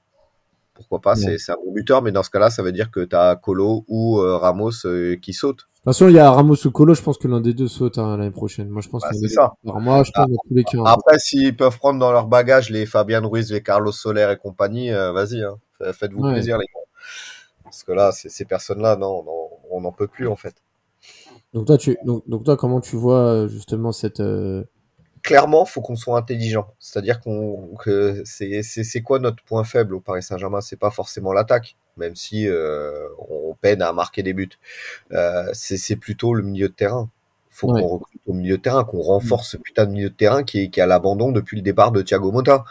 Pourquoi 0.74 1.00
pas? 1.02 1.16
Ouais. 1.20 1.38
C'est 1.38 1.52
un 1.52 1.56
bon 1.56 1.74
buteur, 1.74 2.02
mais 2.02 2.12
dans 2.12 2.24
ce 2.24 2.30
cas-là, 2.30 2.50
ça 2.50 2.64
veut 2.64 2.72
dire 2.72 2.90
que 2.92 3.02
tu 3.02 3.16
as 3.16 3.36
Colo 3.36 3.84
ou 3.88 4.20
euh, 4.20 4.38
Ramos 4.38 4.86
euh, 4.86 5.16
qui 5.18 5.34
sautent. 5.34 5.58
De 5.58 5.64
toute 5.76 5.84
façon, 5.86 6.08
il 6.10 6.16
y 6.16 6.20
a 6.20 6.30
Ramos 6.32 6.56
ou 6.66 6.72
Colo, 6.72 6.94
je 6.94 7.02
pense 7.02 7.18
que 7.18 7.28
l'un 7.28 7.42
des 7.42 7.54
deux 7.54 7.68
saute 7.68 7.98
hein, 7.98 8.18
l'année 8.18 8.32
prochaine. 8.32 8.70
Moi, 8.70 8.82
je 8.82 8.90
pense 8.90 9.02
Bah, 9.02 9.10
que 9.12 9.16
c'est 9.18 9.30
ça. 9.30 9.54
Alors, 9.66 9.80
moi, 9.82 10.04
je 10.04 10.12
pense 10.12 10.30
dans 10.30 10.36
tous 10.48 10.54
les 10.54 10.64
cas. 10.64 10.78
hein. 10.78 10.84
Après, 10.86 11.20
s'ils 11.20 11.56
peuvent 11.56 11.78
prendre 11.78 12.00
dans 12.00 12.12
leur 12.12 12.28
bagage 12.28 12.70
les 12.70 12.86
Fabian 12.86 13.28
Ruiz, 13.28 13.52
les 13.52 13.64
Carlos 13.64 13.92
Soler 13.92 14.30
et 14.32 14.38
compagnie, 14.38 14.92
vas-y, 14.92 15.42
hein. 15.44 15.58
Fa- 15.78 15.92
faites-vous 15.94 16.24
Ouais. 16.24 16.34
plaisir, 16.34 16.58
les 16.58 16.66
gars. 16.66 16.82
Parce 17.64 17.84
que 17.84 17.92
là, 17.92 18.12
ces 18.12 18.46
personnes-là, 18.46 18.96
non, 18.96 19.24
on 19.72 19.82
n'en 19.82 19.92
peut 19.92 20.08
plus, 20.08 20.28
en 20.28 20.36
fait. 20.36 20.56
Donc 21.54 21.66
toi, 21.66 21.78
tu, 21.78 21.98
donc, 22.06 22.24
donc 22.28 22.44
toi, 22.44 22.56
comment 22.58 22.80
tu 22.82 22.96
vois 22.96 23.48
justement 23.48 23.92
cette 23.92 24.22
Clairement, 25.24 25.66
faut 25.66 25.82
qu'on 25.82 25.96
soit 25.96 26.18
intelligent. 26.18 26.74
C'est-à-dire 26.80 27.20
qu'on, 27.20 27.76
que 27.84 28.22
c'est, 28.26 28.64
c'est, 28.64 28.84
c'est 28.84 29.02
quoi 29.02 29.20
notre 29.20 29.44
point 29.44 29.64
faible 29.64 29.96
au 29.96 30.00
Paris 30.00 30.24
Saint-Germain? 30.24 30.62
C'est 30.62 30.80
pas 30.80 30.92
forcément 30.92 31.34
l'attaque, 31.34 31.76
même 31.98 32.16
si 32.16 32.48
euh, 32.48 33.08
on 33.30 33.54
peine 33.60 33.82
à 33.82 33.92
marquer 33.92 34.24
des 34.24 34.34
buts. 34.34 34.50
Euh, 35.12 35.50
c'est, 35.54 35.78
c'est 35.78 35.96
plutôt 35.98 36.34
le 36.34 36.44
milieu 36.44 36.70
de 36.70 36.74
terrain. 36.74 37.10
Faut 37.50 37.72
Ouais. 37.74 37.82
qu'on 37.82 37.88
recrute 37.88 38.22
au 38.28 38.34
milieu 38.34 38.58
de 38.58 38.62
terrain, 38.62 38.84
qu'on 38.86 39.02
renforce 39.02 39.50
ce 39.52 39.58
putain 39.58 39.86
de 39.86 39.92
milieu 39.92 40.10
de 40.10 40.16
terrain 40.16 40.44
qui 40.44 40.62
est, 40.64 40.70
qui 40.70 40.80
est 40.80 40.84
à 40.84 40.88
l'abandon 40.88 41.32
depuis 41.32 41.58
le 41.58 41.64
départ 41.64 41.92
de 41.92 42.02
Thiago 42.02 42.32
Motta. 42.32 42.64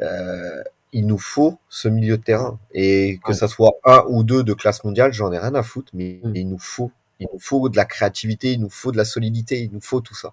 Euh, 0.00 0.62
il 0.92 1.06
nous 1.06 1.18
faut 1.18 1.58
ce 1.68 1.88
milieu 1.88 2.16
de 2.16 2.22
terrain. 2.22 2.58
Et 2.72 3.18
que 3.24 3.30
Ouais. 3.32 3.34
ça 3.34 3.48
soit 3.48 3.72
un 3.84 4.04
ou 4.08 4.22
deux 4.22 4.44
de 4.44 4.54
classe 4.54 4.84
mondiale, 4.84 5.12
j'en 5.12 5.32
ai 5.32 5.38
rien 5.38 5.54
à 5.54 5.62
foutre, 5.62 5.90
mais 5.94 6.20
Mm. 6.22 6.36
il 6.36 6.48
nous 6.48 6.58
faut. 6.58 6.92
Il 7.20 7.26
nous 7.32 7.40
faut 7.40 7.68
de 7.68 7.76
la 7.76 7.84
créativité, 7.84 8.52
il 8.52 8.60
nous 8.60 8.70
faut 8.70 8.92
de 8.92 8.96
la 8.96 9.04
solidité, 9.04 9.58
il 9.60 9.72
nous 9.72 9.80
faut 9.80 10.00
tout 10.00 10.14
ça. 10.14 10.32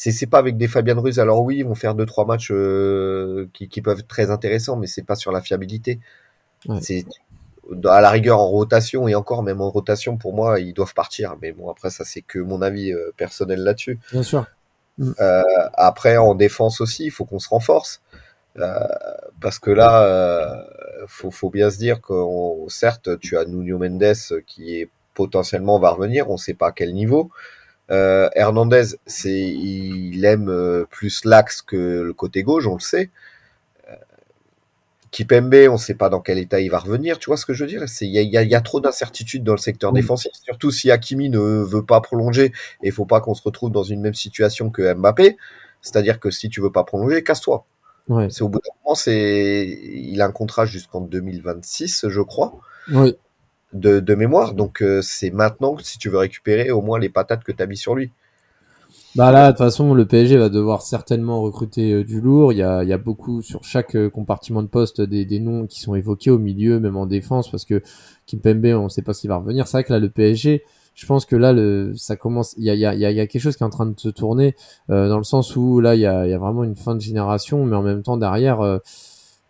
C'est 0.00 0.12
c'est 0.12 0.26
pas 0.26 0.38
avec 0.38 0.56
des 0.56 0.66
Fabian 0.66 0.98
Ruiz. 0.98 1.20
Alors 1.20 1.42
oui, 1.42 1.58
ils 1.58 1.66
vont 1.66 1.74
faire 1.74 1.94
deux 1.94 2.06
trois 2.06 2.24
matchs 2.24 2.50
euh, 2.52 3.50
qui, 3.52 3.68
qui 3.68 3.82
peuvent 3.82 3.98
être 3.98 4.08
très 4.08 4.30
intéressants, 4.30 4.76
mais 4.76 4.86
c'est 4.86 5.02
pas 5.02 5.14
sur 5.14 5.30
la 5.30 5.42
fiabilité. 5.42 6.00
Ouais. 6.66 6.78
C'est 6.80 7.04
à 7.84 8.00
la 8.00 8.08
rigueur 8.08 8.38
en 8.38 8.46
rotation 8.46 9.08
et 9.08 9.14
encore 9.14 9.42
même 9.42 9.60
en 9.60 9.68
rotation 9.68 10.16
pour 10.16 10.32
moi 10.32 10.58
ils 10.58 10.72
doivent 10.72 10.94
partir. 10.94 11.36
Mais 11.42 11.52
bon 11.52 11.68
après 11.70 11.90
ça 11.90 12.06
c'est 12.06 12.22
que 12.22 12.38
mon 12.38 12.62
avis 12.62 12.94
euh, 12.94 13.12
personnel 13.18 13.62
là-dessus. 13.62 13.98
Bien 14.10 14.22
sûr. 14.22 14.46
Euh, 15.20 15.42
après, 15.74 16.16
en 16.16 16.34
défense 16.34 16.80
aussi, 16.80 17.04
il 17.04 17.10
faut 17.10 17.26
qu'on 17.26 17.38
se 17.38 17.50
renforce. 17.50 18.00
Parce 19.40 19.58
que 19.58 19.70
là, 19.70 20.66
faut, 21.08 21.30
faut 21.30 21.50
bien 21.50 21.70
se 21.70 21.76
dire 21.76 22.00
que 22.00 22.14
certes, 22.68 23.18
tu 23.20 23.36
as 23.36 23.44
Nuno 23.44 23.78
Mendes 23.78 24.14
qui 24.46 24.76
est 24.76 24.88
potentiellement 25.14 25.78
va 25.78 25.90
revenir, 25.90 26.30
on 26.30 26.38
sait 26.38 26.54
pas 26.54 26.68
à 26.68 26.72
quel 26.72 26.94
niveau. 26.94 27.30
Euh, 27.90 28.28
Hernandez, 28.34 28.96
c'est, 29.06 29.40
il 29.40 30.24
aime 30.24 30.48
euh, 30.48 30.84
plus 30.88 31.24
l'axe 31.24 31.62
que 31.62 31.76
le 32.02 32.12
côté 32.12 32.42
gauche, 32.42 32.66
on 32.66 32.74
le 32.74 32.80
sait. 32.80 33.10
Euh, 33.88 33.94
Kipembe, 35.10 35.54
on 35.68 35.76
sait 35.76 35.94
pas 35.94 36.08
dans 36.08 36.20
quel 36.20 36.38
état 36.38 36.60
il 36.60 36.70
va 36.70 36.78
revenir. 36.78 37.18
Tu 37.18 37.26
vois 37.30 37.36
ce 37.36 37.44
que 37.46 37.52
je 37.52 37.64
veux 37.64 37.70
dire? 37.70 37.84
Il 38.00 38.08
y 38.08 38.36
a, 38.38 38.42
y 38.42 38.54
y 38.54 38.62
trop 38.62 38.80
d'incertitudes 38.80 39.42
dans 39.42 39.54
le 39.54 39.58
secteur 39.58 39.92
Oui. 39.92 40.00
défensif, 40.00 40.32
surtout 40.44 40.70
si 40.70 40.90
Hakimi 40.90 41.30
ne 41.30 41.38
veut 41.40 41.84
pas 41.84 42.00
prolonger 42.00 42.46
et 42.82 42.88
il 42.88 42.92
faut 42.92 43.06
pas 43.06 43.20
qu'on 43.20 43.34
se 43.34 43.42
retrouve 43.42 43.72
dans 43.72 43.82
une 43.82 44.00
même 44.00 44.14
situation 44.14 44.70
que 44.70 44.94
Mbappé. 44.94 45.36
C'est-à-dire 45.82 46.20
que 46.20 46.30
si 46.30 46.48
tu 46.48 46.60
veux 46.60 46.70
pas 46.72 46.84
prolonger, 46.84 47.22
casse-toi. 47.24 47.64
C'est 48.28 48.42
au 48.42 48.48
bout 48.48 48.58
d'un 48.58 48.72
moment, 48.84 48.96
c'est 48.96 49.66
il 49.68 50.20
a 50.20 50.26
un 50.26 50.32
contrat 50.32 50.64
jusqu'en 50.66 51.00
2026, 51.00 52.06
je 52.08 52.20
crois, 52.20 52.58
Oui. 52.92 53.16
De, 53.72 54.00
de 54.00 54.14
mémoire. 54.14 54.54
Donc 54.54 54.82
euh, 54.82 55.02
c'est 55.02 55.30
maintenant 55.30 55.76
si 55.78 55.98
tu 55.98 56.08
veux 56.10 56.18
récupérer 56.18 56.70
au 56.70 56.82
moins 56.82 56.98
les 56.98 57.08
patates 57.08 57.44
que 57.44 57.52
tu 57.52 57.62
as 57.62 57.66
mis 57.66 57.76
sur 57.76 57.94
lui. 57.94 58.12
Bah 59.16 59.32
là, 59.32 59.46
de 59.48 59.50
toute 59.52 59.58
façon, 59.58 59.92
le 59.92 60.06
PSG 60.06 60.36
va 60.36 60.48
devoir 60.48 60.82
certainement 60.82 61.42
recruter 61.42 61.92
euh, 61.92 62.04
du 62.04 62.20
lourd. 62.20 62.52
Il 62.52 62.58
y 62.58 62.62
a, 62.62 62.84
il 62.84 62.88
y 62.88 62.92
a 62.92 62.98
beaucoup 62.98 63.42
sur 63.42 63.64
chaque 63.64 63.96
euh, 63.96 64.08
compartiment 64.08 64.62
de 64.62 64.68
poste 64.68 65.00
des, 65.00 65.24
des 65.24 65.40
noms 65.40 65.66
qui 65.66 65.80
sont 65.80 65.96
évoqués 65.96 66.30
au 66.30 66.38
milieu, 66.38 66.78
même 66.78 66.96
en 66.96 67.06
défense, 67.06 67.50
parce 67.50 67.64
que 67.64 67.82
Kimpembe, 68.26 68.66
on 68.66 68.84
ne 68.84 68.88
sait 68.88 69.02
pas 69.02 69.12
s'il 69.12 69.28
va 69.28 69.36
revenir. 69.38 69.66
C'est 69.66 69.78
vrai 69.78 69.84
que 69.84 69.92
là, 69.92 69.98
le 69.98 70.10
PSG, 70.10 70.62
je 70.94 71.06
pense 71.06 71.26
que 71.26 71.34
là, 71.34 71.52
le, 71.52 71.92
ça 71.96 72.14
commence. 72.16 72.54
Il 72.56 72.64
y 72.64 72.70
a, 72.70 72.74
y, 72.74 72.86
a, 72.86 72.94
y 72.94 73.04
a- 73.04 73.10
y 73.10 73.18
a 73.20 73.26
quelque 73.26 73.42
chose 73.42 73.56
qui 73.56 73.64
est 73.64 73.66
en 73.66 73.70
train 73.70 73.86
de 73.86 73.98
se 73.98 74.08
tourner 74.08 74.54
euh, 74.90 75.08
dans 75.08 75.18
le 75.18 75.24
sens 75.24 75.56
où 75.56 75.80
là, 75.80 75.96
il 75.96 76.00
y 76.00 76.06
a, 76.06 76.26
y 76.28 76.32
a 76.32 76.38
vraiment 76.38 76.62
une 76.62 76.76
fin 76.76 76.94
de 76.94 77.00
génération, 77.00 77.64
mais 77.66 77.74
en 77.76 77.82
même 77.82 78.02
temps 78.02 78.16
derrière, 78.16 78.60
euh, 78.60 78.78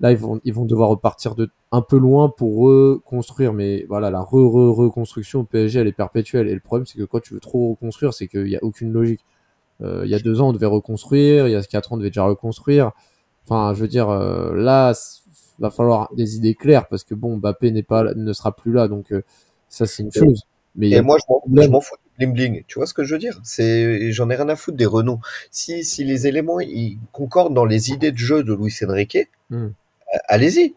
là, 0.01 0.13
ils 0.13 0.19
vont, 0.19 0.41
ils 0.45 0.55
vont 0.55 0.65
devoir 0.65 0.89
repartir 0.91 1.35
de 1.35 1.51
un 1.73 1.83
peu 1.83 1.99
loin 1.99 2.29
pour 2.29 2.57
reconstruire. 2.59 3.53
Mais 3.53 3.85
voilà, 3.89 4.11
la 4.11 4.21
re, 4.23 4.35
re, 4.35 4.75
reconstruction 4.77 5.41
au 5.41 5.45
PSG, 5.45 5.81
elle 5.81 5.87
est 5.89 5.93
perpétuelle. 5.93 6.49
Et 6.49 6.55
le 6.55 6.61
problème, 6.61 6.87
c'est 6.87 6.99
que 6.99 7.05
quand 7.05 7.21
tu 7.21 7.35
veux 7.35 7.41
trop 7.41 7.71
reconstruire, 7.71 8.15
c'est 8.15 8.29
qu'il 8.29 8.45
n'y 8.45 8.57
a 8.57 8.65
aucune 8.65 8.93
logique. 8.93 9.25
Euh, 9.83 10.03
il 10.05 10.11
y 10.11 10.15
a 10.15 10.19
deux 10.21 10.41
ans, 10.41 10.51
on 10.51 10.53
devait 10.53 10.67
reconstruire. 10.67 11.49
Il 11.49 11.53
y 11.53 11.57
a 11.57 11.63
quatre 11.63 11.93
ans, 11.93 11.97
on 11.97 11.99
devait 11.99 12.11
déjà 12.11 12.25
reconstruire. 12.25 12.93
Enfin, 13.45 13.75
je 13.75 13.81
veux 13.83 13.89
dire, 13.89 14.09
euh, 14.11 14.55
là, 14.55 14.95
va 15.59 15.71
falloir 15.71 16.13
des 16.15 16.37
idées 16.37 16.55
claires 16.55 16.87
parce 16.89 17.05
que 17.05 17.15
bon, 17.15 17.37
Mbappé 17.37 17.71
n'est 17.71 17.83
pas, 17.83 18.15
ne 18.15 18.33
sera 18.33 18.55
plus 18.55 18.73
là, 18.73 18.89
donc 18.89 19.13
euh, 19.13 19.23
ça 19.69 19.87
c'est 19.87 20.03
une 20.03 20.13
chose. 20.13 20.45
Mais 20.77 20.91
Et 20.91 21.01
moi, 21.01 21.19
je 21.19 21.69
m'en- 21.69 21.81
fous 21.81 21.97
du 22.19 22.27
bling 22.27 22.33
bling. 22.35 22.65
Tu 22.67 22.79
vois 22.79 22.87
ce 22.87 22.95
que 22.95 23.03
je 23.05 23.15
veux 23.15 23.19
dire? 23.19 23.41
C'est, 23.43 24.13
j'en 24.13 24.31
ai 24.31 24.37
rien 24.37 24.49
à 24.49 24.57
foutre 24.57 24.77
des 24.77 24.87
renoms. 24.87 25.19
Si, 25.51 25.85
si 25.85 26.05
les 26.05 26.27
éléments 26.27 26.61
ils 26.61 26.99
concordent 27.13 27.55
dans 27.55 27.65
les 27.65 27.91
idées 27.91 28.13
de 28.13 28.19
jeu 28.19 28.45
de 28.45 28.55
Luis 28.55 28.75
Enrique, 28.87 29.19
Hmm. 29.51 29.71
Allez-y. 30.29 30.75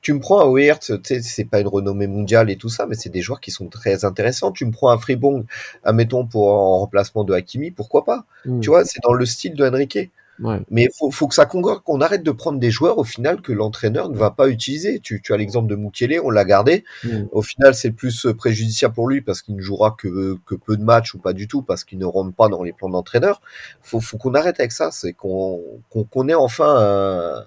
Tu 0.00 0.12
me 0.12 0.20
prends 0.20 0.54
tu 0.54 0.98
sais, 1.02 1.22
c'est 1.22 1.46
pas 1.46 1.60
une 1.60 1.66
renommée 1.66 2.06
mondiale 2.06 2.50
et 2.50 2.56
tout 2.56 2.68
ça, 2.68 2.84
mais 2.86 2.94
c'est 2.94 3.08
des 3.08 3.22
joueurs 3.22 3.40
qui 3.40 3.50
sont 3.50 3.68
très 3.68 4.04
intéressants. 4.04 4.52
Tu 4.52 4.66
me 4.66 4.70
prends 4.70 4.90
un 4.90 4.98
Fribong, 4.98 5.46
admettons, 5.82 6.26
pour 6.26 6.48
en 6.48 6.80
remplacement 6.80 7.24
de 7.24 7.32
Hakimi, 7.32 7.70
pourquoi 7.70 8.04
pas? 8.04 8.26
Hmm. 8.44 8.60
Tu 8.60 8.68
vois, 8.68 8.84
c'est 8.84 9.00
dans 9.02 9.14
le 9.14 9.24
style 9.24 9.54
de 9.54 9.66
Enrique. 9.66 10.10
Ouais. 10.42 10.60
Mais 10.68 10.88
faut, 10.98 11.10
faut 11.10 11.28
que 11.28 11.34
ça 11.34 11.46
concorde, 11.46 11.82
qu'on 11.84 12.00
arrête 12.00 12.22
de 12.24 12.30
prendre 12.32 12.58
des 12.58 12.70
joueurs 12.70 12.98
au 12.98 13.04
final 13.04 13.40
que 13.40 13.52
l'entraîneur 13.52 14.08
ne 14.10 14.16
va 14.16 14.30
pas 14.30 14.48
utiliser. 14.48 14.98
Tu, 14.98 15.22
tu 15.22 15.32
as 15.32 15.36
l'exemple 15.36 15.68
de 15.68 15.76
Mukiele, 15.76 16.20
on 16.22 16.30
l'a 16.30 16.44
gardé. 16.44 16.84
Hmm. 17.04 17.24
Au 17.32 17.40
final, 17.40 17.74
c'est 17.74 17.92
plus 17.92 18.26
euh, 18.26 18.34
préjudiciable 18.34 18.94
pour 18.94 19.08
lui 19.08 19.20
parce 19.22 19.42
qu'il 19.42 19.54
ne 19.56 19.62
jouera 19.62 19.94
que, 19.96 20.36
que 20.44 20.54
peu 20.54 20.76
de 20.76 20.82
matchs 20.82 21.14
ou 21.14 21.18
pas 21.18 21.32
du 21.32 21.46
tout 21.46 21.62
parce 21.62 21.84
qu'il 21.84 21.98
ne 21.98 22.04
rentre 22.04 22.34
pas 22.34 22.48
dans 22.48 22.62
les 22.62 22.72
plans 22.72 22.90
d'entraîneur. 22.90 23.40
Faut, 23.80 24.00
faut 24.00 24.18
qu'on 24.18 24.34
arrête 24.34 24.58
avec 24.58 24.72
ça. 24.72 24.90
C'est 24.90 25.12
qu'on 25.12 25.62
qu'on 25.88 26.04
qu'on 26.04 26.28
ait 26.28 26.34
enfin, 26.34 26.76
un- 26.78 27.44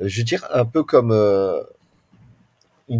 je 0.00 0.18
veux 0.20 0.24
dire, 0.24 0.46
un 0.52 0.64
peu 0.64 0.82
comme 0.84 1.10
euh, 1.12 1.62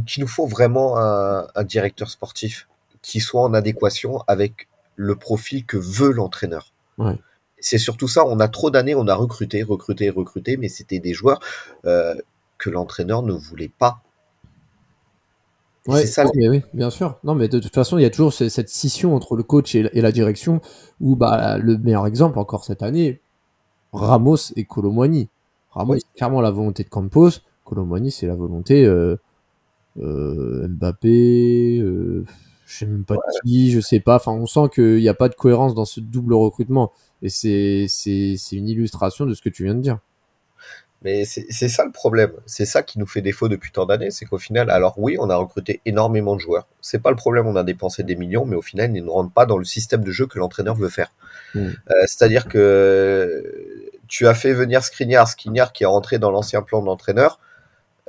qu'il 0.06 0.22
nous 0.22 0.28
faut 0.28 0.46
vraiment 0.46 0.98
un, 0.98 1.46
un 1.54 1.64
directeur 1.64 2.11
sportif 2.11 2.68
qui 3.02 3.20
soit 3.20 3.42
en 3.42 3.54
adéquation 3.54 4.22
avec 4.26 4.68
le 4.96 5.14
profil 5.16 5.64
que 5.64 5.76
veut 5.76 6.12
l'entraîneur. 6.12 6.72
Ouais. 6.98 7.16
C'est 7.61 7.78
surtout 7.78 8.08
ça. 8.08 8.24
On 8.26 8.40
a 8.40 8.48
trop 8.48 8.70
d'années, 8.70 8.94
on 8.94 9.06
a 9.08 9.14
recruté, 9.14 9.62
recruté, 9.62 10.11
recruté, 10.11 10.56
mais 10.56 10.68
c'était 10.68 10.98
des 10.98 11.14
joueurs 11.14 11.40
euh, 11.87 12.14
que 12.58 12.70
l'entraîneur 12.70 13.22
ne 13.22 13.32
voulait 13.32 13.70
pas. 13.78 14.00
Ouais, 15.87 16.02
c'est 16.02 16.06
ça. 16.08 16.24
non, 16.24 16.32
mais 16.34 16.48
oui, 16.48 16.62
bien 16.74 16.90
sûr. 16.90 17.18
Non, 17.24 17.34
mais 17.34 17.48
de 17.48 17.58
toute 17.58 17.74
façon, 17.74 17.96
il 17.98 18.02
y 18.02 18.04
a 18.04 18.11
toujours 18.11 18.32
ce- 18.32 18.48
cette 18.50 18.68
scission 18.68 19.14
entre 19.14 19.37
le 19.37 19.42
coach 19.42 19.74
et, 19.74 19.88
et 19.92 20.02
la 20.02 20.12
direction, 20.12 20.61
où 21.00 21.16
bah, 21.16 21.56
le 21.56 21.78
meilleur 21.78 22.06
exemple 22.06 22.38
encore 22.38 22.64
cette 22.64 22.82
année, 22.82 23.20
Ramos 23.92 24.52
et 24.56 24.64
Colomwani. 24.64 25.28
Ramos, 25.70 25.94
Oui. 25.94 26.00
c'est 26.00 26.16
clairement 26.16 26.40
la 26.40 26.50
volonté 26.50 26.85
de 26.85 26.88
Campos, 26.88 27.31
Colomwani, 27.64 28.11
c'est 28.11 28.26
la 28.26 28.35
volonté 28.35 28.85
euh, 28.87 29.16
euh, 30.00 30.68
Mbappé, 30.68 31.81
euh, 31.81 32.24
je 32.66 32.78
sais 32.78 32.87
même 32.87 33.04
pas 33.04 33.16
qui, 33.44 33.70
je 33.72 33.81
sais 33.81 34.00
pas. 34.00 34.16
Enfin, 34.16 34.33
on 34.33 34.46
sent 34.46 34.68
qu'il 34.74 34.96
n'y 34.96 35.09
a 35.09 35.14
pas 35.14 35.28
de 35.28 35.35
cohérence 35.35 35.74
dans 35.74 35.85
ce 35.87 36.00
double 36.00 36.35
recrutement. 36.35 36.92
Et 37.22 37.28
c'est 37.31 37.87
c'est- 37.88 38.37
c'est 38.38 38.57
une 38.57 38.68
illustration 38.68 39.26
de 39.26 39.35
ce 39.35 39.42
que 39.42 39.48
tu 39.50 39.64
viens 39.64 39.74
de 39.74 39.81
dire. 39.81 39.98
Mais 41.02 41.24
c'est 41.24 41.46
c'est 41.50 41.68
ça 41.68 41.85
le 41.85 41.92
problème. 41.92 42.33
C'est 42.46 42.64
ça 42.66 42.83
qui 42.83 42.98
nous 42.98 43.07
fait 43.07 43.22
défaut 43.22 43.48
depuis 43.48 43.70
tant 43.70 43.87
d'années. 43.87 44.11
C'est 44.11 44.24
qu'au 44.26 44.38
final, 44.38 44.68
alors 44.70 44.94
oui, 44.98 45.16
on 45.20 45.31
a 45.31 45.37
recruté 45.37 45.81
énormément 45.87 46.35
de 46.35 46.40
joueurs. 46.40 46.66
C'est 46.81 46.98
pas 47.00 47.11
le 47.11 47.16
problème, 47.16 47.46
on 47.46 47.54
a 47.57 47.62
dépensé 47.64 48.02
des 48.02 48.16
millions, 48.16 48.44
mais 48.44 48.57
au 48.57 48.62
final, 48.62 48.94
ils 48.96 49.04
ne 49.04 49.09
rentrent 49.11 49.33
pas 49.33 49.46
dans 49.46 49.59
le 49.59 49.64
système 49.64 50.02
de 50.02 50.11
jeu 50.11 50.26
que 50.26 50.38
l'entraîneur 50.40 50.74
veut 50.74 50.88
faire. 50.88 51.12
Mm. 51.54 51.59
Euh, 51.61 51.70
C'est-à-dire 52.07 52.48
que 52.48 53.78
tu 54.09 54.27
as 54.27 54.35
fait 54.35 54.53
venir 54.53 54.83
Skriniar, 54.83 55.29
Skriniar 55.29 55.73
qui 55.73 55.85
est 55.85 55.87
rentré 55.87 56.18
dans 56.18 56.31
l'ancien 56.31 56.62
plan 56.62 56.81
de 56.81 56.87
l'entraîneur, 56.87 57.38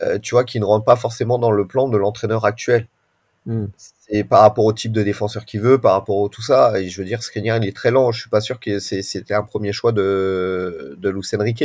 euh, 0.01 0.17
tu 0.19 0.33
vois, 0.35 0.43
qui 0.45 0.59
ne 0.59 0.65
rentre 0.65 0.85
pas 0.85 0.95
forcément 0.95 1.37
dans 1.37 1.51
le 1.51 1.67
plan 1.67 1.87
de 1.89 1.97
l'entraîneur 1.97 2.45
actuel. 2.45 2.87
Hmm. 3.45 3.65
C'est 3.77 4.23
par 4.23 4.41
rapport 4.41 4.65
au 4.65 4.73
type 4.73 4.91
de 4.91 5.03
défenseur 5.03 5.45
qu'il 5.45 5.61
veut, 5.61 5.77
par 5.79 5.93
rapport 5.93 6.25
à 6.25 6.29
tout 6.29 6.41
ça. 6.41 6.79
Et 6.79 6.89
je 6.89 7.01
veux 7.01 7.05
dire, 7.05 7.21
Skriniar, 7.23 7.57
il 7.57 7.67
est 7.67 7.75
très 7.75 7.91
lent. 7.91 8.11
Je 8.11 8.21
suis 8.21 8.29
pas 8.29 8.41
sûr 8.41 8.59
que 8.59 8.79
c'était 8.79 9.33
un 9.33 9.43
premier 9.43 9.71
choix 9.73 9.91
de, 9.91 10.97
de 10.99 11.09
Luis 11.09 11.27
Enrique. 11.37 11.63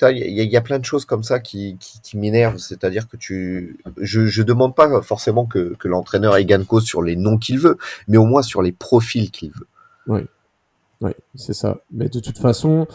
Il 0.00 0.16
y, 0.16 0.40
a- 0.40 0.44
il 0.44 0.50
y 0.50 0.56
a 0.56 0.60
plein 0.60 0.78
de 0.78 0.84
choses 0.84 1.04
comme 1.04 1.24
ça 1.24 1.40
qui, 1.40 1.76
qui, 1.80 2.00
qui 2.00 2.16
m'énervent. 2.16 2.58
C'est-à-dire 2.58 3.08
que 3.08 3.16
tu, 3.16 3.78
je, 4.00 4.26
je 4.26 4.42
demande 4.44 4.76
pas 4.76 5.02
forcément 5.02 5.44
que, 5.44 5.74
que 5.74 5.88
l'entraîneur 5.88 6.36
ait 6.36 6.44
gain 6.44 6.60
de 6.60 6.64
cause 6.64 6.84
sur 6.84 7.02
les 7.02 7.16
noms 7.16 7.36
qu'il 7.36 7.58
veut, 7.58 7.78
mais 8.06 8.16
au 8.16 8.24
moins 8.24 8.42
sur 8.42 8.62
les 8.62 8.70
profils 8.72 9.30
qu'il 9.32 9.50
veut. 9.50 9.66
Oui, 10.06 10.20
c'est 11.34 11.54
ça. 11.54 11.78
Mais 11.92 12.08
de 12.08 12.20
toute 12.20 12.38
façon, 12.38 12.86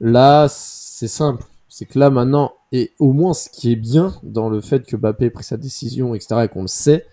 là, 0.00 0.46
c'est 0.48 1.08
simple. 1.08 1.44
C'est 1.68 1.86
que 1.86 1.98
là, 1.98 2.10
maintenant, 2.10 2.52
et 2.70 2.92
au 2.98 3.12
moins 3.12 3.34
ce 3.34 3.48
qui 3.48 3.72
est 3.72 3.76
bien 3.76 4.14
dans 4.22 4.48
le 4.50 4.60
fait 4.60 4.84
que 4.86 4.96
Mbappé 4.96 5.26
ait 5.26 5.30
pris 5.30 5.44
sa 5.44 5.56
décision, 5.56 6.14
etc., 6.14 6.42
et 6.44 6.48
qu'on 6.48 6.62
le 6.62 6.68
sait, 6.68 7.06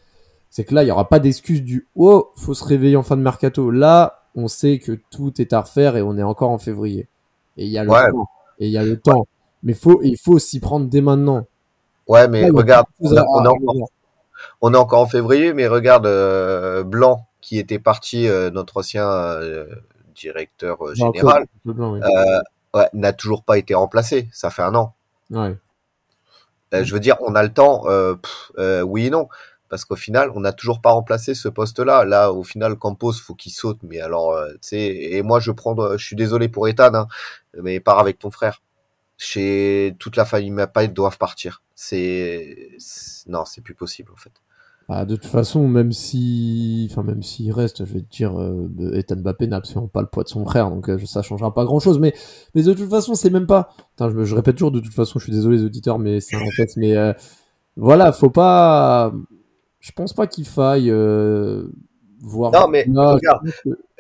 c'est 0.50 0.64
que 0.64 0.74
là, 0.76 0.84
il 0.84 0.86
n'y 0.86 0.92
aura 0.92 1.08
pas 1.08 1.20
d'excuse 1.20 1.62
du 1.64 1.88
«Oh, 1.96 2.30
faut 2.36 2.54
se 2.54 2.64
réveiller 2.64 2.96
en 2.98 3.04
fin 3.04 3.16
de 3.18 3.22
mercato». 3.22 3.70
Là, 3.72 4.24
on 4.36 4.48
sait 4.48 4.80
que 4.80 5.00
tout 5.12 5.40
est 5.42 5.54
à 5.54 5.62
refaire 5.62 5.96
et 5.96 6.02
on 6.02 6.18
est 6.18 6.24
encore 6.24 6.50
en 6.52 6.58
février. 6.58 7.08
Et 7.58 7.66
il 7.66 7.72
y 7.72 7.78
a 7.78 7.84
le 7.84 7.90
Ouais. 7.92 8.10
temps. 8.12 8.28
Et 8.60 8.66
il 8.68 8.72
y 8.72 8.78
a 8.78 8.84
le 8.84 9.00
temps. 9.00 9.28
Mais 9.64 9.74
faut, 9.74 10.02
il 10.04 10.18
faut 10.18 10.40
s'y 10.40 10.60
prendre 10.60 10.88
dès 10.88 11.02
maintenant. 11.02 11.46
Ouais, 12.08 12.28
mais 12.28 12.42
Là, 12.44 12.50
regarde, 12.54 12.86
on, 13.00 13.12
a- 13.16 13.22
est 13.22 13.48
encore, 13.48 13.76
on 14.62 14.74
est 14.74 14.78
encore 14.78 15.02
en 15.02 15.08
février, 15.08 15.54
mais 15.54 15.68
regarde 15.68 16.06
euh, 16.08 16.84
Blanc 16.84 17.28
qui 17.42 17.58
était 17.60 17.80
parti, 17.80 18.28
euh, 18.28 18.50
notre 18.52 18.78
ancien 18.78 19.08
euh, 19.08 19.68
directeur 20.20 20.86
euh, 20.86 20.94
général, 20.94 21.46
oui. 21.66 21.74
euh, 22.04 22.40
ouais, 22.74 22.90
n'a 22.94 23.14
toujours 23.14 23.44
pas 23.44 23.58
été 23.58 23.74
remplacé. 23.74 24.28
Ça 24.32 24.50
fait 24.50 24.62
un 24.62 24.76
an. 24.76 24.94
Ouais. 25.32 25.56
Euh, 26.74 26.84
je 26.84 26.94
veux 26.94 27.00
dire, 27.00 27.18
on 27.22 27.34
a 27.36 27.44
le 27.44 27.52
temps, 27.52 27.84
pff, 27.86 28.52
oui 28.84 29.08
et 29.08 29.10
non, 29.10 29.28
parce 29.70 29.86
qu'au 29.86 29.96
final, 29.96 30.32
on 30.36 30.40
n'a 30.42 30.52
toujours 30.52 30.82
pas 30.82 30.92
remplacé 30.92 31.34
ce 31.34 31.48
poste-là. 31.48 32.04
Là, 32.06 32.32
au 32.32 32.44
final, 32.44 32.76
Campos, 32.76 33.14
faut 33.14 33.36
qu'il 33.36 33.52
saute. 33.52 33.80
Mais 33.84 34.00
alors, 34.00 34.32
euh, 34.34 34.52
tu 34.54 34.60
sais, 34.70 34.78
et 34.80 35.22
moi, 35.24 35.40
je 35.40 35.52
prends, 35.52 35.76
je 35.98 36.04
suis 36.04 36.16
désolé 36.16 36.50
pour 36.50 36.68
Ethan, 36.68 36.94
hein, 36.94 37.08
mais 37.62 37.80
pars 37.80 38.00
avec 38.00 38.20
ton 38.20 38.32
frère. 38.32 38.62
Chez 39.18 39.96
toute 40.00 40.16
la 40.16 40.26
famille 40.26 40.52
Mapai 40.52 40.88
doivent 40.88 41.18
partir. 41.18 41.62
C'est- 41.76 42.70
non, 43.28 43.46
c'est 43.46 43.62
plus 43.62 43.76
possible 43.76 44.12
en 44.14 44.16
fait. 44.16 44.32
Bah, 44.90 45.06
de 45.06 45.16
toute 45.16 45.28
façon, 45.28 45.68
même 45.68 45.92
si, 45.92 46.88
enfin, 46.90 47.04
même 47.04 47.22
s'il 47.22 47.52
reste, 47.54 47.86
je 47.86 47.94
vais 47.94 48.02
te 48.02 48.10
dire, 48.10 48.42
euh, 48.42 48.68
Ethan 48.96 49.18
Mbappé 49.18 49.46
n'a 49.46 49.58
absolument 49.58 49.88
pas 49.88 50.02
le 50.02 50.08
poids 50.08 50.24
de 50.24 50.30
son 50.30 50.44
frère, 50.46 50.72
donc 50.72 50.90
euh, 50.90 50.98
ça 51.06 51.22
changera 51.22 51.54
pas 51.54 51.64
grand 51.64 51.80
chose. 51.80 52.00
Mais, 52.00 52.16
mais 52.56 52.64
de 52.64 52.74
toute 52.74 52.90
façon, 52.90 53.14
c'est 53.14 53.30
même 53.30 53.46
pas. 53.46 53.70
Putain, 53.92 54.10
je, 54.10 54.24
je 54.24 54.36
répète 54.36 54.56
toujours, 54.56 54.72
de 54.72 54.80
toute 54.80 54.96
façon, 54.96 55.20
je 55.20 55.26
suis 55.26 55.32
désolé 55.32 55.58
les 55.58 55.64
auditeurs, 55.64 56.00
mais 56.00 56.20
c'est 56.20 56.38
en 56.38 56.50
fait, 56.58 56.72
mais 56.76 56.98
euh, 56.98 57.14
voilà, 57.78 58.12
faut 58.12 58.32
pas. 58.32 59.14
Je 59.80 59.92
pense 59.92 60.12
pas 60.14 60.26
qu'il 60.26 60.46
faille 60.46 60.90
euh, 60.90 61.68
voir. 62.20 62.52
Non, 62.52 62.68
mais 62.68 62.86
Là, 62.92 63.14
regarde, 63.14 63.48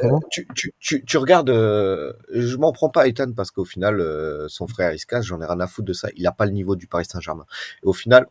Euh, 0.03 0.09
tu, 0.31 0.47
tu, 0.55 0.73
tu, 0.79 1.03
tu 1.05 1.17
regardes, 1.17 1.49
euh, 1.51 2.13
je 2.31 2.57
m'en 2.57 2.71
prends 2.71 2.89
pas 2.89 3.01
à 3.03 3.07
Ethan 3.07 3.31
parce 3.35 3.51
qu'au 3.51 3.65
final, 3.65 3.99
euh, 3.99 4.47
son 4.47 4.65
frère, 4.65 4.93
il 4.93 4.99
se 4.99 5.05
casse, 5.05 5.25
j'en 5.25 5.39
ai 5.41 5.45
rien 5.45 5.59
à 5.59 5.67
foutre 5.67 5.87
de 5.87 5.93
ça. 5.93 6.07
Il 6.15 6.25
a 6.25 6.31
pas 6.31 6.45
le 6.45 6.51
niveau 6.51 6.75
du 6.75 6.87
Paris 6.87 7.05
Saint-Germain. 7.05 7.45
Et 7.83 7.85
au 7.85 7.93
final, 7.93 8.25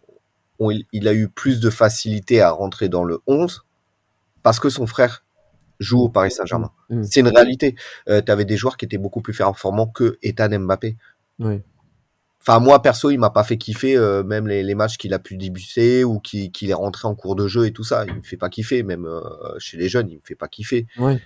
on- 0.58 0.70
il- 0.92 1.08
a 1.08 1.14
eu 1.14 1.28
plus 1.28 1.60
de 1.60 1.70
facilité 1.70 2.40
à 2.40 2.50
rentrer 2.50 2.88
dans 2.88 3.04
le 3.04 3.20
11 3.26 3.62
parce 4.42 4.60
que 4.60 4.68
son 4.70 4.86
frère 4.86 5.24
joue 5.80 6.00
au 6.00 6.08
Paris 6.08 6.30
Saint-Germain. 6.32 6.72
Mm. 6.90 7.02
C'est 7.04 7.20
une 7.20 7.28
réalité. 7.28 7.76
Euh, 8.08 8.20
tu 8.24 8.32
avais 8.32 8.44
des 8.44 8.56
joueurs 8.56 8.76
qui 8.76 8.84
étaient 8.84 8.98
beaucoup 8.98 9.20
plus 9.20 9.32
performants 9.36 9.86
que 9.86 10.18
Ethan 10.22 10.48
Mbappé. 10.58 10.96
Oui. 11.38 11.62
Enfin, 12.40 12.60
moi, 12.60 12.80
perso, 12.82 13.10
il 13.10 13.18
m'a 13.18 13.30
pas 13.30 13.44
fait 13.44 13.58
kiffer, 13.58 13.96
euh, 13.96 14.22
même 14.22 14.46
les, 14.48 14.62
les 14.62 14.74
matchs 14.74 14.96
qu'il 14.96 15.12
a 15.12 15.18
pu 15.18 15.36
débuter 15.36 16.02
ou 16.04 16.18
qu'il 16.18 16.50
est 16.70 16.74
rentré 16.74 17.06
en 17.06 17.14
cours 17.14 17.36
de 17.36 17.46
jeu 17.46 17.66
et 17.66 17.72
tout 17.72 17.84
ça. 17.84 18.04
Il 18.06 18.14
me 18.14 18.22
fait 18.22 18.36
pas 18.36 18.48
kiffer, 18.48 18.82
même 18.82 19.04
euh, 19.06 19.20
chez 19.58 19.76
les 19.76 19.88
jeunes, 19.88 20.08
il 20.08 20.16
me 20.16 20.22
fait 20.24 20.34
pas 20.36 20.48
kiffer. 20.48 20.86
Ouais. 20.98 21.20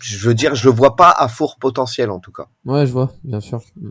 Je 0.00 0.18
veux 0.18 0.34
dire, 0.34 0.54
je 0.54 0.68
le 0.68 0.74
vois 0.74 0.96
pas 0.96 1.10
à 1.10 1.28
fort 1.28 1.56
potentiel, 1.58 2.10
en 2.10 2.20
tout 2.20 2.32
cas. 2.32 2.46
Ouais, 2.64 2.86
je 2.86 2.92
vois, 2.92 3.12
bien 3.24 3.40
sûr. 3.40 3.62
Mm. 3.76 3.90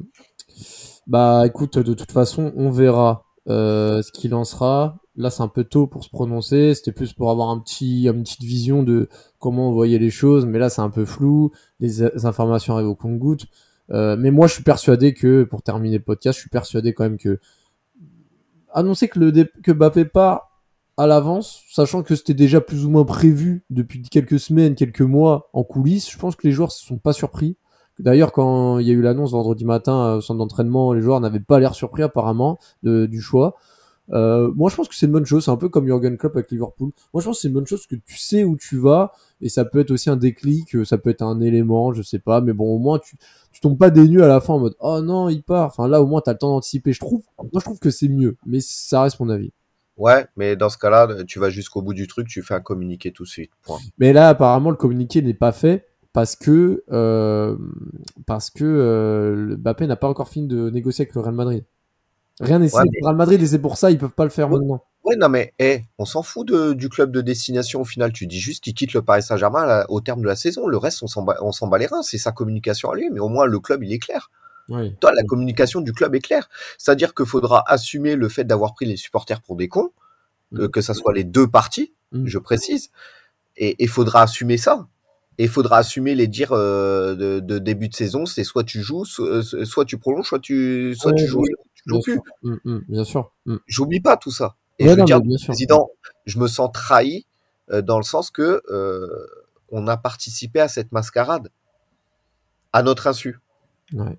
Bah, 1.08 1.44
écoute, 1.46 1.78
de 1.80 1.94
toute 1.94 2.12
façon, 2.12 2.54
on 2.56 2.70
verra 2.70 3.26
euh, 3.50 4.02
ce 4.02 4.12
qu'il 4.12 4.36
en 4.36 4.44
sera. 4.44 5.00
Là, 5.16 5.30
c'est 5.30 5.42
un 5.42 5.48
peu 5.48 5.64
tôt 5.64 5.88
pour 5.88 6.04
se 6.04 6.10
prononcer. 6.10 6.74
C'était 6.74 6.92
plus 6.92 7.14
pour 7.14 7.32
avoir 7.32 7.50
un 7.50 7.60
petit, 7.60 8.08
une 8.08 8.24
petite 8.24 8.44
vision 8.44 8.84
de 8.84 9.10
comment 9.40 9.70
on 9.70 9.74
voyait 9.74 10.00
les 10.00 10.12
choses. 10.12 10.46
Mais 10.46 10.60
là, 10.60 10.70
c'est 10.70 10.82
un 10.82 10.90
peu 10.90 11.06
flou. 11.06 11.52
Les, 11.80 12.04
informations 12.26 12.76
arrivent 12.76 12.90
au 12.90 12.96
compte-gouttes. 12.96 13.46
Euh, 13.92 14.16
mais 14.18 14.32
moi, 14.32 14.48
je 14.48 14.54
suis 14.54 14.64
persuadé 14.64 15.14
que, 15.14 15.44
pour 15.44 15.64
terminer 15.64 15.98
le 15.98 16.04
podcast, 16.04 16.38
je 16.38 16.42
suis 16.42 16.50
persuadé 16.50 16.94
quand 16.94 17.04
même 17.04 17.18
que 17.18 17.40
annoncer 18.72 19.08
que 19.08 19.20
le 19.20 19.32
que 19.64 19.72
part 20.04 20.50
à 20.96 21.08
l'avance, 21.08 21.64
sachant 21.70 22.04
que 22.04 22.16
c'était 22.16 22.34
déjà 22.34 22.62
plus 22.62 22.86
ou 22.86 22.90
moins 22.90 23.06
prévu 23.06 23.64
depuis 23.70 24.02
quelques 24.04 24.40
semaines, 24.40 24.76
quelques 24.76 25.02
mois 25.02 25.50
en 25.54 25.64
coulisses, 25.64 26.12
je 26.12 26.18
pense 26.18 26.36
que 26.36 26.46
les 26.46 26.52
joueurs 26.52 26.72
se 26.72 26.86
sont 26.86 26.98
pas 26.98 27.14
surpris. 27.14 27.56
D'ailleurs, 28.00 28.32
quand 28.32 28.80
il 28.80 28.88
y 28.88 28.92
a 28.92 28.94
eu 28.94 29.02
l'annonce 29.02 29.32
vendredi 29.32 29.66
matin 29.66 30.16
au 30.16 30.22
centre 30.22 30.38
d'entraînement, 30.40 30.94
les 30.94 31.02
joueurs 31.02 31.20
n'avaient 31.20 31.40
pas 31.40 31.60
l'air 31.60 31.76
surpris 31.76 32.02
apparemment 32.04 32.58
de- 32.84 33.06
du 33.06 33.22
choix. 33.22 33.56
Euh, 34.12 34.52
moi, 34.56 34.72
je 34.72 34.76
pense 34.76 34.88
que 34.88 34.96
c'est 34.96 35.06
une 35.06 35.12
bonne 35.12 35.26
chose. 35.26 35.46
C'est 35.46 35.52
un 35.52 35.56
peu 35.58 35.70
comme 35.70 35.86
Jurgen 35.86 36.18
Klopp 36.18 36.36
avec 36.36 36.50
Liverpool. 36.50 36.92
Moi, 37.14 37.22
je 37.22 37.26
pense 37.28 37.38
que 37.38 37.42
c'est 37.42 37.48
une 37.50 37.54
bonne 37.54 37.68
chose 37.68 37.86
que 37.86 37.96
tu 37.96 38.18
sais 38.18 38.44
où 38.44 38.58
tu 38.58 38.78
vas 38.78 39.12
et 39.42 39.50
ça 39.50 39.66
peut 39.66 39.80
être 39.80 39.92
aussi 39.92 40.10
un 40.10 40.16
déclic, 40.16 40.76
euh, 40.76 40.84
ça 40.84 40.98
peut 40.98 41.12
être 41.12 41.22
un 41.22 41.40
élément, 41.42 41.94
je 41.94 42.02
sais 42.02 42.18
pas. 42.20 42.42
Mais 42.42 42.54
bon, 42.54 42.74
au 42.74 42.80
moins, 42.80 42.98
tu, 42.98 43.18
tu 43.52 43.62
tombes 43.62 43.78
pas 43.78 43.92
des 43.92 44.08
nues 44.08 44.24
à 44.24 44.28
la 44.28 44.42
fin 44.42 44.54
en 44.54 44.60
mode 44.60 44.76
oh 44.80 45.02
non, 45.02 45.30
il 45.30 45.44
part. 45.44 45.68
Enfin, 45.68 45.88
là, 45.88 46.02
au 46.02 46.08
moins, 46.08 46.22
t'as 46.22 46.32
le 46.34 46.40
temps 46.40 46.50
d'anticiper. 46.50 46.92
Je 46.92 47.00
trouve, 47.00 47.22
moi, 47.38 47.50
je 47.56 47.60
trouve 47.60 47.78
que 47.80 47.92
c'est 47.92 48.08
mieux. 48.10 48.36
Mais 48.48 48.62
ça 48.62 49.04
reste 49.04 49.20
mon 49.20 49.30
avis. 49.30 49.52
Ouais, 49.96 50.26
mais 50.38 50.56
dans 50.56 50.70
ce 50.70 50.78
cas-là, 50.78 51.24
tu 51.28 51.40
vas 51.40 51.50
jusqu'au 51.50 51.82
bout 51.82 51.94
du 51.94 52.08
truc, 52.08 52.28
tu 52.28 52.42
fais 52.42 52.54
un 52.54 52.62
communiqué 52.62 53.12
tout 53.12 53.24
de 53.24 53.28
suite. 53.28 53.52
Point. 53.64 53.80
Mais 54.00 54.14
là, 54.14 54.30
apparemment, 54.30 54.70
le 54.72 54.78
communiqué 54.78 55.22
n'est 55.22 55.34
pas 55.34 55.52
fait 55.52 55.86
parce 56.14 56.36
que 56.36 56.84
euh, 56.92 57.56
parce 58.26 58.50
que 58.50 58.64
euh, 58.66 59.56
Mbappé 59.58 59.88
n'a 59.88 59.96
pas 59.96 60.08
encore 60.08 60.30
fini 60.30 60.48
de 60.48 60.70
négocier 60.70 61.04
avec 61.04 61.16
le 61.16 61.22
Real 61.22 61.36
Madrid. 61.36 61.66
Rien 62.42 62.60
n'est 62.60 62.74
Ouais, 62.74 62.84
le 62.84 63.06
Real 63.06 63.16
Madrid 63.16 63.42
et 63.42 63.46
c'est 63.48 63.60
pour 63.60 63.78
ça 63.78 63.92
ils 63.92 63.98
peuvent 63.98 64.12
pas 64.12 64.24
le 64.24 64.30
faire 64.30 64.50
Ouais. 64.52 64.60
maintenant. 64.60 64.84
Ouais, 65.06 65.16
non, 65.16 65.30
mais 65.30 65.54
eh, 65.60 65.84
on 65.98 66.04
s'en 66.06 66.22
fout 66.24 66.46
de, 66.48 66.74
du 66.74 66.90
club 66.90 67.12
de 67.12 67.22
destination 67.22 67.82
au 67.82 67.86
final. 67.86 68.12
Tu 68.12 68.28
dis 68.28 68.40
juste 68.40 68.64
qu'il 68.64 68.74
quitte 68.74 68.94
le 68.94 69.02
Paris 69.02 69.24
Saint-Germain 69.24 69.86
au 69.88 70.02
terme 70.02 70.22
de 70.22 70.28
la 70.28 70.36
saison. 70.36 70.68
Le 70.68 70.78
reste, 70.78 71.02
on 71.04 71.08
s'en 71.08 71.24
bat, 71.24 71.38
on 71.42 71.52
s'en 71.54 71.68
bat 71.68 71.78
les 71.78 71.86
reins. 71.88 72.04
C'est 72.04 72.18
sa 72.18 72.32
communication 72.34 72.92
à 72.92 72.96
lui, 72.96 73.10
mais 73.10 73.20
au 73.22 73.30
moins 73.30 73.46
le 73.46 73.60
club, 73.60 73.82
il 73.84 73.94
est 73.94 73.98
clair. 74.00 74.30
Oui. 74.68 74.96
Toi, 75.00 75.12
la 75.16 75.24
communication 75.24 75.80
du 75.82 75.94
club 75.94 76.16
est 76.16 76.20
claire. 76.20 76.50
C'est-à-dire 76.78 77.16
qu'il 77.16 77.26
faudra 77.26 77.64
assumer 77.68 78.16
le 78.16 78.28
fait 78.30 78.44
d'avoir 78.44 78.74
pris 78.74 78.86
les 78.86 78.98
supporters 78.98 79.42
pour 79.42 79.56
des 79.56 79.68
cons, 79.70 79.90
que, 80.54 80.64
Mm. 80.64 80.70
que 80.70 80.82
ça 80.82 80.94
soit 80.94 81.14
les 81.14 81.24
deux 81.24 81.48
parties, 81.48 81.94
Mm. 82.12 82.26
je 82.28 82.38
précise. 82.38 82.92
Et 83.56 83.78
il 83.80 83.88
faudra 83.88 84.24
assumer 84.24 84.58
ça. 84.58 84.86
Et 85.40 85.46
il 85.46 85.50
faudra 85.50 85.78
assumer 85.80 86.16
les 86.16 86.28
dires 86.28 86.52
euh, 86.54 87.16
de, 87.16 87.40
de 87.40 87.60
début 87.60 87.90
de 87.90 87.96
saison, 87.96 88.28
c'est 88.28 88.44
soit 88.44 88.66
tu 88.66 88.82
joues, 88.84 89.06
so- 89.06 89.26
euh, 89.26 89.42
soit, 89.66 89.86
tu 89.86 89.98
prolonges, 89.98 90.28
soit 90.28 90.40
tu, 90.40 90.94
soit 90.96 91.14
Ouais, 91.14 91.18
tu 91.18 91.28
joues, 91.28 91.42
oui, 91.42 91.50
tu 91.76 91.84
joues 91.88 92.02
plus. 92.02 92.14
sûr. 92.14 92.24
Mm, 92.44 92.56
mm, 92.66 92.80
bien 92.90 93.04
sûr. 93.06 93.32
Mm. 93.48 93.56
J'oublie 93.68 94.02
pas 94.02 94.18
tout 94.18 94.32
ça. 94.32 94.56
Et 94.80 94.84
Ouais, 94.84 94.90
je 94.92 94.96
veux 94.96 95.00
non, 95.00 95.06
dire, 95.06 95.22
sûr. 95.40 95.48
président, 95.48 95.90
je 96.26 96.40
me 96.40 96.48
sens 96.48 96.70
trahi 96.74 97.26
euh, 97.72 97.82
dans 97.82 97.98
le 97.98 98.04
sens 98.04 98.32
que 98.32 98.62
euh, 98.70 99.08
on 99.72 99.88
a 99.88 99.98
participé 99.98 100.60
à 100.60 100.68
cette 100.68 100.92
mascarade 100.92 101.50
à 102.74 102.82
notre 102.84 103.08
insu. 103.08 103.40
Ouais. 103.94 104.18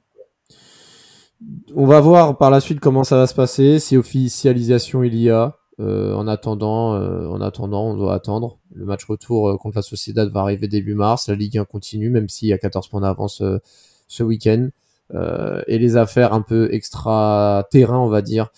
On 1.75 1.87
va 1.87 2.01
voir 2.01 2.37
par 2.37 2.51
la 2.51 2.61
suite 2.61 2.81
comment 2.81 3.05
ça 3.05 3.17
va 3.17 3.27
se 3.27 3.35
passer, 3.35 3.79
si 3.79 3.97
officialisation 3.97 5.03
il 5.03 5.15
y 5.17 5.31
a. 5.31 5.57
Euh, 5.81 6.15
en 6.15 6.27
attendant, 6.27 6.95
euh, 6.95 7.27
en 7.29 7.41
attendant, 7.41 7.87
on 7.87 7.97
doit 7.97 8.15
attendre. 8.15 8.59
Le 8.75 8.85
match 8.85 9.05
retour 9.07 9.49
euh, 9.49 9.57
contre 9.57 9.77
la 9.77 9.83
Sociedad 9.83 10.31
va 10.31 10.41
arriver 10.41 10.69
début 10.69 10.95
mars. 10.95 11.29
La 11.29 11.35
Ligue 11.35 11.57
1 11.59 11.65
continue, 11.65 12.11
même 12.11 12.29
s'il 12.29 12.49
y 12.49 12.53
a 12.53 12.59
14 12.59 12.89
points 12.89 13.01
d'avance 13.01 13.43
ce 14.09 14.23
week-end. 14.23 14.69
Et 15.67 15.79
les 15.79 15.97
affaires 15.97 16.33
un 16.33 16.43
peu 16.43 16.73
extra 16.73 17.67
terrain, 17.73 17.99
on 17.99 18.09
va 18.09 18.23
dire, 18.23 18.51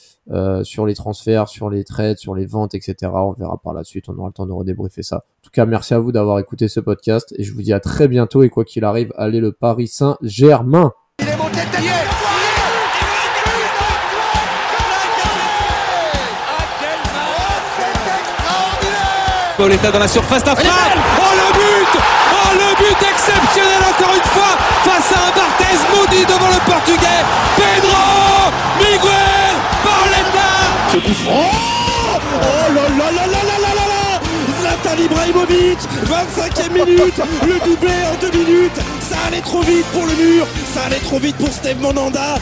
sur 0.64 0.84
les 0.84 0.94
transferts, 0.94 1.48
sur 1.48 1.70
les 1.70 1.82
trades, 1.82 2.18
sur 2.18 2.34
les 2.34 2.44
ventes, 2.44 2.74
etc. 2.74 3.10
On 3.14 3.32
verra 3.32 3.58
par 3.62 3.72
la 3.72 3.84
suite. 3.84 4.10
On 4.10 4.18
aura 4.18 4.28
le 4.28 4.34
temps 4.34 4.46
de 4.46 4.52
redébriefer 4.52 5.02
ça. 5.02 5.16
En 5.16 5.42
tout 5.42 5.50
cas, 5.50 5.64
merci 5.64 5.94
à 5.94 5.98
vous 5.98 6.12
d'avoir 6.12 6.38
écouté 6.40 6.68
ce 6.68 6.80
podcast 6.80 7.34
et 7.38 7.42
je 7.42 7.54
vous 7.54 7.62
dis 7.62 7.72
à 7.72 7.80
très 7.80 8.06
bientôt. 8.06 8.42
Et 8.42 8.50
quoi 8.50 8.66
qu'il 8.66 8.84
arrive, 8.84 9.14
allez 9.16 9.40
le 9.40 9.52
Paris 9.52 9.88
Saint-Germain. 9.88 10.92
Pauletta 19.62 19.92
dans 19.92 20.00
la 20.00 20.08
surface 20.08 20.42
d'affaire. 20.42 20.72
Oh 21.18 21.22
le 21.36 21.52
but. 21.52 22.00
Oh 22.32 22.50
le 22.52 22.74
but 22.82 22.96
exceptionnel 23.08 23.78
encore 23.78 24.12
une 24.12 24.28
fois 24.34 24.58
face 24.82 25.12
à 25.12 25.28
un 25.28 25.32
Barthez 25.36 25.78
maudit 25.94 26.24
devant 26.26 26.48
le 26.48 26.58
portugais. 26.68 27.22
Pedro 27.54 28.50
Miguel 28.80 29.54
Pauletta 29.84 30.50
Ce 30.90 30.96
coup 30.96 31.14
franc. 31.14 31.50
Oh 32.34 32.74
là 32.74 32.88
là 32.88 33.12
là 33.12 33.26
là 33.28 33.38
là 33.38 33.56
là 33.62 33.74
là 33.78 33.86
là. 33.86 34.20
Zlatan 34.60 35.00
Ibrahimovic 35.00 35.78
25e 35.78 36.72
minute. 36.72 37.20
Le 37.46 37.64
doublé 37.64 37.94
en 38.10 38.20
deux 38.20 38.36
minutes. 38.36 38.80
Ça 39.08 39.16
allait 39.28 39.42
trop 39.42 39.62
vite 39.62 39.86
pour 39.92 40.06
le 40.06 40.14
mur. 40.14 40.44
Ça 40.74 40.86
allait 40.86 40.98
trop 40.98 41.20
vite 41.20 41.36
pour 41.36 41.52
Steve 41.52 41.80
Monanda 41.80 42.34